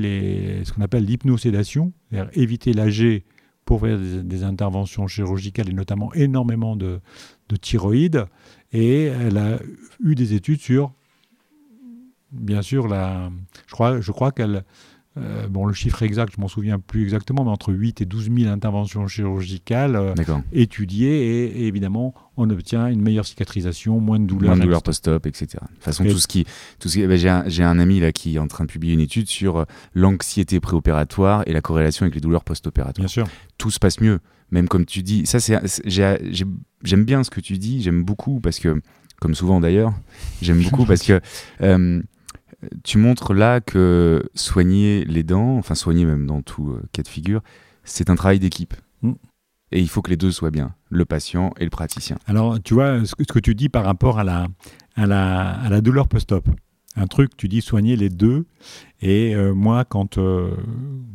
ce 0.64 0.72
qu'on 0.72 0.82
appelle 0.82 1.04
l'hypnosédation, 1.04 1.92
c'est-à-dire 2.10 2.30
éviter 2.34 2.72
l'AG 2.72 3.22
pour 3.64 3.80
faire 3.80 3.98
des, 3.98 4.42
interventions 4.42 5.06
chirurgicales 5.06 5.68
et 5.68 5.72
notamment 5.72 6.12
énormément 6.14 6.74
de, 6.74 7.00
de 7.48 7.56
thyroïde. 7.56 8.26
Et 8.72 9.04
elle 9.04 9.38
a 9.38 9.58
eu 10.02 10.14
des 10.14 10.34
études 10.34 10.60
sur, 10.60 10.92
bien 12.32 12.62
sûr, 12.62 12.88
la, 12.88 13.30
je 13.68 14.10
crois 14.12 14.32
qu'elle, 14.32 14.64
euh, 15.20 15.46
bon, 15.48 15.66
le 15.66 15.72
chiffre 15.74 16.02
exact, 16.02 16.32
je 16.36 16.40
m'en 16.40 16.48
souviens 16.48 16.78
plus 16.78 17.02
exactement, 17.02 17.44
mais 17.44 17.50
entre 17.50 17.72
8 17.72 18.00
et 18.00 18.04
12 18.06 18.30
000 18.36 18.50
interventions 18.52 19.06
chirurgicales 19.06 19.96
euh, 19.96 20.14
étudiées 20.52 21.44
et, 21.44 21.62
et 21.62 21.66
évidemment, 21.66 22.14
on 22.36 22.48
obtient 22.50 22.86
une 22.88 23.00
meilleure 23.02 23.26
cicatrisation, 23.26 24.00
moins 24.00 24.18
de 24.18 24.24
douleur. 24.26 24.50
Moins 24.50 24.58
de 24.58 24.62
douleurs 24.64 24.82
post-op, 24.82 25.26
etc. 25.26 25.46
De 25.62 25.74
toute 25.74 25.84
façon, 25.84 26.04
Et- 26.04 26.10
tout 26.10 26.18
ce 26.18 26.26
qui, 26.26 26.44
tout 26.78 26.88
ce 26.88 26.98
qui, 26.98 27.06
bah, 27.06 27.16
j'ai 27.16 27.28
un, 27.28 27.44
j'ai 27.46 27.62
un 27.64 27.78
ami 27.78 28.00
là 28.00 28.12
qui 28.12 28.36
est 28.36 28.38
en 28.38 28.48
train 28.48 28.64
de 28.64 28.70
publier 28.70 28.94
une 28.94 29.00
étude 29.00 29.28
sur 29.28 29.58
euh, 29.58 29.64
l'anxiété 29.94 30.60
préopératoire 30.60 31.42
et 31.46 31.52
la 31.52 31.60
corrélation 31.60 32.04
avec 32.04 32.14
les 32.14 32.20
douleurs 32.20 32.44
post-opératoires. 32.44 33.02
Bien 33.04 33.08
sûr. 33.08 33.26
Tout 33.58 33.70
se 33.70 33.78
passe 33.78 34.00
mieux, 34.00 34.20
même 34.50 34.68
comme 34.68 34.86
tu 34.86 35.02
dis. 35.02 35.26
Ça, 35.26 35.38
c'est, 35.40 35.58
c'est- 35.68 35.82
j'ai- 35.86 36.18
j'ai- 36.30 36.44
j'aime 36.82 37.04
bien 37.04 37.22
ce 37.24 37.30
que 37.30 37.40
tu 37.40 37.58
dis. 37.58 37.82
J'aime 37.82 38.02
beaucoup 38.04 38.40
parce 38.40 38.58
que, 38.58 38.80
comme 39.20 39.34
souvent 39.34 39.60
d'ailleurs, 39.60 39.92
j'aime 40.40 40.62
beaucoup 40.62 40.84
parce 40.86 41.02
que 41.02 41.20
euh, 41.60 42.00
tu 42.84 42.98
montres 42.98 43.32
là 43.34 43.60
que 43.60 44.22
soigner 44.34 45.04
les 45.04 45.22
dents, 45.22 45.56
enfin 45.56 45.74
soigner 45.74 46.04
même 46.04 46.26
dans 46.26 46.42
tout 46.42 46.70
euh, 46.70 46.82
cas 46.92 47.02
de 47.02 47.08
figure, 47.08 47.42
c'est 47.84 48.10
un 48.10 48.14
travail 48.16 48.38
d'équipe. 48.38 48.74
Mm. 49.02 49.12
Et 49.72 49.80
il 49.80 49.88
faut 49.88 50.02
que 50.02 50.10
les 50.10 50.16
deux 50.16 50.32
soient 50.32 50.50
bien, 50.50 50.74
le 50.88 51.04
patient 51.04 51.52
et 51.58 51.64
le 51.64 51.70
praticien. 51.70 52.16
Alors, 52.26 52.60
tu 52.60 52.74
vois, 52.74 53.04
ce 53.04 53.14
que, 53.14 53.22
ce 53.22 53.32
que 53.32 53.38
tu 53.38 53.54
dis 53.54 53.68
par 53.68 53.84
rapport 53.84 54.18
à 54.18 54.24
la, 54.24 54.48
à 54.96 55.06
la, 55.06 55.50
à 55.60 55.68
la 55.68 55.80
douleur 55.80 56.08
post-op. 56.08 56.48
Un 56.96 57.06
truc, 57.06 57.36
tu 57.36 57.46
dis 57.46 57.60
soigner 57.60 57.94
les 57.94 58.08
deux. 58.08 58.46
Et 59.00 59.32
euh, 59.36 59.54
moi, 59.54 59.84
quand, 59.84 60.18
euh, 60.18 60.50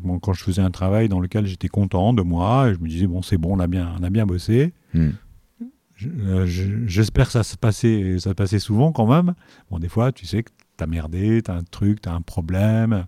bon, 0.02 0.20
quand 0.20 0.32
je 0.32 0.42
faisais 0.42 0.62
un 0.62 0.72
travail 0.72 1.10
dans 1.10 1.20
lequel 1.20 1.46
j'étais 1.46 1.68
content 1.68 2.14
de 2.14 2.22
moi, 2.22 2.72
je 2.74 2.80
me 2.80 2.88
disais, 2.88 3.08
bon, 3.08 3.22
c'est 3.22 3.38
bon, 3.38 3.58
on 3.58 3.60
a 3.60 3.68
bien, 3.68 3.94
on 4.00 4.04
a 4.04 4.10
bien 4.10 4.26
bossé. 4.26 4.74
Mm. 4.94 5.10
Je- 5.96 6.10
euh, 6.10 6.46
je- 6.46 6.86
J'espère 6.88 7.26
que 7.26 7.34
ça 7.34 7.44
se 7.44 7.58
passait, 7.58 8.18
ça 8.20 8.30
se 8.30 8.36
passait 8.36 8.60
souvent 8.60 8.94
quand 8.94 9.06
même. 9.06 9.34
Bon, 9.70 9.80
des 9.80 9.90
fois, 9.90 10.14
tu 10.14 10.26
sais 10.26 10.44
que 10.44 10.50
t'as 10.78 10.88
merdé, 10.88 11.42
t'as 11.42 11.56
un 11.56 11.64
truc, 11.64 12.02
t'as 12.02 12.14
un 12.14 12.22
problème. 12.22 13.06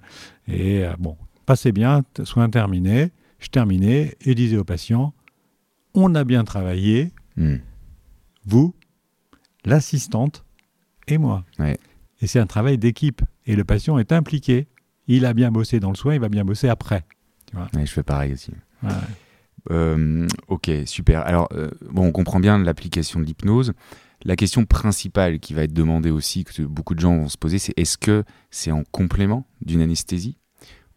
Et 0.48 0.84
euh, 0.86 0.94
bon, 1.00 1.18
passez 1.46 1.72
bien, 1.72 2.04
soin 2.24 2.50
terminé. 2.50 3.12
Je 3.40 3.48
terminais 3.50 4.16
et 4.22 4.34
disais 4.36 4.58
au 4.58 4.64
patient, 4.64 5.14
on 5.94 6.16
a 6.16 6.24
bien 6.24 6.44
travaillé, 6.44 7.12
Mm. 7.36 7.58
vous, 8.46 8.74
l'assistante 9.64 10.44
et 11.08 11.18
moi. 11.20 11.46
Ouais. 11.60 11.78
Et 12.22 12.26
c'est 12.28 12.40
un 12.40 12.48
travail 12.48 12.78
d'équipe. 12.80 13.22
Et 13.46 13.56
le 13.56 13.64
patient 13.64 14.00
est 14.00 14.12
impliqué. 14.12 14.68
Il 15.08 15.26
a 15.26 15.34
bien 15.34 15.52
bossé 15.52 15.80
dans 15.80 15.90
le 15.90 15.96
soin, 15.96 16.16
il 16.16 16.20
va 16.20 16.30
bien 16.30 16.44
bosser 16.44 16.68
après. 16.68 17.06
Ouais, 17.54 17.86
je 17.86 17.92
fais 17.92 18.04
pareil 18.04 18.34
aussi. 18.34 18.52
Ouais. 18.84 18.90
Euh, 19.72 20.28
ok, 20.48 20.72
super. 20.86 21.22
Alors, 21.28 21.48
euh, 21.54 21.70
bon, 21.92 22.08
on 22.08 22.12
comprend 22.12 22.40
bien 22.40 22.58
l'application 22.58 23.20
de 23.20 23.26
l'hypnose. 23.26 23.74
La 24.26 24.36
question 24.36 24.66
principale 24.66 25.40
qui 25.40 25.54
va 25.54 25.64
être 25.64 25.74
demandée 25.74 26.10
aussi, 26.10 26.44
que 26.44 26.64
beaucoup 26.64 26.96
de 26.96 27.00
gens 27.00 27.16
vont 27.18 27.30
se 27.30 27.38
poser, 27.38 27.60
c'est 27.60 27.74
est-ce 27.78 27.98
que 27.98 28.24
c'est 28.50 28.72
en 28.72 28.84
complément 28.92 29.46
d'une 29.62 29.82
anesthésie 29.82 30.38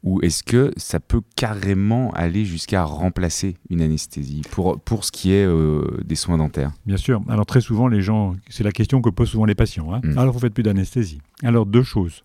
ou 0.02 0.22
est-ce 0.22 0.42
que 0.42 0.72
ça 0.78 0.98
peut 0.98 1.20
carrément 1.36 2.10
aller 2.12 2.46
jusqu'à 2.46 2.84
remplacer 2.84 3.58
une 3.68 3.82
anesthésie 3.82 4.40
pour, 4.50 4.80
pour 4.80 5.04
ce 5.04 5.12
qui 5.12 5.32
est 5.32 5.44
euh, 5.44 5.84
des 6.02 6.14
soins 6.14 6.38
dentaires? 6.38 6.72
Bien 6.86 6.96
sûr. 6.96 7.20
Alors 7.28 7.44
très 7.44 7.60
souvent, 7.60 7.86
les 7.86 8.00
gens, 8.00 8.34
c'est 8.48 8.64
la 8.64 8.72
question 8.72 9.02
que 9.02 9.10
posent 9.10 9.28
souvent 9.28 9.44
les 9.44 9.54
patients. 9.54 9.92
hein. 9.92 10.00
Mm. 10.02 10.16
Alors 10.16 10.32
vous 10.32 10.40
faites 10.40 10.54
plus 10.54 10.62
d'anesthésie. 10.62 11.20
Alors 11.42 11.66
deux 11.66 11.82
choses. 11.82 12.24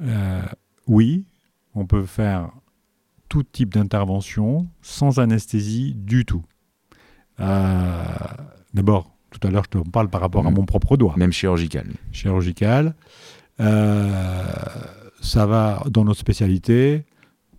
Euh, 0.00 0.42
oui, 0.86 1.24
on 1.74 1.86
peut 1.86 2.04
faire 2.04 2.52
tout 3.28 3.42
type 3.42 3.74
d'intervention 3.74 4.68
sans 4.80 5.18
anesthésie 5.18 5.94
du 5.96 6.24
tout. 6.24 6.44
Euh, 7.40 8.04
D'abord, 8.74 9.16
tout 9.30 9.46
à 9.46 9.50
l'heure, 9.50 9.64
je 9.64 9.78
te 9.78 9.88
parle 9.88 10.08
par 10.10 10.20
rapport 10.20 10.46
à 10.46 10.50
Mm. 10.50 10.54
mon 10.54 10.64
propre 10.64 10.96
doigt 10.96 11.14
Même 11.16 11.32
chirurgical. 11.32 11.86
chirurgical. 12.12 12.94
Euh, 13.60 14.44
ça 15.20 15.46
va 15.46 15.82
dans 15.90 16.04
notre 16.04 16.18
spécialité, 16.20 17.04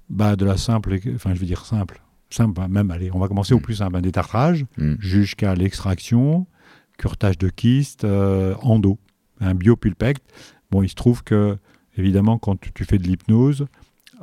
bah, 0.09 0.35
de 0.35 0.45
la 0.45 0.57
simple, 0.57 0.97
enfin 1.15 1.33
je 1.33 1.39
veux 1.39 1.45
dire 1.45 1.65
simple, 1.65 2.01
simple 2.29 2.59
hein, 2.61 2.67
même, 2.67 2.91
allez, 2.91 3.11
on 3.13 3.19
va 3.19 3.27
commencer 3.27 3.53
au 3.53 3.57
Mm. 3.59 3.61
plus 3.61 3.75
simple, 3.75 3.95
un 3.97 4.01
détartrage, 4.01 4.65
Mm. 4.77 4.95
jusqu'à 4.99 5.53
l'extraction, 5.55 6.47
curtage 6.97 7.37
de 7.37 7.49
kyste, 7.49 8.03
euh, 8.03 8.55
endo, 8.61 8.97
un 9.39 9.53
biopulpecte. 9.55 10.23
Bon, 10.71 10.81
il 10.83 10.89
se 10.89 10.95
trouve 10.95 11.23
que, 11.23 11.57
évidemment, 11.97 12.37
quand 12.37 12.57
tu 12.73 12.85
fais 12.85 12.97
de 12.97 13.03
l'hypnose, 13.03 13.65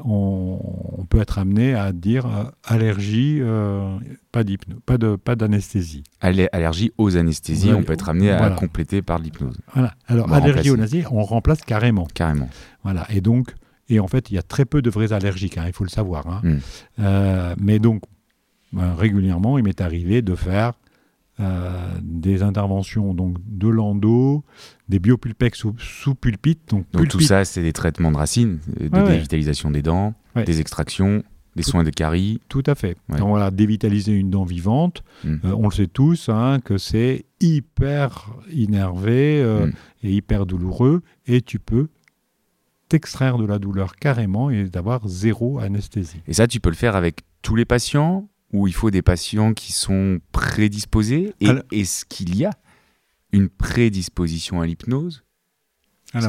on, 0.04 0.58
on 0.98 1.04
peut 1.04 1.20
être 1.20 1.38
amené 1.38 1.74
à 1.74 1.92
dire 1.92 2.26
euh, 2.26 2.44
allergie, 2.64 3.38
euh, 3.40 3.96
pas 4.32 4.44
d'hypnose, 4.44 4.78
pas 4.86 4.98
de 4.98 5.16
pas 5.16 5.34
d'anesthésie. 5.36 6.04
Aller- 6.20 6.48
Allergie 6.52 6.92
aux 6.98 7.16
anesthésies, 7.16 7.72
on 7.72 7.82
peut 7.82 7.92
être 7.94 8.08
amené 8.08 8.30
à 8.30 8.50
compléter 8.50 9.02
par 9.02 9.18
l'hypnose, 9.18 9.58
Voilà. 9.74 9.94
Alors 10.06 10.26
On 10.28 10.32
allergie 10.32 10.70
aux 10.70 10.76
nazis, 10.76 11.04
on 11.10 11.22
remplace 11.22 11.60
carrément. 11.62 12.06
carrément. 12.14 12.48
Voilà. 12.84 13.06
Et 13.10 13.20
donc, 13.20 13.48
et 13.88 14.00
en 14.00 14.06
fait, 14.06 14.30
il 14.30 14.34
y 14.34 14.38
a 14.38 14.42
très 14.42 14.64
peu 14.64 14.82
de 14.82 14.90
vrais 14.90 15.12
allergiques, 15.12 15.58
hein, 15.58 15.64
il 15.66 15.72
faut 15.72 15.84
le 15.84 15.90
savoir. 15.90 16.26
hein. 16.26 16.40
Mm. 16.44 16.56
Euh, 17.00 17.54
mais 17.58 17.78
donc, 17.78 18.02
ben, 18.72 18.94
régulièrement, 18.94 19.58
il 19.58 19.64
m'est 19.64 19.80
arrivé 19.80 20.20
de 20.22 20.34
faire 20.34 20.74
euh, 21.40 21.70
des 22.02 22.42
interventions 22.42 23.14
donc 23.14 23.36
de 23.46 23.68
l'endo, 23.68 24.44
des 24.88 24.98
biopulpex 24.98 25.58
sous, 25.58 25.74
sous 25.78 26.14
pulpite. 26.14 26.68
Donc, 26.70 26.86
Donc 26.92 27.08
tout 27.08 27.20
ça, 27.20 27.44
c'est 27.44 27.62
des 27.62 27.72
traitements 27.72 28.10
de 28.10 28.16
racines, 28.16 28.58
euh, 28.80 28.88
de 28.88 28.96
ouais. 28.96 29.08
dévitalisation 29.12 29.70
des 29.70 29.82
dents, 29.82 30.14
Ouais. 30.36 30.44
des 30.44 30.60
extractions, 30.60 31.22
des 31.56 31.62
Tout- 31.62 31.70
soins 31.70 31.84
de 31.84 31.90
caries. 31.90 32.40
Tout 32.48 32.62
à 32.66 32.74
fait. 32.74 32.96
Ouais. 33.08 33.18
Donc, 33.18 33.28
voilà, 33.28 33.50
dévitaliser 33.50 34.12
une 34.12 34.30
dent 34.30 34.44
vivante, 34.44 35.02
Mm. 35.24 35.34
euh, 35.44 35.54
on 35.56 35.68
le 35.68 35.74
sait 35.74 35.86
tous, 35.88 36.28
hein, 36.28 36.58
que 36.64 36.76
c'est 36.78 37.24
hyper 37.40 38.30
innervé 38.52 39.40
euh, 39.42 39.66
Mm. 39.66 39.72
et 40.04 40.12
hyper 40.12 40.46
douloureux, 40.46 41.02
et 41.26 41.40
tu 41.40 41.58
peux 41.58 41.88
t'extraire 42.88 43.36
de 43.38 43.44
la 43.44 43.58
douleur 43.58 43.96
carrément 43.96 44.50
et 44.50 44.64
d'avoir 44.64 45.06
zéro 45.08 45.58
anesthésie. 45.58 46.22
Et 46.26 46.32
ça, 46.32 46.46
tu 46.46 46.58
peux 46.60 46.70
le 46.70 46.74
faire 46.76 46.96
avec 46.96 47.20
tous 47.42 47.54
les 47.54 47.64
patients 47.64 48.28
ou 48.52 48.66
il 48.66 48.72
faut 48.74 48.90
des 48.90 49.02
patients 49.02 49.52
qui 49.54 49.72
sont 49.72 50.20
prédisposés 50.32 51.34
Et 51.40 51.48
Alors- 51.48 51.62
est-ce 51.72 52.04
qu'il 52.04 52.36
y 52.36 52.44
a 52.44 52.50
une 53.32 53.48
prédisposition 53.48 54.60
à 54.60 54.66
l'hypnose? 54.66 55.24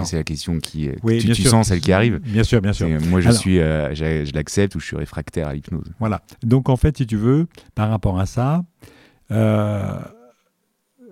C'est 0.03 0.17
la 0.17 0.23
question 0.25 0.59
qui 0.59 0.87
est. 0.87 0.97
oui, 1.03 1.19
tu 1.19 1.31
tu 1.31 1.43
sens 1.43 1.69
celle 1.69 1.79
qui 1.79 1.93
arrive. 1.93 2.17
Bien 2.19 2.43
sûr, 2.43 2.59
bien 2.61 2.73
sûr. 2.73 2.89
Moi, 2.89 3.21
je 3.21 3.29
Alors- 3.29 3.39
suis, 3.39 3.59
euh, 3.59 3.95
je, 3.95 4.25
je 4.25 4.33
l'accepte 4.33 4.75
ou 4.75 4.81
je 4.81 4.85
suis 4.87 4.97
réfractaire 4.97 5.47
à 5.47 5.53
l'hypnose. 5.53 5.85
Voilà. 5.99 6.21
Donc 6.43 6.67
en 6.67 6.75
fait, 6.75 6.97
si 6.97 7.07
tu 7.07 7.15
veux, 7.15 7.47
par 7.75 7.89
rapport 7.89 8.19
à 8.19 8.25
ça, 8.25 8.65
euh, 9.31 9.97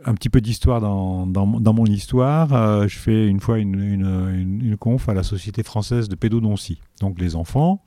un 0.08 0.14
petit 0.16 0.30
peu 0.30 0.42
d'histoire 0.42 0.82
dans, 0.82 1.28
dans, 1.28 1.46
mon- 1.46 1.60
dans 1.60 1.74
mon 1.74 1.86
histoire. 1.86 2.54
euh, 2.54 2.88
je 2.88 2.98
fais 2.98 3.28
une 3.28 3.40
fois 3.40 3.60
une, 3.60 3.76
une, 3.80 4.06
une- 4.34 4.62
une 4.66 4.78
conf 4.78 5.08
à 5.10 5.14
la 5.14 5.24
Société 5.24 5.62
française 5.64 6.10
de 6.10 6.16
pédodontie, 6.16 6.80
donc 7.02 7.20
les 7.20 7.36
enfants. 7.36 7.84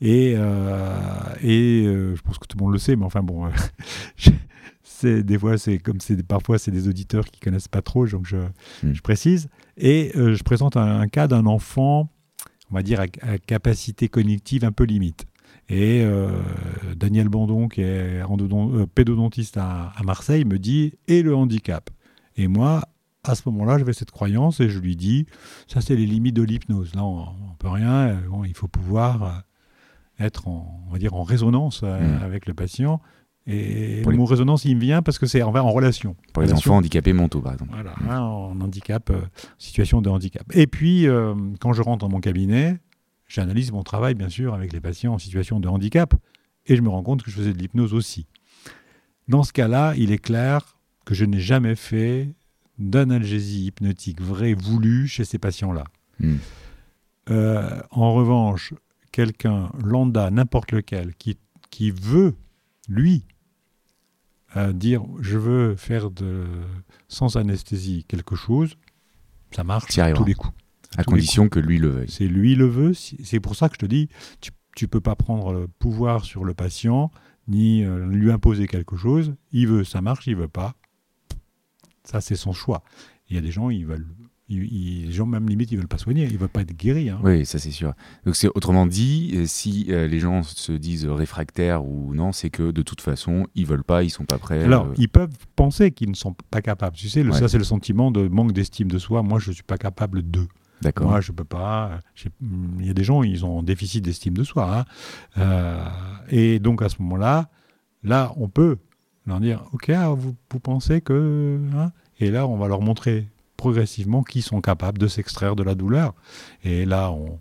Et, 0.00 0.34
euh, 0.36 0.88
et 1.42 1.84
euh, 1.86 2.14
je 2.14 2.22
pense 2.22 2.38
que 2.38 2.46
tout 2.46 2.56
le 2.58 2.64
monde 2.64 2.72
le 2.72 2.78
sait, 2.78 2.94
mais 2.96 3.04
enfin 3.04 3.22
bon, 3.22 3.48
c'est 4.82 5.22
des 5.22 5.38
fois 5.38 5.58
c'est 5.58 5.78
comme 5.78 6.00
c'est 6.00 6.22
parfois 6.26 6.58
c'est 6.58 6.70
des 6.70 6.88
auditeurs 6.88 7.24
qui 7.24 7.40
connaissent 7.40 7.68
pas 7.68 7.82
trop, 7.82 8.06
donc 8.06 8.26
je, 8.26 8.36
Mm. 8.82 8.92
je 8.94 9.00
précise. 9.02 9.48
Et 9.76 10.12
je 10.14 10.42
présente 10.42 10.76
un, 10.76 11.00
un 11.00 11.08
cas 11.08 11.26
d'un 11.28 11.46
enfant, 11.46 12.10
on 12.70 12.74
va 12.74 12.82
dire 12.82 13.00
à, 13.00 13.04
à 13.26 13.38
capacité 13.38 14.08
cognitive 14.08 14.64
un 14.64 14.72
peu 14.72 14.84
limite. 14.84 15.26
Et 15.68 16.02
euh, 16.04 16.30
Daniel 16.96 17.28
Bandon, 17.28 17.68
qui 17.68 17.80
est 17.82 18.20
euh, 18.22 18.86
pédodontiste 18.94 19.56
à, 19.56 19.92
à 19.96 20.02
Marseille, 20.02 20.44
me 20.44 20.58
dit 20.58 20.94
Et 21.08 21.22
le 21.22 21.34
handicap? 21.34 21.88
Et 22.36 22.48
moi, 22.48 22.82
à 23.24 23.34
ce 23.34 23.42
moment-là, 23.46 23.78
j'avais 23.78 23.92
cette 23.92 24.10
croyance 24.10 24.60
et 24.60 24.68
je 24.68 24.78
lui 24.78 24.96
dis 24.96 25.26
Ça, 25.68 25.80
c'est 25.80 25.96
les 25.96 26.06
limites 26.06 26.34
de 26.36 26.42
l'hypnose. 26.42 26.94
Là, 26.94 27.04
on 27.04 27.20
ne 27.26 27.56
peut 27.58 27.68
rien. 27.68 27.90
euh, 28.08 28.14
bon, 28.28 28.44
il 28.44 28.54
faut 28.54 28.68
pouvoir 28.68 29.44
être 30.18 30.46
en, 30.48 30.84
on 30.88 30.92
va 30.92 30.98
dire, 30.98 31.14
en 31.14 31.22
résonance 31.22 31.80
euh, 31.84 32.18
Mm. 32.18 32.22
avec 32.22 32.46
le 32.46 32.54
patient. 32.54 33.00
Et 33.46 34.02
Pour 34.02 34.12
le 34.12 34.16
les- 34.16 34.20
mot 34.20 34.24
résonance, 34.26 34.64
il 34.64 34.76
me 34.76 34.80
vient 34.80 35.02
parce 35.02 35.18
que 35.18 35.26
c'est 35.26 35.42
en, 35.42 35.52
en 35.54 35.70
relation. 35.70 36.14
Pour 36.32 36.42
les 36.42 36.48
Relation. 36.48 36.70
enfants 36.72 36.78
handicapés 36.78 37.12
mentaux, 37.12 37.40
par 37.40 37.54
exemple. 37.54 37.72
Voilà, 37.74 37.94
hein, 38.08 38.20
en 38.20 38.60
handicap, 38.60 39.10
euh, 39.10 39.20
situation 39.58 40.00
de 40.00 40.08
handicap. 40.08 40.44
Et 40.54 40.66
puis, 40.68 41.08
euh, 41.08 41.34
quand 41.60 41.72
je 41.72 41.82
rentre 41.82 42.06
dans 42.06 42.08
mon 42.12 42.20
cabinet, 42.20 42.78
j'analyse 43.32 43.72
mon 43.72 43.82
travail, 43.82 44.14
bien 44.14 44.28
sûr, 44.28 44.52
avec 44.52 44.72
les 44.72 44.80
patients 44.80 45.14
en 45.14 45.18
situation 45.18 45.58
de 45.58 45.66
handicap, 45.66 46.14
et 46.66 46.76
je 46.76 46.82
me 46.82 46.90
rends 46.90 47.02
compte 47.02 47.22
que 47.22 47.30
je 47.30 47.36
faisais 47.36 47.54
de 47.54 47.58
l'hypnose 47.58 47.94
aussi. 47.94 48.26
Dans 49.28 49.42
ce 49.42 49.52
cas-là, 49.52 49.94
il 49.96 50.12
est 50.12 50.18
clair 50.18 50.78
que 51.06 51.14
je 51.14 51.24
n'ai 51.24 51.40
jamais 51.40 51.74
fait 51.74 52.34
d'analgésie 52.78 53.66
hypnotique 53.66 54.20
vraie 54.20 54.54
voulue 54.54 55.08
chez 55.08 55.24
ces 55.24 55.38
patients-là. 55.38 55.84
Mm. 56.20 56.34
Euh, 57.30 57.80
en 57.90 58.12
revanche, 58.12 58.74
quelqu'un 59.12 59.70
lambda, 59.82 60.30
n'importe 60.30 60.72
lequel, 60.72 61.14
qui, 61.14 61.38
qui 61.70 61.90
veut, 61.90 62.34
lui, 62.88 63.24
euh, 64.56 64.72
dire 64.74 65.02
je 65.20 65.38
veux 65.38 65.74
faire 65.76 66.10
de, 66.10 66.44
sans 67.08 67.36
anesthésie 67.36 68.04
quelque 68.06 68.36
chose, 68.36 68.76
ça 69.52 69.64
marche 69.64 69.94
tous 70.14 70.24
les 70.24 70.34
coups. 70.34 70.54
À 70.96 71.04
condition 71.04 71.48
que 71.48 71.58
lui 71.58 71.78
le 71.78 71.88
veuille. 71.88 72.10
C'est 72.10 72.26
lui 72.26 72.54
le 72.54 72.66
veut. 72.66 72.92
C'est 72.94 73.40
pour 73.40 73.56
ça 73.56 73.68
que 73.68 73.74
je 73.76 73.78
te 73.80 73.86
dis, 73.86 74.08
tu 74.40 74.84
ne 74.84 74.88
peux 74.88 75.00
pas 75.00 75.16
prendre 75.16 75.52
le 75.52 75.66
pouvoir 75.68 76.24
sur 76.24 76.44
le 76.44 76.54
patient, 76.54 77.10
ni 77.48 77.84
euh, 77.84 78.06
lui 78.06 78.30
imposer 78.30 78.66
quelque 78.66 78.96
chose. 78.96 79.34
Il 79.52 79.68
veut, 79.68 79.84
ça 79.84 80.00
marche, 80.02 80.26
il 80.26 80.36
veut 80.36 80.48
pas. 80.48 80.74
Ça, 82.04 82.20
c'est 82.20 82.36
son 82.36 82.52
choix. 82.52 82.82
Il 83.30 83.36
y 83.36 83.38
a 83.38 83.42
des 83.42 83.50
gens, 83.50 83.70
ils 83.70 83.86
veulent. 83.86 84.06
ils- 84.48 84.64
ils- 84.70 85.06
les 85.06 85.12
gens, 85.12 85.24
même 85.24 85.48
limite, 85.48 85.72
ils 85.72 85.78
veulent 85.78 85.88
pas 85.88 85.96
soigner, 85.96 86.24
ils 86.30 86.36
veulent 86.36 86.48
pas 86.50 86.60
être 86.60 86.76
guéris. 86.76 87.08
hein. 87.08 87.18
Oui, 87.24 87.46
ça 87.46 87.58
c'est 87.58 87.70
sûr. 87.70 87.94
Donc 88.26 88.36
c'est 88.36 88.48
autrement 88.54 88.84
dit, 88.86 89.32
euh, 89.34 89.46
si 89.46 89.86
euh, 89.88 90.06
les 90.06 90.18
gens 90.18 90.42
se 90.42 90.72
disent 90.72 91.06
réfractaires 91.06 91.86
ou 91.86 92.12
non, 92.14 92.32
c'est 92.32 92.50
que 92.50 92.70
de 92.70 92.82
toute 92.82 93.00
façon, 93.00 93.46
ils 93.54 93.64
veulent 93.64 93.84
pas, 93.84 94.02
ils 94.02 94.10
sont 94.10 94.26
pas 94.26 94.36
prêts. 94.36 94.62
Alors, 94.64 94.88
euh, 94.88 94.94
ils 94.98 95.08
peuvent 95.08 95.32
penser 95.56 95.90
qu'ils 95.92 96.10
ne 96.10 96.14
sont 96.14 96.34
pas 96.50 96.60
capables. 96.60 96.94
Tu 96.96 97.08
sais, 97.08 97.22
le- 97.22 97.30
Ouais. 97.32 97.38
ça, 97.38 97.48
c'est 97.48 97.56
le 97.56 97.64
sentiment 97.64 98.10
de 98.10 98.28
manque 98.28 98.52
d'estime 98.52 98.88
de 98.90 98.98
soi. 98.98 99.22
Moi, 99.22 99.38
je 99.38 99.50
ne 99.50 99.54
suis 99.54 99.62
pas 99.62 99.78
capable 99.78 100.28
de. 100.30 100.46
D'accord. 100.82 101.08
Moi, 101.08 101.20
je 101.20 101.32
peux 101.32 101.44
pas. 101.44 102.00
Il 102.80 102.86
y 102.86 102.90
a 102.90 102.94
des 102.94 103.04
gens, 103.04 103.22
ils 103.22 103.44
ont 103.44 103.60
un 103.60 103.62
déficit 103.62 104.04
d'estime 104.04 104.34
de 104.34 104.44
soi. 104.44 104.78
hein. 104.78 104.84
Euh, 105.38 105.84
et 106.30 106.58
donc, 106.58 106.82
à 106.82 106.88
ce 106.88 106.96
moment-là, 107.00 107.48
là, 108.02 108.32
on 108.36 108.48
peut 108.48 108.76
leur 109.26 109.40
dire 109.40 109.62
Ok, 109.72 109.90
ah, 109.90 110.10
vous, 110.10 110.34
vous 110.50 110.60
pensez 110.60 111.00
que. 111.00 111.58
hein 111.76 111.92
et 112.20 112.30
là, 112.30 112.46
on 112.46 112.56
va 112.56 112.68
leur 112.68 112.80
montrer 112.82 113.28
progressivement 113.56 114.22
qu'ils 114.22 114.42
sont 114.42 114.60
capables 114.60 114.98
de 114.98 115.06
s'extraire 115.08 115.56
de 115.56 115.62
la 115.62 115.74
douleur. 115.74 116.14
Et 116.64 116.84
là, 116.84 117.10
on. 117.10 117.38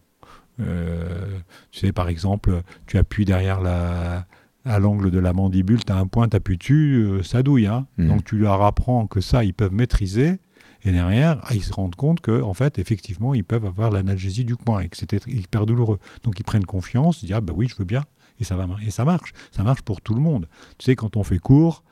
euh, 0.60 1.40
tu 1.72 1.80
sais, 1.80 1.92
par 1.92 2.08
exemple, 2.10 2.62
tu 2.88 2.98
appuies 2.98 3.26
derrière 3.26 3.62
la. 3.62 4.26
À 4.64 4.78
l'angle 4.78 5.10
de 5.10 5.18
la 5.18 5.34
mandibule, 5.34 5.84
tu 5.84 5.92
as 5.92 5.96
un 5.98 6.06
point, 6.06 6.30
tu 6.30 6.36
appuies 6.38 6.58
dessus, 6.60 7.04
euh, 7.04 7.24
ça 7.24 7.42
douille. 7.42 7.66
hein. 7.66 7.88
Mhm. 7.98 8.08
Donc 8.10 8.24
tu 8.26 8.38
leur 8.38 8.62
apprends 8.62 9.08
que 9.08 9.20
ça, 9.20 9.44
ils 9.44 9.56
peuvent 9.56 9.74
maîtriser. 9.74 10.38
Et 10.84 10.92
derrière, 10.92 11.40
ah, 11.44 11.54
ils 11.54 11.64
se 11.64 11.74
rendent 11.74 11.96
compte 11.96 12.22
que, 12.22 12.42
en 12.42 12.54
fait, 12.54 12.80
effectivement, 12.80 13.34
ils 13.34 13.44
peuvent 13.44 13.66
avoir 13.66 13.92
l'analgésie 13.92 14.46
du 14.46 14.56
coin 14.56 14.80
et 14.80 14.90
que 14.90 14.98
c'était 14.98 15.20
hyper 15.28 15.66
douloureux. 15.66 16.00
Donc 16.24 16.40
ils 16.40 16.44
prennent 16.44 16.66
confiance, 16.66 17.22
ils 17.22 17.28
disent 17.28 17.36
ah 17.36 17.42
bah 17.42 17.54
oui, 17.56 17.68
je 17.68 17.76
veux 17.76 17.86
bien, 17.86 18.04
et 18.40 18.44
ça 18.44 18.56
va, 18.56 18.68
et 18.86 18.92
ça 18.92 19.06
marche. 19.06 19.34
Ça 19.52 19.64
marche 19.64 19.84
pour 19.84 20.02
tout 20.02 20.16
le 20.16 20.22
monde. 20.22 20.48
Tu 20.78 20.86
sais, 20.86 20.96
quand 20.96 21.18
on 21.18 21.24
fait 21.24 21.40
cours, 21.40 21.84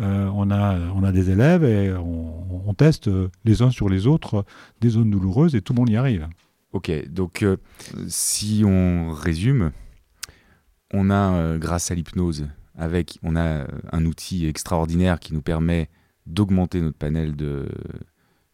euh, 0.00 0.28
on 0.34 0.50
a 0.50 0.78
on 0.94 1.04
a 1.04 1.12
des 1.12 1.30
élèves 1.30 1.64
et 1.64 1.92
on, 1.94 2.74
teste 2.74 3.08
euh, 3.08 3.28
les 3.44 3.60
uns 3.60 3.70
sur 3.70 3.90
les 3.90 4.06
autres 4.06 4.36
euh, 4.36 4.42
des 4.80 4.88
zones 4.88 5.10
douloureuses 5.10 5.54
et 5.54 5.60
tout 5.60 5.74
le 5.74 5.80
monde 5.80 5.90
y 5.90 5.96
arrive. 5.96 6.26
Ok, 6.72 6.90
donc 7.10 7.44
si 8.08 8.62
on 8.64 9.12
résume, 9.12 9.72
on 10.94 11.10
a, 11.10 11.58
grâce 11.58 11.90
à 11.90 11.94
l'hypnose, 11.94 12.48
avec, 12.78 13.18
on 13.22 13.36
a 13.36 13.66
un 13.92 14.06
outil 14.06 14.46
extraordinaire 14.46 15.20
qui 15.20 15.34
nous 15.34 15.42
permet 15.42 15.90
d'augmenter 16.24 16.80
notre 16.80 16.96
panel 16.96 17.36
de, 17.36 17.68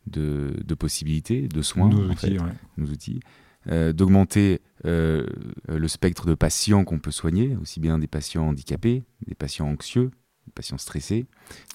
de, 0.09 0.53
de 0.65 0.75
possibilités, 0.75 1.49
de 1.49 1.63
soins, 1.63 1.89
Nos 1.89 2.07
en 2.07 2.11
outils, 2.11 2.17
fait, 2.17 2.41
ouais. 2.41 2.53
nos 2.77 2.87
outils, 2.87 3.21
euh, 3.69 3.93
d'augmenter 3.93 4.61
euh, 4.87 5.27
le 5.69 5.89
spectre 5.89 6.27
de 6.27 6.35
patients 6.35 6.85
qu'on 6.85 6.99
peut 6.99 7.11
soigner, 7.11 7.57
aussi 7.61 7.81
bien 7.81 7.99
des 7.99 8.07
patients 8.07 8.49
handicapés, 8.49 9.05
des 9.27 9.35
patients 9.35 9.69
anxieux, 9.69 10.11
des 10.47 10.53
patients 10.55 10.79
stressés, 10.79 11.27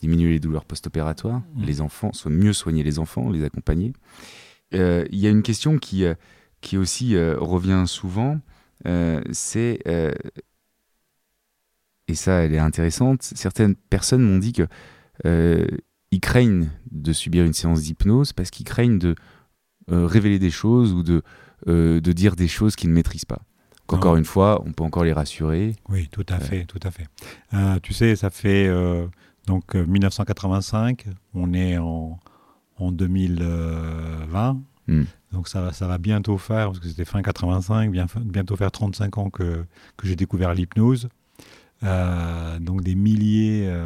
diminuer 0.02 0.32
les 0.32 0.40
douleurs 0.40 0.66
post-opératoires, 0.66 1.42
Mhm. 1.56 1.66
les 1.66 1.82
enfants, 1.82 2.12
soit 2.14 2.32
mieux 2.32 2.54
soigner 2.54 2.84
les 2.84 2.98
enfants, 3.00 3.30
les 3.30 3.44
accompagner. 3.44 3.94
Euh, 4.74 5.06
Il 5.12 5.20
y 5.20 5.28
a 5.28 5.30
une 5.30 5.44
question 5.44 5.78
qui, 5.78 6.04
qui 6.62 6.78
aussi 6.78 7.16
revient 7.18 7.84
souvent, 7.86 8.40
c'est 9.32 9.80
et 12.10 12.16
ça, 12.16 12.42
elle 12.44 12.54
est 12.54 12.60
intéressante. 12.60 13.22
Certaines 13.22 13.76
personnes 13.76 14.24
m'ont 14.24 14.38
dit 14.38 14.52
que 14.54 14.68
ils 16.14 16.20
craignent 16.20 16.70
de 16.92 17.12
subir 17.14 17.44
une 17.46 17.54
séance 17.54 17.82
d'hypnose 17.82 18.34
parce 18.34 18.50
qu'ils 18.52 18.66
craignent 18.66 19.00
de 19.00 19.16
euh, 19.92 20.06
révéler 20.06 20.40
des 20.40 20.52
choses 20.52 20.94
ou 20.94 21.04
de, 21.04 21.22
euh, 21.68 22.00
de 22.00 22.12
dire 22.14 22.36
des 22.36 22.48
choses 22.48 22.76
qu'ils 22.76 22.90
ne 22.90 22.96
maîtrisent 22.96 23.26
pas. 23.26 23.42
Encore 23.90 24.16
une 24.16 24.26
fois, 24.26 24.64
on 24.66 24.72
peut 24.72 24.84
encore 24.84 25.04
les 25.04 25.14
rassurer. 25.14 25.76
Oui, 25.90 26.08
tout 26.12 26.26
à 26.30 26.40
fait, 26.40 26.66
tout 26.66 26.80
à 26.84 26.90
fait. 26.92 27.06
Euh, 27.54 27.80
tu 27.84 27.94
sais, 27.94 28.16
ça 28.16 28.30
fait 28.30 28.68
donc 29.46 29.76
euh, 29.76 29.86
1985, 29.86 31.06
on 31.34 31.54
est 31.54 31.78
en, 31.78 32.18
en 32.78 32.92
2020, 32.92 34.62
Hmm. 34.88 35.04
donc 35.32 35.48
ça, 35.48 35.62
va- 35.62 35.72
ça 35.72 35.88
va 35.88 35.98
bientôt 35.98 36.38
faire, 36.38 36.68
parce 36.68 36.80
que 36.80 36.88
c'était 36.90 37.06
fin 37.06 37.22
85, 37.22 37.90
bien- 37.90 38.06
bientôt 38.20 38.58
faire 38.58 38.70
35 38.72 39.18
ans 39.18 39.30
que, 39.30 39.64
que 39.96 40.06
j'ai 40.08 40.18
découvert 40.18 40.54
l'hypnose. 40.54 41.08
Euh, 41.84 42.60
donc 42.60 42.82
des 42.84 42.96
milliers, 42.96 43.64
euh, 43.68 43.86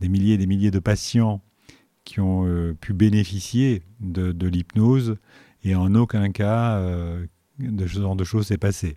des 0.00 0.08
milliers, 0.08 0.36
des 0.38 0.46
milliers 0.46 0.70
de 0.70 0.78
patients 0.78 1.42
qui 2.04 2.20
ont 2.20 2.46
euh, 2.46 2.74
pu 2.78 2.92
bénéficier 2.92 3.82
de, 4.00 4.32
de 4.32 4.46
l'hypnose 4.48 5.16
et 5.62 5.74
en 5.74 5.94
aucun 5.94 6.30
cas 6.30 6.76
euh, 6.76 7.26
de 7.58 7.86
ce 7.86 8.00
genre 8.00 8.16
de 8.16 8.24
choses 8.24 8.46
s'est 8.48 8.58
passé. 8.58 8.96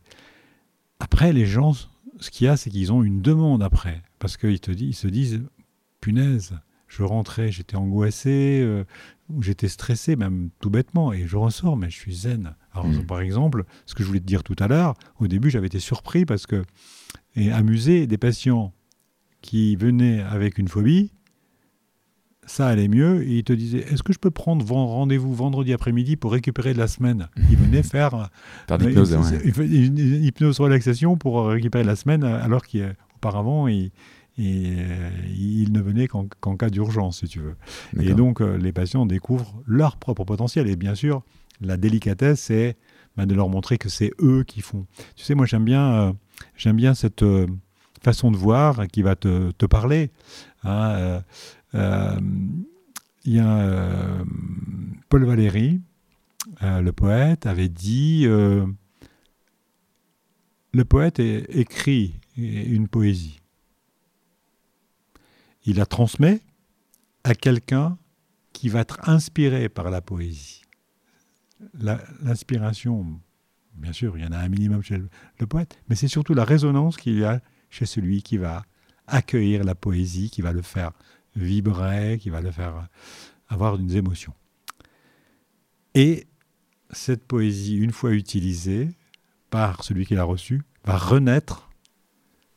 Après, 0.99 1.31
les 1.31 1.45
gens, 1.45 1.73
ce 2.19 2.29
qu'il 2.31 2.45
y 2.45 2.47
a, 2.49 2.57
c'est 2.57 2.69
qu'ils 2.69 2.91
ont 2.91 3.03
une 3.03 3.21
demande 3.21 3.63
après. 3.63 4.01
Parce 4.19 4.35
qu'ils 4.35 4.59
te 4.59 4.71
disent, 4.71 4.89
ils 4.89 4.93
se 4.93 5.07
disent, 5.07 5.41
punaise, 6.01 6.57
je 6.87 7.03
rentrais, 7.03 7.51
j'étais 7.51 7.75
angoissé, 7.75 8.61
euh, 8.63 8.83
ou 9.29 9.43
j'étais 9.43 9.67
stressé, 9.67 10.15
même 10.15 10.49
tout 10.59 10.69
bêtement, 10.69 11.13
et 11.13 11.27
je 11.27 11.37
ressors, 11.37 11.77
mais 11.77 11.89
je 11.89 11.95
suis 11.97 12.15
zen. 12.15 12.55
Alors, 12.73 12.87
Mm. 12.87 13.05
par 13.05 13.19
exemple, 13.21 13.63
ce 13.85 13.93
que 13.93 14.03
je 14.03 14.07
voulais 14.07 14.19
te 14.19 14.25
dire 14.25 14.43
tout 14.43 14.55
à 14.59 14.67
l'heure, 14.67 14.95
au 15.19 15.27
début, 15.27 15.49
j'avais 15.49 15.67
été 15.67 15.79
surpris 15.79 16.25
parce 16.25 16.47
que, 16.47 16.63
et 17.35 17.51
amusé, 17.51 18.07
des 18.07 18.17
patients 18.17 18.73
qui 19.47 19.75
venaient 19.77 20.21
avec 20.21 20.57
une 20.57 20.67
phobie, 20.67 21.11
ça 22.45 22.67
allait 22.67 22.87
mieux, 22.87 23.23
et 23.23 23.39
ils 23.39 23.43
te 23.43 23.53
disaient, 23.53 23.85
est-ce 23.91 24.03
que 24.03 24.13
je 24.13 24.19
peux 24.19 24.31
prendre 24.31 24.65
rendez-vous 24.65 25.33
vendredi 25.33 25.73
après-midi 25.73 26.17
pour 26.17 26.31
récupérer 26.31 26.73
de 26.73 26.77
la 26.77 26.87
semaine? 26.87 27.27
Ils 27.49 27.57
venaient 27.57 27.83
faire 27.83 28.29
Par 28.67 28.77
ouais. 28.79 28.93
il 29.45 29.53
fait 29.53 29.67
une, 29.67 29.97
une 29.97 30.23
hypnose 30.23 30.59
relaxation 30.59 31.17
pour 31.17 31.47
récupérer 31.47 31.83
la 31.83 31.95
semaine, 31.95 32.23
euh, 32.23 32.43
alors 32.43 32.61
qu'auparavant, 32.67 33.67
il, 33.67 33.91
il, 34.37 34.75
euh, 34.79 35.09
il 35.35 35.71
ne 35.71 35.81
venait 35.81 36.07
qu'en 36.07 36.27
cas 36.57 36.69
d'urgence, 36.69 37.19
si 37.19 37.27
tu 37.27 37.39
veux. 37.39 37.55
Et 37.99 38.13
donc, 38.13 38.41
euh, 38.41 38.57
les 38.57 38.71
patients 38.71 39.05
découvrent 39.05 39.61
leur 39.65 39.97
propre 39.97 40.23
potentiel. 40.23 40.69
Et 40.69 40.75
bien 40.75 40.95
sûr, 40.95 41.23
la 41.61 41.75
délicatesse, 41.77 42.41
c'est 42.41 42.77
ben, 43.15 43.25
de 43.25 43.33
leur 43.33 43.49
montrer 43.49 43.77
que 43.77 43.89
c'est 43.89 44.11
eux 44.21 44.43
qui 44.45 44.61
font. 44.61 44.85
Tu 45.15 45.23
sais, 45.23 45.35
moi, 45.35 45.45
j'aime 45.45 45.65
bien, 45.65 45.91
euh, 45.93 46.13
j'aime 46.55 46.75
bien 46.75 46.93
cette 46.93 47.23
euh, 47.23 47.47
façon 48.07 48.31
de 48.31 48.37
voir 48.37 48.87
qui 48.87 49.01
va 49.01 49.17
te, 49.17 49.51
te 49.51 49.65
parler. 49.65 50.11
hein, 50.63 50.91
euh, 50.91 51.19
euh, 51.75 52.19
Il 53.25 53.33
y 53.33 53.39
a 53.39 53.59
euh, 53.59 54.23
Paul 55.09 55.25
Valéry, 55.25 55.81
le 56.61 56.91
poète, 56.91 57.45
avait 57.45 57.67
dit 57.67 58.25
Le 58.25 58.75
poète 60.87 61.19
écrit 61.19 62.15
une 62.37 62.87
poésie. 62.87 63.41
Il 65.65 65.75
la 65.75 65.85
transmet 65.85 66.39
à 67.25 67.35
quelqu'un 67.35 67.97
qui 68.53 68.69
va 68.69 68.79
être 68.79 69.09
inspiré 69.09 69.67
par 69.67 69.89
la 69.89 69.99
poésie. 69.99 70.61
L'inspiration, 72.21 73.19
bien 73.73 73.91
sûr, 73.91 74.17
il 74.17 74.23
y 74.23 74.25
en 74.25 74.31
a 74.31 74.37
un 74.37 74.47
minimum 74.47 74.81
chez 74.81 74.97
le 74.97 75.47
poète, 75.47 75.77
mais 75.89 75.95
c'est 75.95 76.07
surtout 76.07 76.33
la 76.33 76.45
résonance 76.45 76.95
qu'il 76.95 77.17
y 77.19 77.25
a 77.25 77.41
chez 77.69 77.85
celui 77.85 78.21
qui 78.21 78.37
va 78.37 78.63
accueillir 79.07 79.63
la 79.63 79.75
poésie, 79.75 80.29
qui 80.29 80.41
va 80.41 80.51
le 80.51 80.61
faire 80.61 80.91
vibrer, 81.35 82.17
qui 82.19 82.29
va 82.29 82.41
le 82.41 82.51
faire 82.51 82.87
avoir 83.49 83.77
des 83.77 83.97
émotions. 83.97 84.33
Et 85.95 86.27
cette 86.91 87.25
poésie, 87.25 87.75
une 87.77 87.91
fois 87.91 88.11
utilisée 88.11 88.89
par 89.49 89.83
celui 89.83 90.05
qui 90.05 90.15
l'a 90.15 90.23
reçue, 90.23 90.61
va 90.85 90.97
renaître, 90.97 91.69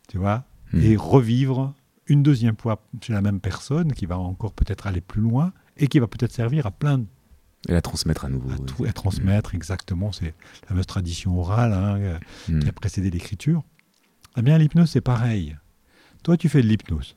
tu 0.09 0.19
vois, 0.19 0.45
Hmm. 0.73 0.81
et 0.83 0.95
revivre 0.97 1.75
une 2.07 2.23
deuxième 2.23 2.57
fois 2.57 2.81
chez 3.03 3.13
la 3.13 3.23
même 3.23 3.41
personne, 3.41 3.93
qui 3.93 4.07
va 4.07 4.17
encore 4.19 4.53
peut-être 4.53 4.87
aller 4.87 5.01
plus 5.01 5.21
loin, 5.21 5.53
et 5.77 5.89
qui 5.89 5.99
va 5.99 6.07
peut-être 6.07 6.31
servir 6.33 6.65
à 6.67 6.71
plein 6.71 6.99
de 6.99 7.07
Et 7.69 7.73
la 7.73 7.83
transmettre 7.83 8.25
à 8.25 8.29
nouveau. 8.29 8.51
à, 8.51 8.55
ouais. 8.55 8.67
tout- 8.67 8.85
à 8.85 8.93
transmettre 8.93 9.55
exactement 9.57 10.13
ces 10.13 10.27
la 10.27 10.69
fameuse 10.69 10.87
tradition 10.87 11.39
orale 11.39 11.73
hein, 11.73 11.97
euh, 11.99 12.19
Hmm. 12.49 12.61
qui 12.61 12.69
a 12.69 12.73
précédé 12.73 13.11
l'écriture. 13.11 13.65
Eh 14.37 14.43
bien, 14.43 14.59
l'hypnose, 14.59 14.91
c'est 14.91 15.01
pareil. 15.01 15.57
Toi, 16.23 16.37
tu 16.37 16.49
fais 16.49 16.63
de 16.63 16.67
l'hypnose. 16.69 17.17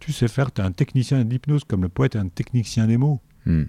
Tu 0.00 0.12
sais 0.12 0.28
faire, 0.28 0.52
tu 0.52 0.60
es 0.60 0.64
un 0.64 0.72
technicien 0.72 1.24
de 1.24 1.30
l'hypnose, 1.30 1.64
comme 1.64 1.82
le 1.82 1.88
poète 1.88 2.14
est 2.14 2.18
un 2.20 2.28
technicien 2.28 2.86
des 2.86 2.96
mots, 2.96 3.20
Hmm. 3.46 3.64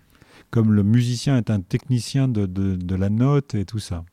comme 0.51 0.73
le 0.73 0.83
musicien 0.83 1.37
est 1.37 1.49
un 1.49 1.61
technicien 1.61 2.27
de, 2.27 2.45
de- 2.45 2.75
de 2.75 2.95
la 2.95 3.09
note 3.09 3.55
et 3.55 3.65
tout 3.65 3.79
ça. 3.79 4.03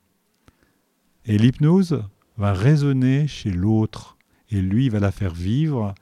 Et 1.25 1.39
l'hypnose 1.39 2.03
va 2.37 2.53
résonner 2.53 3.27
chez 3.27 3.51
l'autre, 3.51 4.17
et 4.51 4.61
lui, 4.63 4.87
il 4.87 4.91
va 4.91 5.01
la 5.01 5.11
faire 5.11 5.35
vivre, 5.35 5.95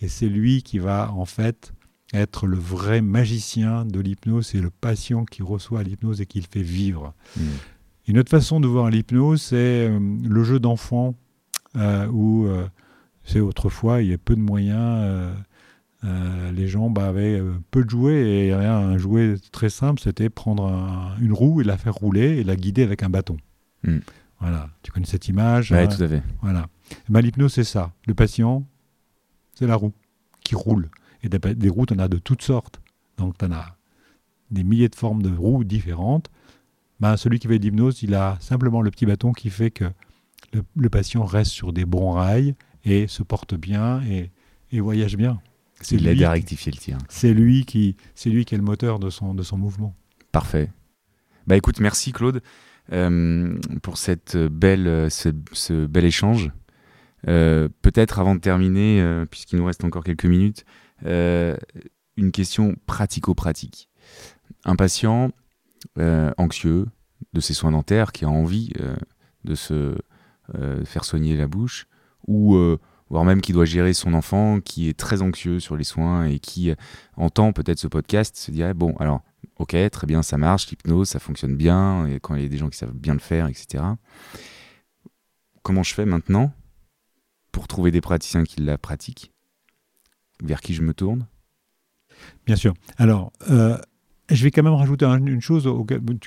et 0.00 0.08
c'est 0.08 0.28
lui 0.28 0.62
qui 0.62 0.78
va, 0.78 1.12
en 1.12 1.24
fait, 1.26 1.72
être 2.12 2.46
le 2.46 2.56
vrai 2.56 3.02
magicien 3.02 3.84
de 3.84 4.00
l'hypnose, 4.00 4.48
c'est 4.48 4.60
le 4.60 4.70
patient 4.70 5.24
qui 5.24 5.42
reçoit 5.42 5.82
l'hypnose 5.82 6.20
et 6.20 6.26
qui 6.26 6.40
le 6.40 6.46
fait 6.50 6.62
vivre. 6.62 7.14
Hmm. 7.36 7.42
Une 8.08 8.18
autre 8.18 8.30
façon 8.30 8.58
de 8.58 8.66
voir 8.66 8.90
l'hypnose, 8.90 9.42
c'est 9.42 9.88
euh, 9.88 10.00
le 10.24 10.42
jeu 10.44 10.58
d'enfant, 10.58 11.14
où 11.76 12.46
euh, 12.46 12.66
c'est 13.24 13.40
autrefois, 13.40 14.02
il 14.02 14.08
y 14.10 14.12
a 14.14 14.18
peu 14.18 14.34
de 14.34 14.40
moyens, 14.40 14.78
euh, 15.04 15.34
euh, 16.04 16.50
les 16.52 16.66
gens 16.66 16.90
bah, 16.90 17.06
avaient 17.08 17.38
euh, 17.38 17.52
peu 17.70 17.84
de 17.84 17.90
jouets, 17.90 18.46
et 18.46 18.54
rien, 18.54 18.76
un 18.76 18.98
jouet 18.98 19.34
très 19.52 19.68
simple, 19.68 20.00
c'était 20.00 20.30
prendre 20.30 20.66
un- 20.66 21.16
une 21.20 21.32
roue 21.32 21.60
et 21.60 21.64
la 21.64 21.76
faire 21.76 21.94
rouler 21.94 22.38
et 22.38 22.44
la 22.44 22.56
guider 22.56 22.82
avec 22.82 23.02
un 23.02 23.10
bâton. 23.10 23.36
Hmm. 23.84 23.98
Voilà, 24.40 24.70
tu 24.82 24.90
connais 24.90 25.04
cette 25.06 25.28
image 25.28 25.70
Ouais, 25.70 25.82
hein, 25.84 25.86
tout 25.88 26.02
à 26.02 26.08
fait. 26.08 26.22
voilà. 26.40 26.66
Ben, 27.10 27.20
L'hypnose, 27.20 27.52
c'est 27.52 27.64
ça. 27.64 27.92
Le 28.06 28.14
patient, 28.14 28.64
c'est 29.54 29.66
la 29.66 29.76
roue 29.76 29.92
qui 30.42 30.54
roule. 30.54 30.88
Et 31.22 31.28
des, 31.28 31.68
roues, 31.68 31.84
tu 31.84 31.92
en 31.92 31.98
as 31.98 32.08
de 32.08 32.16
toutes 32.16 32.40
sortes. 32.42 32.80
Donc, 33.18 33.36
tu 33.36 33.44
en 33.44 33.52
as 33.52 33.76
des 34.50 34.64
milliers 34.64 34.88
de 34.88 34.94
formes 34.96 35.20
de 35.22 35.28
roues 35.28 35.62
différentes. 35.64 36.30
Ben, 37.00 37.18
celui 37.18 37.38
qui 37.38 37.46
fait 37.48 37.58
l'hypnose, 37.58 38.02
il 38.02 38.14
a 38.14 38.38
simplement 38.40 38.80
le 38.80 38.90
petit 38.90 39.04
bâton 39.04 39.32
qui 39.32 39.50
fait 39.50 39.70
que 39.70 39.84
le, 40.52 40.62
le 40.76 40.88
patient 40.90 41.24
reste 41.24 41.50
sur 41.52 41.72
des 41.72 41.84
bons 41.84 42.12
rails 42.12 42.54
et 42.84 43.06
se 43.06 43.22
porte 43.22 43.54
bien 43.54 44.02
et, 44.02 44.30
et 44.72 44.80
voyage 44.80 45.16
bien. 45.16 45.40
C'est 45.80 45.94
Il 45.94 46.02
lui, 46.02 46.06
l'aide 46.08 46.22
à 46.24 46.30
rectifier 46.32 46.72
le 46.72 46.78
tir. 46.78 46.98
c'est 47.08 47.32
lui 47.32 47.64
qui, 47.64 47.96
c'est 48.14 48.28
lui 48.30 48.44
qui 48.44 48.54
est 48.54 48.58
le 48.58 48.64
moteur 48.64 48.98
de 48.98 49.08
son, 49.10 49.34
de 49.34 49.42
son 49.42 49.56
mouvement. 49.56 49.94
Parfait. 50.32 50.70
Bah 51.46 51.56
écoute, 51.56 51.80
merci 51.80 52.12
Claude 52.12 52.42
euh, 52.92 53.58
pour 53.82 53.96
cette 53.96 54.36
belle, 54.36 55.10
ce, 55.10 55.30
ce 55.52 55.86
bel 55.86 56.04
échange. 56.04 56.52
Euh, 57.28 57.68
Peut-être 57.82 58.18
avant 58.18 58.34
de 58.34 58.40
terminer, 58.40 59.00
euh, 59.00 59.24
puisqu'il 59.26 59.56
nous 59.56 59.64
reste 59.64 59.84
encore 59.84 60.04
quelques 60.04 60.26
minutes, 60.26 60.64
une 61.04 62.32
question 62.32 62.74
pratico-pratique. 62.86 63.88
Un 64.64 64.76
patient 64.76 65.30
anxieux 66.36 66.86
de 67.32 67.40
ses 67.40 67.54
soins 67.54 67.70
dentaires 67.70 68.12
qui 68.12 68.26
a 68.26 68.28
envie 68.28 68.72
de 69.44 69.54
se 69.54 69.96
faire 70.84 71.04
soigner 71.04 71.36
la 71.36 71.48
bouche, 71.48 71.86
ou 72.26 72.56
euh, 72.56 72.78
voire 73.08 73.24
même 73.24 73.40
qui 73.40 73.52
doit 73.52 73.64
gérer 73.64 73.92
son 73.92 74.14
enfant 74.14 74.60
qui 74.60 74.88
est 74.88 74.98
très 74.98 75.22
anxieux 75.22 75.60
sur 75.60 75.76
les 75.76 75.84
soins 75.84 76.24
et 76.24 76.38
qui 76.38 76.70
euh, 76.70 76.74
entend 77.16 77.52
peut-être 77.52 77.78
ce 77.78 77.88
podcast, 77.88 78.36
se 78.36 78.50
dirait 78.50 78.74
bon 78.74 78.94
alors 78.98 79.22
ok 79.58 79.76
très 79.90 80.06
bien 80.06 80.22
ça 80.22 80.38
marche 80.38 80.68
l'hypnose 80.68 81.08
ça 81.08 81.18
fonctionne 81.18 81.56
bien 81.56 82.06
et 82.06 82.20
quand 82.20 82.34
il 82.34 82.42
y 82.42 82.46
a 82.46 82.48
des 82.48 82.58
gens 82.58 82.68
qui 82.68 82.78
savent 82.78 82.94
bien 82.94 83.14
le 83.14 83.20
faire 83.20 83.46
etc. 83.46 83.84
Comment 85.62 85.82
je 85.82 85.94
fais 85.94 86.06
maintenant 86.06 86.52
pour 87.52 87.68
trouver 87.68 87.90
des 87.90 88.00
praticiens 88.00 88.44
qui 88.44 88.60
la 88.60 88.78
pratiquent? 88.78 89.32
Vers 90.42 90.60
qui 90.62 90.72
je 90.72 90.80
me 90.80 90.94
tourne? 90.94 91.26
Bien 92.46 92.56
sûr. 92.56 92.72
Alors, 92.96 93.30
euh, 93.50 93.76
je 94.30 94.42
vais 94.44 94.50
quand 94.50 94.62
même 94.62 94.74
rajouter 94.74 95.04
un- 95.04 95.24
une 95.24 95.40
chose 95.40 95.68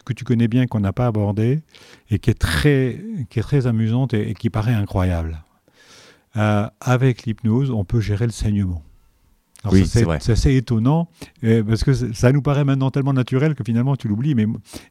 que 0.06 0.14
tu 0.14 0.24
connais 0.24 0.48
bien, 0.48 0.68
qu'on 0.68 0.80
n'a 0.80 0.94
pas 0.94 1.08
abordée, 1.08 1.62
et 2.10 2.20
qui 2.20 2.30
est 2.30 2.34
très, 2.40 3.02
qui 3.30 3.40
est 3.40 3.44
très 3.44 3.68
amusante 3.68 4.14
et, 4.14 4.34
qui 4.34 4.50
paraît 4.50 4.74
incroyable. 4.74 5.44
Euh, 6.36 6.68
avec 6.82 7.24
l'hypnose, 7.26 7.70
on 7.72 7.84
peut 7.86 8.00
gérer 8.02 8.26
le 8.26 8.32
saignement. 8.32 8.82
Alors 9.64 9.74
Oui, 9.76 9.86
c'est 9.88 10.04
vrai. 10.04 10.18
C'est 10.20 10.32
assez 10.34 10.56
étonnant, 10.56 11.08
euh, 11.44 11.64
parce 11.64 11.84
que 11.84 11.94
ça 11.94 12.32
nous 12.32 12.42
paraît 12.42 12.66
maintenant 12.66 12.92
tellement 12.92 13.14
naturel 13.14 13.56
que 13.56 13.64
finalement 13.64 13.96
tu 13.96 14.08
l'oublies. 14.08 14.36
Mais, 14.36 14.46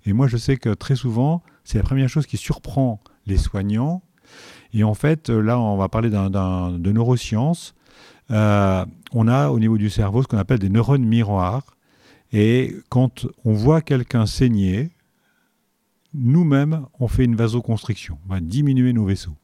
et 0.07 0.13
moi, 0.13 0.29
je 0.29 0.37
sais 0.37 0.57
que 0.57 0.71
très 0.73 0.97
souvent, 0.97 1.43
c'est 1.65 1.79
la 1.79 1.85
première 1.85 2.09
chose 2.09 2.27
qui 2.27 2.37
surprend 2.37 3.01
les 3.27 3.37
soignants. 3.37 4.03
Et 4.73 4.85
en 4.85 4.95
fait, 4.95 5.29
euh, 5.29 5.41
là, 5.43 5.59
on 5.61 5.77
va 5.77 5.89
parler 5.91 6.09
d'un- 6.09 6.31
d'un- 6.31 6.71
de 6.79 6.93
neurosciences. 6.93 7.75
Euh, 8.31 8.87
on 9.13 9.29
a 9.29 9.51
au 9.51 9.59
niveau 9.59 9.77
du 9.77 9.91
cerveau 9.91 10.23
ce 10.23 10.29
qu'on 10.29 10.39
appelle 10.39 10.59
des 10.61 10.71
neurones 10.71 11.05
miroirs. 11.05 11.77
Et 12.33 12.77
quand 12.89 13.27
on 13.45 13.53
voit 13.53 13.83
quelqu'un 13.83 14.27
saigner, 14.27 14.91
nous-mêmes, 16.15 16.87
on 16.99 17.09
fait 17.09 17.25
une 17.25 17.37
vasoconstriction, 17.37 18.19
on 18.27 18.35
va 18.35 18.41
diminuer 18.41 18.93
nos 18.93 19.05
vaisseaux. 19.05 19.37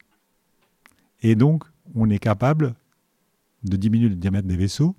Et 1.22 1.34
donc, 1.34 1.64
on 1.94 2.08
est 2.10 2.18
capable 2.18 2.74
de 3.64 3.76
diminuer 3.76 4.08
le 4.08 4.16
diamètre 4.16 4.46
des 4.46 4.56
vaisseaux. 4.56 4.94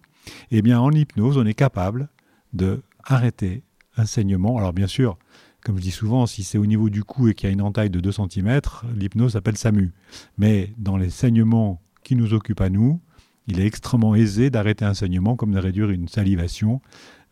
Eh 0.52 0.62
bien, 0.62 0.80
en 0.80 0.92
hypnose, 0.92 1.38
on 1.38 1.46
est 1.46 1.54
capable 1.54 2.10
de 2.54 2.82
arrêter 3.04 3.64
un 3.98 4.06
saignement. 4.06 4.58
Alors, 4.58 4.74
bien 4.74 4.88
sûr, 4.88 5.18
comme 5.64 5.78
je 5.78 5.82
dis 5.82 5.92
souvent, 5.92 6.26
si 6.26 6.44
c'est 6.44 6.58
au 6.58 6.66
niveau 6.66 6.90
du 6.90 7.04
cou 7.04 7.28
et 7.28 7.34
qu'il 7.34 7.48
y 7.48 7.50
a 7.50 7.54
une 7.54 7.62
entaille 7.62 7.90
de 7.90 8.00
2 8.00 8.12
cm, 8.12 8.62
l'hypnose 8.96 9.34
s'appelle 9.34 9.58
SAMU. 9.58 9.92
Mais 10.38 10.74
dans 10.78 10.98
les 10.98 11.10
saignements 11.10 11.82
qui 12.04 12.16
nous 12.16 12.34
occupent 12.34 12.62
à 12.62 12.70
nous, 12.70 13.02
il 13.48 13.60
est 13.60 13.66
extrêmement 13.66 14.16
aisé 14.16 14.50
d'arrêter 14.50 14.86
un 14.86 14.94
saignement 14.94 15.36
comme 15.36 15.52
de 15.52 15.60
réduire 15.60 15.90
une 15.90 16.08
salivation. 16.08 16.82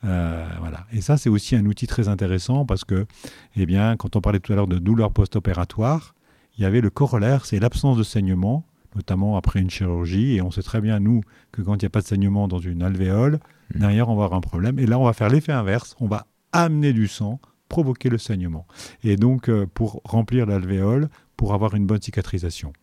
Euh, 0.03 0.45
voilà. 0.59 0.85
Et 0.91 1.01
ça, 1.01 1.17
c'est 1.17 1.29
aussi 1.29 1.55
un 1.55 1.65
outil 1.65 1.87
très 1.87 2.07
intéressant 2.07 2.65
parce 2.65 2.83
que, 2.83 3.05
eh 3.55 3.65
bien, 3.65 3.95
quand 3.97 4.15
on 4.15 4.21
parlait 4.21 4.39
tout 4.39 4.53
à 4.53 4.55
l'heure 4.55 4.67
de 4.67 4.77
douleur 4.77 5.11
post-opératoire, 5.11 6.13
il 6.57 6.63
y 6.63 6.65
avait 6.65 6.81
le 6.81 6.89
corollaire, 6.89 7.45
c'est 7.45 7.59
l'absence 7.59 7.97
de 7.97 8.03
saignement, 8.03 8.65
notamment 8.95 9.37
après 9.37 9.59
une 9.59 9.69
chirurgie. 9.69 10.35
Et 10.35 10.41
on 10.41 10.51
sait 10.51 10.63
très 10.63 10.81
bien, 10.81 10.99
nous, 10.99 11.21
que 11.51 11.61
quand 11.61 11.75
il 11.75 11.85
n'y 11.85 11.87
a 11.87 11.89
pas 11.89 12.01
de 12.01 12.07
saignement 12.07 12.47
dans 12.47 12.59
une 12.59 12.81
alvéole, 12.81 13.39
mmh. 13.73 13.79
derrière, 13.79 14.09
on 14.09 14.15
va 14.15 14.25
avoir 14.25 14.37
un 14.37 14.41
problème. 14.41 14.79
Et 14.79 14.85
là, 14.85 14.97
on 14.99 15.05
va 15.05 15.13
faire 15.13 15.29
l'effet 15.29 15.51
inverse. 15.51 15.95
On 15.99 16.07
va 16.07 16.27
amener 16.51 16.93
du 16.93 17.07
sang 17.07 17.39
provoquer 17.67 18.09
le 18.09 18.17
saignement. 18.17 18.65
Et 19.03 19.17
donc, 19.17 19.49
euh, 19.49 19.67
pour 19.71 20.01
remplir 20.03 20.45
l'alvéole, 20.45 21.09
pour 21.35 21.53
avoir 21.53 21.75
une 21.75 21.85
bonne 21.85 22.01
cicatrisation. 22.01 22.73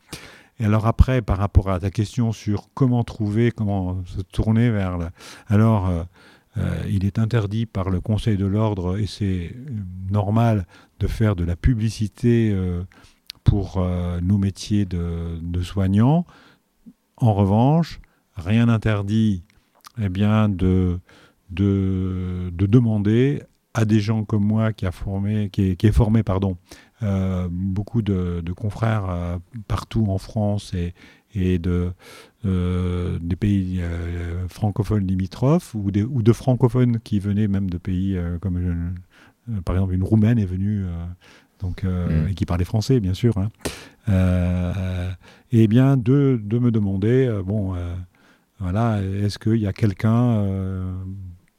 Et 0.60 0.64
alors 0.64 0.86
après, 0.86 1.20
par 1.20 1.38
rapport 1.38 1.70
à 1.70 1.80
ta 1.80 1.90
question 1.90 2.32
sur 2.32 2.68
comment 2.74 3.02
trouver, 3.02 3.50
comment 3.50 4.04
se 4.04 4.20
tourner 4.20 4.70
vers... 4.70 5.10
Alors, 5.48 5.88
euh, 5.88 6.04
il 6.88 7.04
est 7.04 7.18
interdit 7.18 7.66
par 7.66 7.90
le 7.90 8.00
Conseil 8.00 8.36
de 8.36 8.46
l'ordre, 8.46 8.96
et 8.98 9.06
c'est 9.06 9.54
normal, 10.10 10.66
de 11.00 11.06
faire 11.06 11.34
de 11.34 11.44
la 11.44 11.56
publicité 11.56 12.56
pour 13.42 13.84
nos 14.22 14.38
métiers 14.38 14.84
de, 14.84 15.62
soignants. 15.62 16.24
En 17.16 17.34
revanche, 17.34 18.00
rien 18.36 18.66
n'interdit 18.66 19.42
eh 20.00 20.08
bien, 20.08 20.48
de, 20.48 21.00
de, 21.50 22.50
de 22.52 22.66
demander 22.66 23.42
à 23.74 23.84
des 23.84 24.00
gens 24.00 24.24
comme 24.24 24.44
moi 24.44 24.72
qui 24.72 24.86
a 24.86 24.92
formé, 24.92 25.50
qui 25.50 25.76
est, 25.80 25.92
formé, 25.92 26.22
pardon, 26.22 26.56
euh, 27.02 27.48
beaucoup 27.50 28.02
de, 28.02 28.42
confrères 28.56 29.10
euh, 29.10 29.36
partout 29.66 30.06
en 30.08 30.18
France 30.18 30.72
et, 30.74 30.94
et 31.34 31.58
de, 31.58 31.90
euh, 32.44 33.18
des 33.20 33.36
pays 33.36 33.80
francophones 34.48 35.06
limitrophes 35.06 35.74
ou, 35.74 35.90
ou, 36.10 36.22
de 36.22 36.32
francophones 36.32 37.00
qui 37.00 37.18
venaient 37.18 37.48
même 37.48 37.70
de 37.70 37.78
pays 37.78 38.18
comme 38.40 38.94
par 39.64 39.76
exemple 39.76 39.94
une 39.94 40.04
roumaine 40.04 40.38
est 40.38 40.46
venue 40.46 40.84
donc 41.60 41.84
mm. 41.84 42.28
et 42.30 42.34
qui 42.34 42.46
parlait 42.46 42.64
français 42.64 43.00
bien 43.00 43.14
sûr 43.14 43.34
hein. 43.38 43.48
et 45.52 45.68
bien 45.68 45.96
de, 45.96 46.40
de 46.42 46.58
me 46.58 46.70
demander 46.70 47.40
bon 47.44 47.74
voilà 48.60 49.02
est-ce 49.02 49.38
qu'il 49.38 49.56
y 49.56 49.66
a 49.66 49.72
quelqu'un 49.72 50.44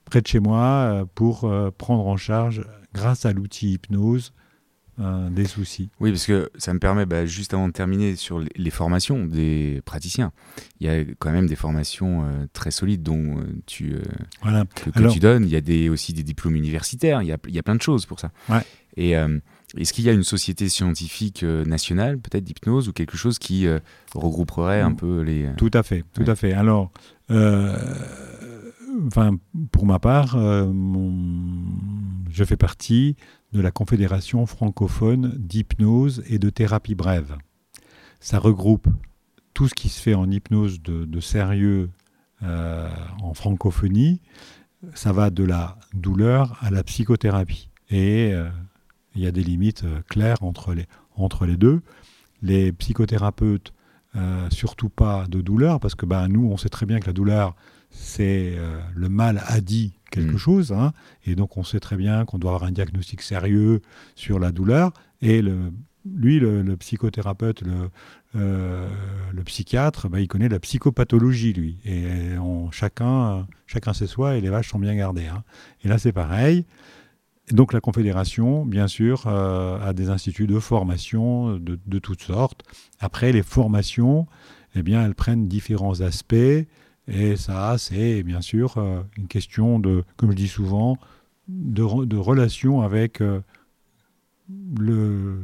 près 0.05 0.21
de 0.21 0.27
chez 0.27 0.39
moi 0.39 0.61
euh, 0.61 1.05
pour 1.13 1.43
euh, 1.43 1.71
prendre 1.75 2.07
en 2.07 2.17
charge, 2.17 2.63
grâce 2.93 3.25
à 3.25 3.33
l'outil 3.33 3.73
hypnose, 3.73 4.33
euh, 4.99 5.29
des 5.29 5.45
soucis. 5.45 5.89
Oui, 5.99 6.11
parce 6.11 6.25
que 6.25 6.49
ça 6.57 6.73
me 6.73 6.79
permet, 6.79 7.05
bah, 7.05 7.25
juste 7.25 7.53
avant 7.53 7.67
de 7.67 7.73
terminer, 7.73 8.15
sur 8.15 8.39
les, 8.39 8.69
formations 8.69 9.25
des 9.25 9.81
praticiens. 9.85 10.31
Il 10.79 10.87
y 10.87 10.89
a 10.89 11.03
quand 11.19 11.31
même 11.31 11.47
des 11.47 11.55
formations 11.55 12.25
très 12.53 12.71
solides 12.71 13.03
dont 13.03 13.37
tu, 13.65 13.95
voilà. 14.41 14.65
que, 14.75 15.09
tu 15.09 15.19
donnes. 15.19 15.43
Il 15.43 15.49
y 15.49 15.55
a 15.55 15.61
des, 15.61 15.89
aussi 15.89 16.13
des 16.13 16.23
diplômes 16.23 16.55
universitaires. 16.55 17.21
Il 17.21 17.27
y 17.27 17.31
a, 17.31 17.37
il 17.47 17.53
y 17.53 17.59
a 17.59 17.63
plein 17.63 17.75
de 17.75 17.81
choses 17.81 18.05
pour 18.05 18.19
ça. 18.19 18.31
Ouais. 18.49 18.61
Et 18.97 19.11
est-ce 19.77 19.93
qu'il 19.93 20.05
y 20.05 20.09
a 20.09 20.13
une 20.13 20.23
société 20.23 20.69
scientifique 20.69 21.43
nationale, 21.43 22.17
peut-être 22.17 22.43
d'hypnose, 22.43 22.87
ou 22.89 22.93
quelque 22.93 23.17
chose 23.17 23.39
qui 23.39 23.67
regrouperait 24.13 24.81
un 24.81 24.93
peu 24.93 25.21
les... 25.21 25.49
Tout 25.57 25.71
à 25.73 25.83
fait, 25.83 26.03
tout 26.13 26.25
à 26.27 26.35
fait. 26.35 26.53
Alors, 26.53 26.91
enfin, 29.07 29.37
pour 29.71 29.85
ma 29.85 29.99
part, 29.99 30.35
euh, 30.35 30.71
je 32.29 32.43
fais 32.43 32.57
partie 32.57 33.15
de 33.55 33.61
la 33.61 33.71
Confédération 33.71 34.45
francophone 34.45 35.33
d'hypnose 35.37 36.23
et 36.27 36.39
de 36.39 36.49
thérapie 36.49 36.93
brève. 36.93 37.37
Ça 38.19 38.37
regroupe 38.37 38.87
tout 39.53 39.67
ce 39.67 39.73
qui 39.73 39.87
se 39.89 40.01
fait 40.01 40.13
en 40.13 40.29
hypnose 40.29 40.81
de, 40.81 41.19
sérieux 41.21 41.89
euh, 42.43 42.89
en 43.21 43.33
francophonie. 43.33 44.21
Ça 44.93 45.13
va 45.13 45.29
de 45.29 45.43
la 45.43 45.77
douleur 45.93 46.57
à 46.61 46.69
la 46.69 46.83
psychothérapie. 46.83 47.69
Et 47.89 48.33
euh, 48.33 48.49
il 49.15 49.21
y 49.21 49.27
a 49.27 49.31
des 49.31 49.43
limites 49.43 49.85
claires 50.09 50.43
entre 50.43 50.73
les, 50.73 50.85
entre 51.15 51.45
les 51.45 51.55
deux. 51.55 51.81
Les 52.41 52.71
psychothérapeutes, 52.73 53.73
surtout 54.49 54.89
pas 54.89 55.25
de 55.27 55.41
douleur, 55.41 55.79
parce 55.79 55.95
que 55.95 56.05
bah, 56.05 56.27
nous, 56.27 56.45
on 56.51 56.57
sait 56.57 56.69
très 56.69 56.85
bien 56.85 56.99
que 56.99 57.07
la 57.07 57.13
douleur, 57.13 57.55
c'est 57.95 58.53
euh, 58.57 58.79
le 58.93 59.09
mal 59.09 59.41
a 59.47 59.61
dit 59.61 59.93
quelque 60.15 60.35
mm. 60.35 60.37
chose, 60.37 60.71
hein, 60.71 60.93
et 61.25 61.35
donc 61.35 61.57
on 61.57 61.63
sait 61.63 61.79
très 61.79 61.97
bien 61.97 62.25
qu'on 62.25 62.37
doit 62.37 62.51
avoir 62.51 62.67
un 62.67 62.71
diagnostic 62.71 63.21
sérieux 63.21 63.81
sur 64.15 64.39
la 64.39 64.51
douleur, 64.51 64.91
et 65.21 65.41
le, 65.41 65.71
lui, 66.05 66.39
le, 66.39 66.75
psychothérapeute, 66.77 67.61
le, 67.61 67.89
euh, 68.35 68.87
le 69.33 69.43
psychiatre, 69.43 70.09
bah, 70.09 70.19
il 70.19 70.27
connaît 70.27 70.49
la 70.49 70.59
psychopathologie, 70.59 71.53
lui, 71.53 71.77
et 71.85 72.37
on, 72.37 72.71
chacun, 72.71 73.47
chacun 73.65 73.93
sait 73.93 74.07
soi, 74.07 74.35
et 74.35 74.41
les 74.41 74.49
vaches 74.49 74.69
sont 74.69 74.79
bien 74.79 74.95
gardées. 74.95 75.27
Hein. 75.27 75.43
Et 75.83 75.87
là, 75.87 75.97
c'est 75.97 76.13
pareil. 76.13 76.65
donc 77.51 77.73
la 77.73 77.81
Confédération, 77.81 78.65
bien 78.65 78.87
sûr, 78.87 79.23
euh, 79.27 79.79
a 79.79 79.93
des 79.93 80.09
instituts 80.09 80.47
de 80.47 80.59
formation 80.59 81.57
de, 81.57 81.79
de, 81.85 81.99
toutes 81.99 82.21
sortes. 82.21 82.63
Après, 82.99 83.31
les 83.31 83.43
formations, 83.43 84.27
eh 84.75 84.83
bien, 84.83 85.03
elles 85.05 85.15
prennent 85.15 85.47
différents 85.47 86.01
aspects. 86.01 86.67
Et 87.07 87.35
ça, 87.35 87.77
c'est 87.77 88.23
bien 88.23 88.41
sûr 88.41 88.77
euh, 88.77 89.01
une 89.17 89.27
question 89.27 89.79
de, 89.79 90.03
comme 90.17 90.31
je 90.31 90.35
dis 90.35 90.47
souvent, 90.47 90.97
de, 91.47 92.05
de 92.05 92.17
relation 92.17 92.81
avec 92.81 93.21
euh, 93.21 93.41
le, 94.79 95.37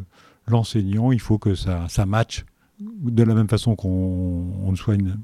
l'enseignant. 0.47 1.11
Il 1.11 1.19
faut 1.19 1.37
que 1.37 1.55
ça, 1.55 1.87
ça 1.87 2.05
matche 2.05 2.45
de 2.79 3.23
la 3.23 3.35
même 3.35 3.47
façon 3.49 3.75
qu'on 3.75 4.75
soigne. 4.75 5.15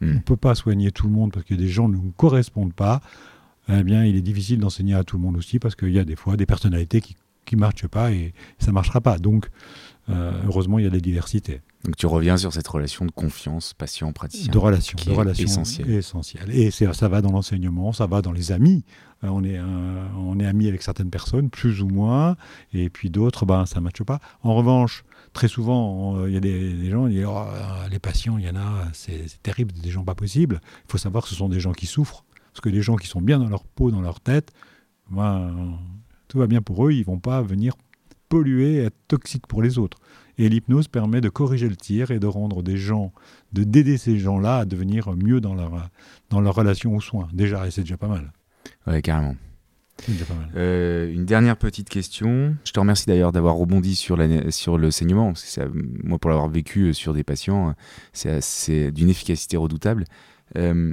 Hmm. 0.00 0.10
On 0.10 0.14
ne 0.14 0.20
peut 0.20 0.36
pas 0.36 0.54
soigner 0.54 0.90
tout 0.90 1.06
le 1.06 1.12
monde 1.12 1.32
parce 1.32 1.46
que 1.46 1.54
des 1.54 1.68
gens 1.68 1.88
ne 1.88 1.96
nous 1.96 2.12
correspondent 2.16 2.74
pas. 2.74 3.00
Eh 3.68 3.82
bien, 3.82 4.04
il 4.04 4.16
est 4.16 4.22
difficile 4.22 4.60
d'enseigner 4.60 4.94
à 4.94 5.04
tout 5.04 5.16
le 5.16 5.22
monde 5.22 5.36
aussi 5.36 5.58
parce 5.58 5.74
qu'il 5.74 5.92
y 5.92 5.98
a 5.98 6.04
des 6.04 6.16
fois 6.16 6.36
des 6.36 6.46
personnalités 6.46 7.00
qui 7.00 7.16
ne 7.52 7.60
marchent 7.60 7.88
pas 7.88 8.12
et 8.12 8.32
ça 8.58 8.68
ne 8.68 8.72
marchera 8.72 9.00
pas. 9.00 9.18
Donc, 9.18 9.48
euh, 10.08 10.32
heureusement, 10.46 10.78
il 10.78 10.84
y 10.84 10.88
a 10.88 10.90
des 10.90 11.00
diversités. 11.00 11.60
Donc 11.86 11.96
tu 11.96 12.06
reviens 12.06 12.36
sur 12.36 12.52
cette 12.52 12.66
relation 12.66 13.04
de 13.04 13.12
confiance 13.12 13.72
patient-praticien. 13.72 14.52
De 14.52 14.58
relation, 14.58 14.96
qui 14.96 15.08
de 15.08 15.14
relation 15.14 15.44
essentielle. 15.44 15.90
essentielle. 15.90 16.50
Et 16.50 16.72
ça 16.72 17.08
va 17.08 17.22
dans 17.22 17.30
l'enseignement, 17.30 17.92
ça 17.92 18.06
va 18.06 18.22
dans 18.22 18.32
les 18.32 18.50
amis. 18.50 18.84
Euh, 19.22 19.28
on 19.28 19.44
est, 19.44 19.60
on 19.60 20.40
est 20.40 20.46
amis 20.46 20.66
avec 20.66 20.82
certaines 20.82 21.10
personnes, 21.10 21.48
plus 21.48 21.82
ou 21.82 21.88
moins, 21.88 22.36
et 22.72 22.90
puis 22.90 23.08
d'autres, 23.08 23.46
ben, 23.46 23.66
ça 23.66 23.78
ne 23.78 23.84
matche 23.84 24.02
pas. 24.02 24.18
En 24.42 24.56
revanche, 24.56 25.04
très 25.32 25.46
souvent, 25.46 26.26
il 26.26 26.34
y 26.34 26.36
a 26.36 26.40
des, 26.40 26.90
gens, 26.90 27.06
qui 27.06 27.14
disent, 27.14 27.26
oh, 27.28 27.44
les 27.88 28.00
patients, 28.00 28.36
il 28.36 28.46
y 28.46 28.50
en 28.50 28.56
a, 28.56 28.88
c'est 28.92 29.40
terrible, 29.44 29.72
des 29.72 29.90
gens 29.90 30.02
pas 30.02 30.16
possibles. 30.16 30.60
Il 30.88 30.90
faut 30.90 30.98
savoir 30.98 31.22
que 31.22 31.30
ce 31.30 31.36
sont 31.36 31.48
des 31.48 31.60
gens 31.60 31.72
qui 31.72 31.86
souffrent. 31.86 32.24
Parce 32.52 32.62
que 32.62 32.68
les 32.68 32.82
gens 32.82 32.96
qui 32.96 33.06
sont 33.06 33.20
bien 33.20 33.38
dans 33.38 33.48
leur 33.48 33.64
peau, 33.64 33.92
dans 33.92 34.00
leur 34.00 34.18
tête, 34.18 34.50
ben, 35.08 35.78
tout 36.26 36.38
va 36.38 36.48
bien 36.48 36.62
pour 36.62 36.88
eux, 36.88 36.92
ils 36.92 37.04
vont 37.04 37.20
pas 37.20 37.42
venir 37.42 37.74
polluer, 38.28 38.78
être 38.78 38.96
toxiques 39.06 39.46
pour 39.46 39.62
les 39.62 39.78
autres. 39.78 39.98
Et 40.38 40.48
l'hypnose 40.48 40.88
permet 40.88 41.20
de 41.20 41.28
corriger 41.28 41.68
le 41.68 41.76
tir 41.76 42.10
et 42.10 42.18
de 42.18 42.26
rendre 42.26 42.62
des 42.62 42.76
gens, 42.76 43.12
de 43.52 43.64
d'aider 43.64 43.96
ces 43.96 44.18
gens-là 44.18 44.58
à 44.58 44.64
devenir 44.64 45.14
mieux 45.16 45.40
dans 45.40 45.54
leur, 45.54 45.88
dans 46.30 46.40
leur 46.40 46.54
relation 46.54 46.94
aux 46.94 47.00
soins. 47.00 47.28
Déjà, 47.32 47.66
et 47.66 47.70
c'est 47.70 47.82
déjà 47.82 47.96
pas 47.96 48.08
mal. 48.08 48.32
Ouais, 48.86 49.00
carrément. 49.00 49.34
Déjà 50.06 50.24
pas 50.26 50.34
mal. 50.34 50.50
Euh, 50.56 51.12
une 51.12 51.24
dernière 51.24 51.56
petite 51.56 51.88
question. 51.88 52.54
Je 52.64 52.72
te 52.72 52.78
remercie 52.78 53.06
d'ailleurs 53.06 53.32
d'avoir 53.32 53.56
rebondi 53.56 53.96
sur, 53.96 54.16
la, 54.16 54.50
sur 54.50 54.76
le 54.76 54.90
saignement. 54.90 55.32
moi, 56.04 56.18
pour 56.18 56.30
l'avoir 56.30 56.48
vécu 56.48 56.92
sur 56.92 57.14
des 57.14 57.24
patients, 57.24 57.74
c'est 58.12 58.90
d'une 58.92 59.08
efficacité 59.08 59.56
redoutable. 59.56 60.04
Euh, 60.56 60.92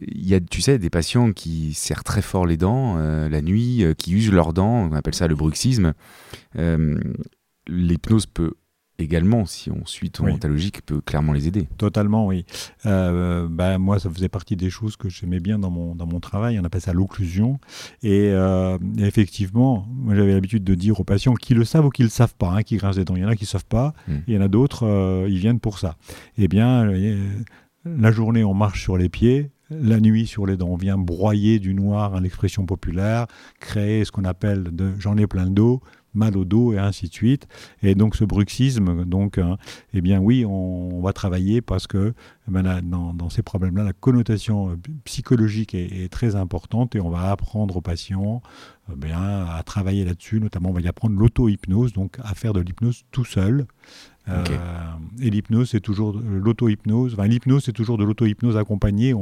il 0.00 0.28
y 0.28 0.34
a, 0.34 0.40
tu 0.40 0.60
sais, 0.60 0.78
des 0.78 0.90
patients 0.90 1.32
qui 1.32 1.74
serrent 1.74 2.04
très 2.04 2.22
fort 2.22 2.44
les 2.44 2.56
dents 2.56 2.96
euh, 2.98 3.28
la 3.28 3.40
nuit, 3.40 3.84
qui 3.96 4.12
usent 4.12 4.32
leurs 4.32 4.52
dents, 4.52 4.90
on 4.90 4.92
appelle 4.92 5.14
ça 5.14 5.28
le 5.28 5.36
bruxisme. 5.36 5.94
L'hypnose 7.66 8.26
peut 8.26 8.54
également, 8.98 9.44
si 9.46 9.70
on 9.70 9.84
suit 9.86 10.10
ton 10.10 10.24
oui. 10.24 10.38
peut 10.86 11.00
clairement 11.00 11.32
les 11.32 11.48
aider. 11.48 11.66
Totalement, 11.78 12.26
oui. 12.26 12.44
Euh, 12.86 13.48
bah, 13.50 13.78
moi, 13.78 13.98
ça 13.98 14.10
faisait 14.10 14.28
partie 14.28 14.56
des 14.56 14.70
choses 14.70 14.96
que 14.96 15.08
j'aimais 15.08 15.40
bien 15.40 15.58
dans 15.58 15.70
mon, 15.70 15.94
dans 15.94 16.06
mon 16.06 16.20
travail. 16.20 16.58
On 16.60 16.64
appelle 16.64 16.80
ça 16.80 16.92
l'occlusion. 16.92 17.58
Et, 18.02 18.30
euh, 18.32 18.78
effectivement, 18.98 19.86
moi, 19.90 20.14
j'avais 20.14 20.32
l'habitude 20.32 20.64
de 20.64 20.74
dire 20.74 21.00
aux 21.00 21.04
patients 21.04 21.34
qui 21.34 21.54
le 21.54 21.64
savent 21.64 21.86
ou 21.86 21.90
qui 21.90 22.02
ne 22.02 22.06
le 22.06 22.10
savent 22.10 22.34
pas, 22.36 22.50
hein, 22.50 22.62
qui 22.62 22.76
grincent 22.76 22.96
des 22.96 23.04
dents. 23.04 23.16
Il 23.16 23.22
y 23.22 23.24
en 23.24 23.28
a 23.28 23.36
qui 23.36 23.44
ne 23.44 23.48
savent 23.48 23.66
pas, 23.66 23.94
hmm. 24.08 24.18
il 24.28 24.34
y 24.34 24.38
en 24.38 24.42
a 24.42 24.48
d'autres, 24.48 24.86
euh, 24.86 25.26
ils 25.28 25.38
viennent 25.38 25.60
pour 25.60 25.78
ça. 25.78 25.96
Eh 26.38 26.48
bien, 26.48 26.88
la 27.84 28.12
journée, 28.12 28.44
on 28.44 28.54
marche 28.54 28.82
sur 28.82 28.96
les 28.96 29.08
pieds. 29.08 29.50
La 29.70 29.98
nuit 29.98 30.26
sur 30.26 30.46
les 30.46 30.56
dents, 30.58 30.68
on 30.68 30.76
vient 30.76 30.98
broyer 30.98 31.58
du 31.58 31.74
noir 31.74 32.14
à 32.14 32.20
l'expression 32.20 32.66
populaire, 32.66 33.26
créer 33.60 34.04
ce 34.04 34.12
qu'on 34.12 34.24
appelle 34.24 34.64
de 34.64 34.92
j'en 34.98 35.16
ai 35.16 35.26
plein 35.26 35.44
le 35.44 35.50
dos, 35.50 35.80
mal 36.14 36.36
au 36.36 36.44
dos 36.44 36.72
et 36.72 36.78
ainsi 36.78 37.08
de 37.08 37.12
suite. 37.12 37.46
Et 37.82 37.94
donc 37.94 38.16
ce 38.16 38.24
bruxisme, 38.24 39.04
donc, 39.04 39.38
hein, 39.38 39.56
eh 39.92 40.00
bien 40.00 40.20
oui, 40.20 40.44
on, 40.46 41.00
va 41.00 41.12
travailler 41.12 41.60
parce 41.60 41.86
que 41.86 42.14
eh 42.48 42.50
ben, 42.50 42.80
dans, 42.82 43.28
ces 43.28 43.42
problèmes-là, 43.42 43.82
la 43.82 43.92
connotation 43.92 44.70
euh, 44.70 44.76
psychologique 45.04 45.74
est, 45.74 46.10
très 46.10 46.36
importante 46.36 46.94
et 46.94 47.00
on 47.00 47.10
va 47.10 47.30
apprendre 47.30 47.76
aux 47.76 47.80
patients 47.80 48.42
eh 48.90 48.96
bien, 48.96 49.46
à 49.46 49.62
travailler 49.64 50.04
là-dessus. 50.04 50.40
Notamment, 50.40 50.70
on 50.70 50.72
va 50.72 50.80
y 50.80 50.88
apprendre 50.88 51.18
l'auto-hypnose, 51.18 51.92
donc 51.92 52.18
à 52.22 52.34
faire 52.34 52.52
de 52.52 52.60
l'hypnose 52.60 53.04
tout 53.10 53.24
seul. 53.24 53.66
Euh, 54.28 54.44
et 55.20 55.30
l'hypnose, 55.30 55.70
c'est 55.70 55.80
toujours 55.80 56.18
l'auto-hypnose. 56.18 57.14
Enfin, 57.14 57.26
l'hypnose, 57.26 57.64
c'est 57.64 57.72
toujours 57.72 57.98
de 57.98 58.04
l'auto-hypnose 58.04 58.56
accompagnée. 58.56 59.14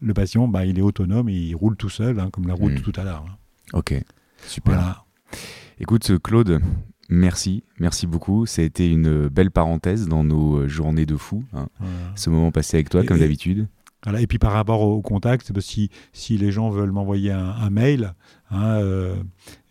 le 0.00 0.14
patient, 0.14 0.48
bah, 0.48 0.66
il 0.66 0.78
est 0.78 0.82
autonome 0.82 1.28
et 1.28 1.34
il 1.34 1.54
roule 1.54 1.76
tout 1.76 1.88
seul, 1.88 2.20
hein, 2.20 2.28
comme 2.30 2.46
la 2.46 2.54
route 2.54 2.72
hmm. 2.72 2.82
tout 2.82 2.92
à 2.96 3.04
l'heure. 3.04 3.24
Hein. 3.28 3.36
Ok, 3.72 3.94
super. 4.46 5.06
Écoute, 5.82 6.16
Claude, 6.22 6.60
merci, 7.08 7.64
merci 7.80 8.06
beaucoup. 8.06 8.46
Ça 8.46 8.62
a 8.62 8.64
été 8.64 8.88
une 8.88 9.26
belle 9.26 9.50
parenthèse 9.50 10.06
dans 10.06 10.22
nos 10.22 10.68
journées 10.68 11.06
de 11.06 11.16
fou. 11.16 11.42
Hein. 11.52 11.66
Ce 12.14 12.30
moment 12.30 12.52
passé 12.52 12.76
avec 12.76 12.88
toi, 12.88 13.04
comme 13.04 13.18
d'habitude. 13.18 13.66
Voilà, 14.04 14.20
et 14.20 14.28
puis 14.28 14.38
par 14.38 14.52
rapport 14.52 14.82
au 14.82 15.02
contact, 15.02 15.58
si, 15.60 15.90
si 16.12 16.38
les 16.38 16.52
gens 16.52 16.70
veulent 16.70 16.92
m'envoyer 16.92 17.32
un, 17.32 17.68
mail, 17.70 18.14
hein, 18.52 18.76
euh, 18.76 19.16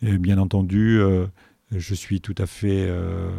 bien 0.01 0.37
entendu, 0.37 0.99
euh, 0.99 1.27
je 1.71 1.95
suis 1.95 2.19
tout 2.19 2.35
à 2.37 2.45
fait 2.45 2.87
euh, 2.89 3.31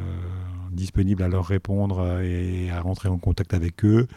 disponible 0.70 1.22
à 1.22 1.28
leur 1.28 1.44
répondre 1.44 2.20
et 2.22 2.70
à 2.70 2.80
rentrer 2.80 3.10
en 3.10 3.18
contact 3.18 3.52
avec 3.52 3.84
eux. 3.84 4.08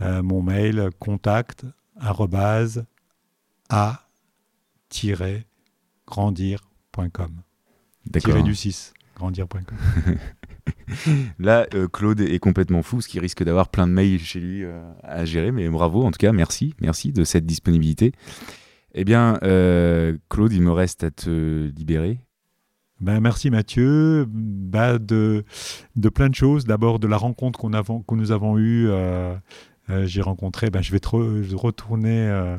mon 0.00 0.42
mail 0.42 0.90
contact 0.98 1.64
a 1.98 2.12
grandir.com. 6.06 7.42
Tiré 8.18 8.42
du 8.42 8.54
6, 8.54 8.94
grandir.com. 9.16 9.62
Là, 11.38 11.66
euh, 11.74 11.88
Claude 11.88 12.20
est 12.20 12.38
complètement 12.38 12.82
fou, 12.82 13.00
ce 13.00 13.08
qui 13.08 13.18
risque 13.18 13.42
d'avoir 13.42 13.68
plein 13.68 13.86
de 13.86 13.92
mails 13.92 14.20
chez 14.20 14.40
lui 14.40 14.64
euh, 14.64 14.82
à 15.02 15.24
gérer, 15.24 15.52
mais 15.52 15.68
bravo, 15.68 16.02
en 16.02 16.10
tout 16.10 16.18
cas, 16.18 16.32
merci, 16.32 16.74
merci 16.80 17.12
de 17.12 17.24
cette 17.24 17.46
disponibilité. 17.46 18.12
Eh 18.94 19.04
bien, 19.04 19.38
euh, 19.42 20.16
Claude, 20.28 20.52
il 20.52 20.62
me 20.62 20.72
reste 20.72 21.04
à 21.04 21.10
te 21.10 21.70
libérer. 21.76 22.18
Ben, 23.00 23.20
merci 23.20 23.50
Mathieu, 23.50 24.26
bah, 24.28 24.98
de, 24.98 25.44
de 25.96 26.08
plein 26.08 26.28
de 26.28 26.34
choses. 26.34 26.66
D'abord 26.66 26.98
de 26.98 27.08
la 27.08 27.16
rencontre 27.16 27.58
qu'on 27.58 27.70
que 27.70 28.14
nous 28.14 28.30
avons 28.30 28.58
eue. 28.58 28.88
J'ai 30.04 30.20
rencontré, 30.20 30.70
ben, 30.70 30.82
je 30.82 30.92
vais 30.92 31.00
te 31.00 31.08
retourner 31.56 32.56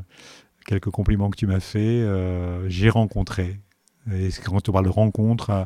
quelques 0.66 0.90
compliments 0.90 1.30
que 1.30 1.38
tu 1.38 1.48
m'as 1.48 1.62
fait. 1.62 2.06
J'ai 2.68 2.90
rencontré. 2.90 3.62
Et 4.12 4.30
quand 4.44 4.70
on 4.70 4.72
parle 4.72 4.86
de 4.86 4.90
rencontre, 4.90 5.50
euh, 5.50 5.66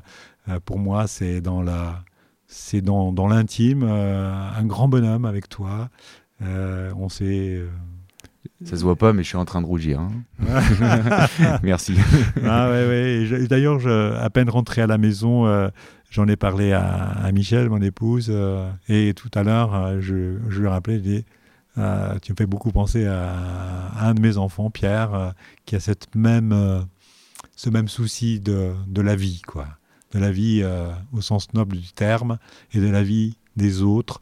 euh, 0.49 0.59
pour 0.63 0.79
moi, 0.79 1.07
c'est 1.07 1.41
dans 1.41 1.61
la, 1.61 2.03
c'est 2.47 2.81
dans, 2.81 3.11
dans 3.11 3.27
l'intime, 3.27 3.83
un 3.83 4.65
grand 4.65 4.87
bonhomme 4.87 5.25
avec 5.25 5.49
toi. 5.49 5.89
on 6.41 7.09
s'est 7.09 7.61
ça 8.63 8.77
se 8.77 8.81
voit 8.81 8.95
pas, 8.95 9.13
mais 9.13 9.23
je 9.23 9.27
suis 9.27 9.37
en 9.37 9.45
train 9.45 9.61
de 9.61 9.67
rougir. 9.67 9.99
Hein. 9.99 10.11
Merci. 11.63 11.95
Ah 12.43 12.69
ouais, 12.69 12.87
ouais. 12.87 13.47
D'ailleurs, 13.47 13.85
à 13.87 14.29
peine 14.29 14.49
rentré 14.49 14.81
à 14.81 14.87
la 14.87 14.97
maison, 14.97 15.69
j'en 16.09 16.27
ai 16.27 16.37
parlé 16.37 16.71
à, 16.71 17.29
Michel, 17.33 17.69
mon 17.69 17.81
épouse, 17.81 18.33
et 18.87 19.13
tout 19.15 19.29
à 19.35 19.43
l'heure, 19.43 19.99
je, 19.99 20.37
je, 20.49 20.59
lui 20.59 20.65
ai 20.65 20.69
rappelé, 20.69 21.01
je 21.03 21.21
euh, 21.77 22.17
tu 22.21 22.31
me 22.31 22.37
fais 22.37 22.45
beaucoup 22.45 22.71
penser 22.71 23.05
à, 23.05 23.35
un 23.99 24.13
de 24.13 24.21
mes 24.21 24.37
enfants, 24.37 24.69
Pierre, 24.69 25.13
euh, 25.13 25.29
qui 25.65 25.75
a 25.75 25.79
cette 25.79 26.13
même, 26.15 26.51
euh, 26.51 26.81
ce 27.57 27.69
même 27.69 27.89
souci 27.89 28.39
de, 28.39 28.71
de, 28.87 29.01
la 29.01 29.17
vie, 29.17 29.41
quoi. 29.41 29.67
De 30.13 30.19
la 30.19 30.31
vie 30.31 30.63
au 31.11 31.19
sens 31.19 31.53
noble 31.53 31.75
du 31.75 31.91
terme 31.91 32.37
et 32.71 32.79
de 32.79 32.87
la 32.87 33.03
vie 33.03 33.35
des 33.57 33.81
autres. 33.81 34.21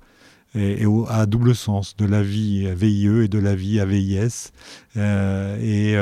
Et, 0.55 0.86
à 1.09 1.27
double 1.27 1.53
sens, 1.53 1.95
de 1.95 2.05
la 2.05 2.23
vie 2.23 2.73
VIE 2.73 3.25
et 3.25 3.27
de 3.27 3.38
la 3.38 3.53
vie 3.53 3.79
AVIS. 3.79 4.51
et, 4.95 5.95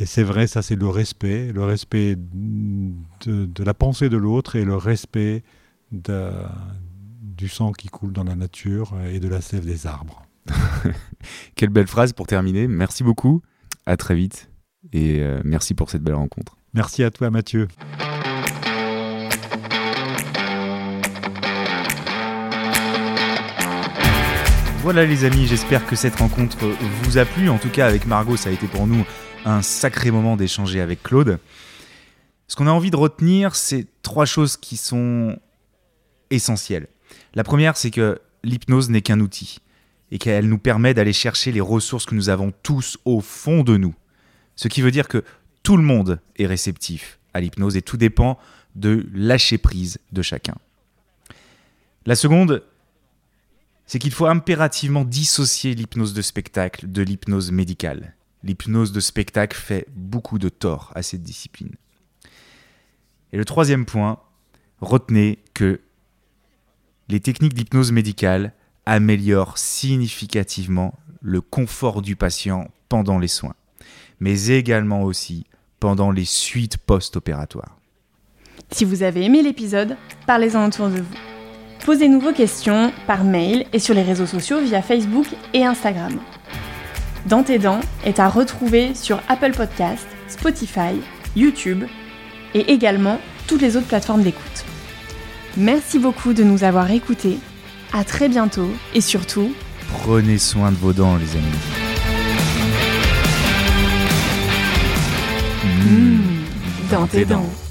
et 0.00 0.06
c'est 0.06 0.22
vrai, 0.22 0.46
ça 0.46 0.62
c'est 0.62 0.76
le 0.76 0.88
respect, 0.88 1.52
le 1.52 1.64
respect 1.64 2.16
de, 2.16 3.64
la 3.64 3.74
pensée 3.74 4.08
de 4.08 4.16
l'autre 4.16 4.54
et 4.56 4.64
le 4.64 4.76
respect 4.76 5.42
du 5.90 7.48
sang 7.48 7.72
qui 7.72 7.88
coule 7.88 8.12
dans 8.12 8.24
la 8.24 8.36
nature 8.36 8.94
et 9.10 9.18
de 9.18 9.28
la 9.28 9.40
sève 9.40 9.66
des 9.66 9.86
arbres. 9.86 10.24
Quelle 11.56 11.70
belle 11.70 11.88
phrase 11.88 12.12
pour 12.12 12.26
terminer. 12.26 12.68
Merci 12.68 13.02
beaucoup. 13.02 13.42
À 13.86 13.96
très 13.96 14.14
vite. 14.14 14.50
Et 14.92 15.20
euh, 15.20 15.40
merci 15.44 15.74
pour 15.74 15.90
cette 15.90 16.02
belle 16.02 16.14
rencontre. 16.14 16.57
Merci 16.78 17.02
à 17.02 17.10
toi, 17.10 17.28
Mathieu. 17.28 17.66
Voilà 24.76 25.04
les 25.04 25.24
amis, 25.24 25.48
j'espère 25.48 25.84
que 25.84 25.96
cette 25.96 26.14
rencontre 26.14 26.68
vous 27.02 27.18
a 27.18 27.24
plu. 27.24 27.48
En 27.48 27.58
tout 27.58 27.68
cas, 27.68 27.88
avec 27.88 28.06
Margot, 28.06 28.36
ça 28.36 28.50
a 28.50 28.52
été 28.52 28.68
pour 28.68 28.86
nous 28.86 29.04
un 29.44 29.60
sacré 29.60 30.12
moment 30.12 30.36
d'échanger 30.36 30.80
avec 30.80 31.02
Claude. 31.02 31.40
Ce 32.46 32.54
qu'on 32.54 32.68
a 32.68 32.70
envie 32.70 32.92
de 32.92 32.96
retenir, 32.96 33.56
c'est 33.56 33.88
trois 34.02 34.24
choses 34.24 34.56
qui 34.56 34.76
sont 34.76 35.36
essentielles. 36.30 36.86
La 37.34 37.42
première, 37.42 37.76
c'est 37.76 37.90
que 37.90 38.20
l'hypnose 38.44 38.88
n'est 38.88 39.02
qu'un 39.02 39.18
outil 39.18 39.58
et 40.12 40.18
qu'elle 40.18 40.48
nous 40.48 40.58
permet 40.58 40.94
d'aller 40.94 41.12
chercher 41.12 41.50
les 41.50 41.60
ressources 41.60 42.06
que 42.06 42.14
nous 42.14 42.28
avons 42.28 42.52
tous 42.62 42.98
au 43.04 43.20
fond 43.20 43.64
de 43.64 43.76
nous. 43.76 43.96
Ce 44.54 44.68
qui 44.68 44.80
veut 44.80 44.92
dire 44.92 45.08
que 45.08 45.24
tout 45.68 45.76
le 45.76 45.82
monde 45.82 46.18
est 46.36 46.46
réceptif 46.46 47.18
à 47.34 47.40
l'hypnose 47.40 47.76
et 47.76 47.82
tout 47.82 47.98
dépend 47.98 48.38
de 48.74 49.06
lâcher 49.12 49.58
prise 49.58 49.98
de 50.12 50.22
chacun. 50.22 50.54
La 52.06 52.16
seconde, 52.16 52.64
c'est 53.84 53.98
qu'il 53.98 54.12
faut 54.12 54.24
impérativement 54.24 55.04
dissocier 55.04 55.74
l'hypnose 55.74 56.14
de 56.14 56.22
spectacle 56.22 56.90
de 56.90 57.02
l'hypnose 57.02 57.52
médicale. 57.52 58.14
L'hypnose 58.44 58.92
de 58.92 59.00
spectacle 59.00 59.58
fait 59.58 59.86
beaucoup 59.94 60.38
de 60.38 60.48
tort 60.48 60.90
à 60.94 61.02
cette 61.02 61.22
discipline. 61.22 61.74
Et 63.34 63.36
le 63.36 63.44
troisième 63.44 63.84
point, 63.84 64.20
retenez 64.80 65.38
que 65.52 65.82
les 67.10 67.20
techniques 67.20 67.52
d'hypnose 67.52 67.92
médicale 67.92 68.54
améliore 68.86 69.58
significativement 69.58 70.98
le 71.20 71.42
confort 71.42 72.00
du 72.00 72.16
patient 72.16 72.70
pendant 72.88 73.18
les 73.18 73.28
soins, 73.28 73.54
mais 74.18 74.46
également 74.46 75.02
aussi 75.02 75.44
pendant 75.80 76.10
les 76.10 76.24
suites 76.24 76.78
post-opératoires. 76.78 77.78
Si 78.70 78.84
vous 78.84 79.02
avez 79.02 79.24
aimé 79.24 79.42
l'épisode, 79.42 79.96
parlez-en 80.26 80.66
autour 80.66 80.88
de 80.88 81.00
vous. 81.00 81.16
Posez-nous 81.84 82.20
vos 82.20 82.32
questions 82.32 82.92
par 83.06 83.24
mail 83.24 83.64
et 83.72 83.78
sur 83.78 83.94
les 83.94 84.02
réseaux 84.02 84.26
sociaux 84.26 84.60
via 84.60 84.82
Facebook 84.82 85.26
et 85.54 85.64
Instagram. 85.64 86.18
Dans 87.26 87.42
tes 87.42 87.58
dents 87.58 87.80
est 88.04 88.20
à 88.20 88.28
retrouver 88.28 88.94
sur 88.94 89.20
Apple 89.28 89.52
Podcast, 89.52 90.06
Spotify, 90.28 91.00
YouTube 91.34 91.84
et 92.54 92.72
également 92.72 93.18
toutes 93.46 93.62
les 93.62 93.76
autres 93.76 93.86
plateformes 93.86 94.22
d'écoute. 94.22 94.64
Merci 95.56 95.98
beaucoup 95.98 96.34
de 96.34 96.44
nous 96.44 96.64
avoir 96.64 96.90
écoutés 96.90 97.38
à 97.92 98.04
très 98.04 98.28
bientôt 98.28 98.70
et 98.94 99.00
surtout, 99.00 99.52
prenez 99.88 100.38
soin 100.38 100.70
de 100.70 100.76
vos 100.76 100.92
dents, 100.92 101.16
les 101.16 101.32
amis. 101.36 101.87
Dans 106.90 107.06
tes 107.06 107.24
dents. 107.24 107.67